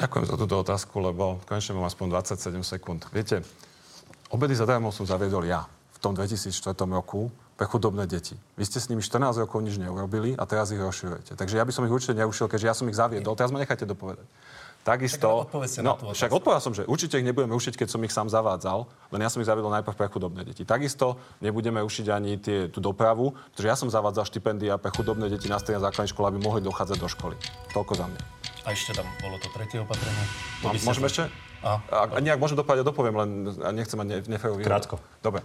Ďakujem 0.00 0.24
za 0.24 0.36
túto 0.40 0.56
otázku, 0.56 0.96
lebo 1.02 1.44
konečne 1.44 1.76
mám 1.76 1.84
aspoň 1.84 2.16
27 2.24 2.64
sekúnd. 2.64 3.04
Viete, 3.12 3.44
obedy 4.32 4.56
zadarmo 4.56 4.88
som 4.88 5.04
zaviedol 5.04 5.44
ja 5.44 5.68
v 5.68 5.98
tom 6.00 6.16
2004 6.16 6.72
roku 6.88 7.28
pre 7.60 7.68
chudobné 7.68 8.08
deti. 8.08 8.32
Vy 8.56 8.64
ste 8.64 8.80
s 8.80 8.88
nimi 8.88 9.04
14 9.04 9.36
rokov 9.44 9.60
nič 9.60 9.76
neurobili 9.76 10.32
a 10.32 10.48
teraz 10.48 10.72
ich 10.72 10.80
rozširujete. 10.80 11.36
Takže 11.36 11.60
ja 11.60 11.64
by 11.68 11.72
som 11.76 11.84
ich 11.84 11.92
určite 11.92 12.16
neušiel, 12.16 12.48
keďže 12.48 12.66
ja 12.66 12.72
som 12.72 12.88
ich 12.88 12.96
zaviedol. 12.96 13.36
Teraz 13.36 13.52
ma 13.52 13.60
nechajte 13.60 13.84
dopovedať. 13.84 14.24
Takisto... 14.90 15.46
Tak 15.46 15.70
na 15.78 15.82
no, 15.86 15.94
tú 15.94 16.04
však 16.10 16.34
odpovedal 16.34 16.62
som, 16.62 16.74
že 16.74 16.82
určite 16.82 17.14
ich 17.14 17.26
nebudeme 17.26 17.54
ušiť, 17.54 17.78
keď 17.78 17.88
som 17.94 18.02
ich 18.02 18.10
sám 18.10 18.26
zavádzal, 18.26 18.90
len 19.14 19.20
ja 19.22 19.30
som 19.30 19.38
ich 19.38 19.46
zaviedol 19.46 19.70
najprv 19.70 19.94
pre 19.94 20.10
chudobné 20.10 20.42
deti. 20.42 20.66
Takisto 20.66 21.14
nebudeme 21.38 21.78
ušiť 21.78 22.06
ani 22.10 22.42
tie, 22.42 22.66
tú 22.66 22.82
dopravu, 22.82 23.30
pretože 23.54 23.68
ja 23.70 23.76
som 23.78 23.86
zavádzal 23.86 24.26
štipendia 24.26 24.82
pre 24.82 24.90
chudobné 24.90 25.30
deti 25.30 25.46
na 25.46 25.62
strednej 25.62 25.86
základnej 25.86 26.10
škole, 26.10 26.26
aby 26.34 26.42
mohli 26.42 26.58
dochádzať 26.66 26.98
do 26.98 27.06
školy. 27.06 27.38
Toľko 27.70 27.92
za 27.94 28.06
mňa. 28.10 28.20
A 28.66 28.74
ešte 28.74 28.90
tam 28.98 29.06
bolo 29.22 29.38
to 29.38 29.48
tretie 29.54 29.78
opatrenie? 29.78 30.24
To 30.60 30.68
Mám- 30.68 30.74
by 30.74 30.78
ste 30.82 30.88
Môžem 30.90 31.04
to- 31.06 31.10
ešte? 31.14 31.24
A, 31.60 31.70
A, 31.92 31.98
a 32.16 32.18
nejak 32.24 32.40
môžem 32.40 32.56
dopadať, 32.56 32.88
dopoviem, 32.88 33.14
len 33.20 33.30
a 33.60 33.68
nechcem 33.70 34.00
mať 34.00 34.06
ne, 34.08 34.18
neférový... 34.26 34.64
Krátko. 34.64 34.96
Dobre. 35.20 35.44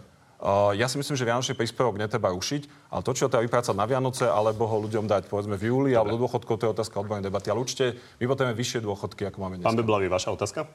Ja 0.75 0.91
si 0.91 0.99
myslím, 0.99 1.15
že 1.15 1.23
Vianočný 1.23 1.55
príspevok 1.55 1.95
netreba 1.95 2.27
rušiť, 2.29 2.91
ale 2.91 3.01
to, 3.07 3.15
čo 3.15 3.31
treba 3.31 3.47
vyprácať 3.47 3.71
na 3.71 3.87
Vianoce, 3.87 4.27
alebo 4.27 4.67
ho 4.67 4.83
ľuďom 4.83 5.07
dať, 5.07 5.31
povedzme, 5.31 5.55
v 5.55 5.71
júli, 5.71 5.91
alebo 5.95 6.19
do 6.19 6.27
dôchodkov, 6.27 6.59
to 6.59 6.67
je 6.67 6.75
otázka 6.75 6.99
odbornej 6.99 7.31
debaty. 7.31 7.47
Ale 7.49 7.63
určite 7.63 7.95
my 8.19 8.27
potrebujeme 8.27 8.59
vyššie 8.59 8.83
dôchodky, 8.83 9.31
ako 9.31 9.37
máme 9.39 9.55
dnes. 9.63 9.65
Pán 9.65 9.79
Beblavý, 9.79 10.11
vaša 10.11 10.35
otázka? 10.35 10.67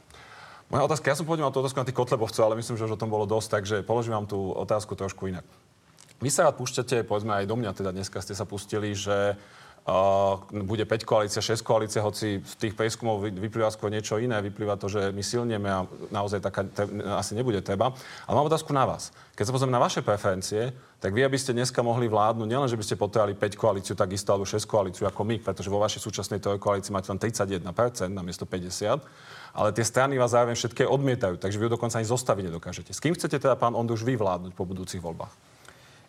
Moja 0.73 0.87
otázka, 0.87 1.12
ja 1.12 1.16
som 1.18 1.29
pôvodne 1.29 1.44
mal 1.44 1.53
tú 1.53 1.61
otázku 1.61 1.77
na 1.77 1.87
tých 1.87 1.99
kotlebovcov, 1.99 2.40
ale 2.40 2.57
myslím, 2.57 2.79
že 2.81 2.87
už 2.88 2.94
o 2.96 3.01
tom 3.01 3.12
bolo 3.12 3.29
dosť, 3.29 3.49
takže 3.61 3.77
položím 3.85 4.16
vám 4.16 4.31
tú 4.31 4.55
otázku 4.55 4.96
trošku 4.96 5.29
inak. 5.29 5.44
Vy 6.20 6.31
sa 6.33 6.49
púšťate, 6.53 7.05
povedzme 7.05 7.33
aj 7.33 7.49
do 7.49 7.57
mňa, 7.59 7.77
teda 7.77 7.90
dneska 7.90 8.20
ste 8.20 8.38
sa 8.38 8.46
pustili, 8.46 8.96
že 8.96 9.37
bude 10.51 10.85
5 10.85 11.09
koalícia, 11.09 11.40
6 11.43 11.64
koalícia, 11.64 12.05
hoci 12.05 12.45
z 12.45 12.55
tých 12.61 12.77
prieskumov 12.77 13.25
vy- 13.27 13.35
vyplýva 13.35 13.73
skôr 13.73 13.88
niečo 13.88 14.21
iné. 14.21 14.38
Vyplýva 14.45 14.77
to, 14.77 14.93
že 14.93 15.11
my 15.11 15.23
silnieme 15.25 15.66
a 15.66 15.88
naozaj 16.12 16.45
taká 16.45 16.69
te, 16.69 16.85
asi 17.16 17.33
nebude 17.35 17.64
treba. 17.64 17.97
Ale 18.29 18.35
mám 18.37 18.47
otázku 18.47 18.71
na 18.77 18.85
vás. 18.85 19.11
Keď 19.35 19.45
sa 19.49 19.55
pozrieme 19.57 19.75
na 19.75 19.83
vaše 19.83 20.05
preferencie, 20.05 20.77
tak 21.01 21.16
vy, 21.16 21.25
aby 21.25 21.40
ste 21.40 21.57
dneska 21.57 21.81
mohli 21.81 22.12
vládnuť, 22.12 22.45
nielen, 22.45 22.69
že 22.69 22.77
by 22.77 22.85
ste 22.85 23.01
potrebovali 23.01 23.33
5 23.35 23.57
koalíciu, 23.57 23.95
takisto 23.97 24.37
alebo 24.37 24.45
6 24.45 24.69
koalíciu 24.69 25.09
ako 25.09 25.25
my, 25.25 25.40
pretože 25.40 25.73
vo 25.73 25.81
vašej 25.81 26.05
súčasnej 26.05 26.45
trojkoalícii 26.45 26.93
máte 26.93 27.09
len 27.09 27.16
31% 27.16 27.64
namiesto 28.12 28.45
50, 28.45 29.01
ale 29.57 29.69
tie 29.73 29.83
strany 29.83 30.21
vás 30.21 30.37
zároveň 30.37 30.61
všetké 30.61 30.85
odmietajú, 30.85 31.40
takže 31.40 31.57
vy 31.57 31.66
ju 31.66 31.75
dokonca 31.75 31.99
ani 31.99 32.07
zostaviť 32.07 32.53
nedokážete. 32.53 32.93
S 32.93 33.01
kým 33.01 33.16
chcete 33.16 33.40
teda, 33.40 33.57
pán 33.57 33.73
Ondruš, 33.73 34.05
vy 34.05 34.14
vládnuť 34.21 34.53
po 34.53 34.69
budúcich 34.69 35.01
voľbách? 35.01 35.33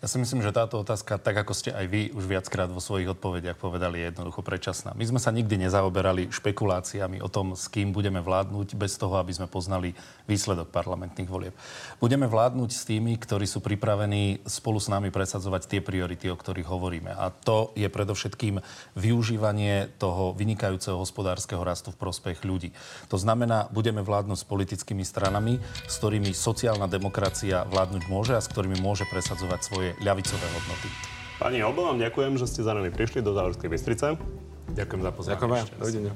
Ja 0.01 0.09
si 0.09 0.17
myslím, 0.17 0.41
že 0.41 0.49
táto 0.49 0.81
otázka, 0.81 1.21
tak 1.21 1.45
ako 1.45 1.53
ste 1.53 1.69
aj 1.69 1.85
vy 1.85 2.09
už 2.17 2.25
viackrát 2.25 2.65
vo 2.73 2.81
svojich 2.81 3.13
odpovediach 3.13 3.53
povedali, 3.53 4.01
je 4.01 4.09
jednoducho 4.09 4.41
predčasná. 4.41 4.97
My 4.97 5.05
sme 5.05 5.21
sa 5.21 5.29
nikdy 5.29 5.61
nezaoberali 5.61 6.33
špekuláciami 6.33 7.21
o 7.21 7.29
tom, 7.29 7.53
s 7.53 7.69
kým 7.69 7.93
budeme 7.93 8.17
vládnuť, 8.17 8.73
bez 8.73 8.97
toho, 8.97 9.21
aby 9.21 9.29
sme 9.29 9.45
poznali 9.45 9.93
výsledok 10.25 10.73
parlamentných 10.73 11.29
volieb. 11.29 11.53
Budeme 12.01 12.25
vládnuť 12.25 12.69
s 12.73 12.81
tými, 12.89 13.13
ktorí 13.13 13.45
sú 13.45 13.61
pripravení 13.61 14.41
spolu 14.49 14.81
s 14.81 14.89
nami 14.89 15.13
presadzovať 15.13 15.69
tie 15.69 15.85
priority, 15.85 16.33
o 16.33 16.39
ktorých 16.39 16.65
hovoríme. 16.65 17.13
A 17.13 17.29
to 17.29 17.69
je 17.77 17.85
predovšetkým 17.85 18.57
využívanie 18.97 19.85
toho 20.01 20.33
vynikajúceho 20.33 20.97
hospodárskeho 20.97 21.61
rastu 21.61 21.93
v 21.93 22.01
prospech 22.01 22.41
ľudí. 22.41 22.73
To 23.13 23.21
znamená, 23.21 23.69
budeme 23.69 24.01
vládnuť 24.01 24.37
s 24.41 24.49
politickými 24.49 25.05
stranami, 25.05 25.61
s 25.85 26.01
ktorými 26.01 26.33
sociálna 26.33 26.89
demokracia 26.89 27.69
vládnuť 27.69 28.09
môže 28.09 28.33
a 28.33 28.41
s 28.41 28.49
ktorými 28.49 28.81
môže 28.81 29.05
presadzovať 29.05 29.61
svoje 29.61 29.90
ľavicové 29.99 30.47
hodnoty. 30.55 30.87
Pani, 31.41 31.59
obom 31.65 31.89
vám 31.89 31.99
ďakujem, 31.99 32.37
že 32.37 32.45
ste 32.45 32.61
za 32.61 32.77
nami 32.77 32.93
prišli 32.93 33.25
do 33.25 33.33
Závorskej 33.33 33.67
Bystrice. 33.67 34.13
Ďakujem 34.71 35.01
za 35.03 35.11
pozornosť. 35.11 35.41
Ďakujem. 35.41 35.65
Dovidenia. 35.81 36.11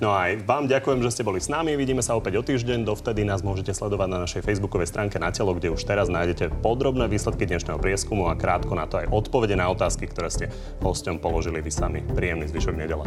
No 0.00 0.16
a 0.16 0.32
aj 0.32 0.32
vám 0.48 0.64
ďakujem, 0.64 1.00
že 1.04 1.10
ste 1.12 1.22
boli 1.26 1.42
s 1.42 1.52
nami. 1.52 1.76
Vidíme 1.76 2.00
sa 2.00 2.16
opäť 2.16 2.40
o 2.40 2.42
týždeň. 2.46 2.88
Dovtedy 2.88 3.20
nás 3.26 3.44
môžete 3.44 3.76
sledovať 3.76 4.08
na 4.08 4.18
našej 4.24 4.40
facebookovej 4.46 4.88
stránke 4.88 5.20
na 5.20 5.28
telo, 5.28 5.52
kde 5.52 5.68
už 5.74 5.84
teraz 5.84 6.08
nájdete 6.08 6.64
podrobné 6.64 7.04
výsledky 7.04 7.44
dnešného 7.44 7.76
prieskumu 7.76 8.32
a 8.32 8.38
krátko 8.38 8.72
na 8.72 8.88
to 8.88 9.04
aj 9.04 9.12
odpovede 9.12 9.60
na 9.60 9.68
otázky, 9.68 10.08
ktoré 10.08 10.32
ste 10.32 10.48
hosťom 10.80 11.20
položili 11.20 11.60
vy 11.60 11.68
sami. 11.68 12.00
Príjemný 12.00 12.48
zvyšok 12.48 12.74
nedele. 12.80 13.04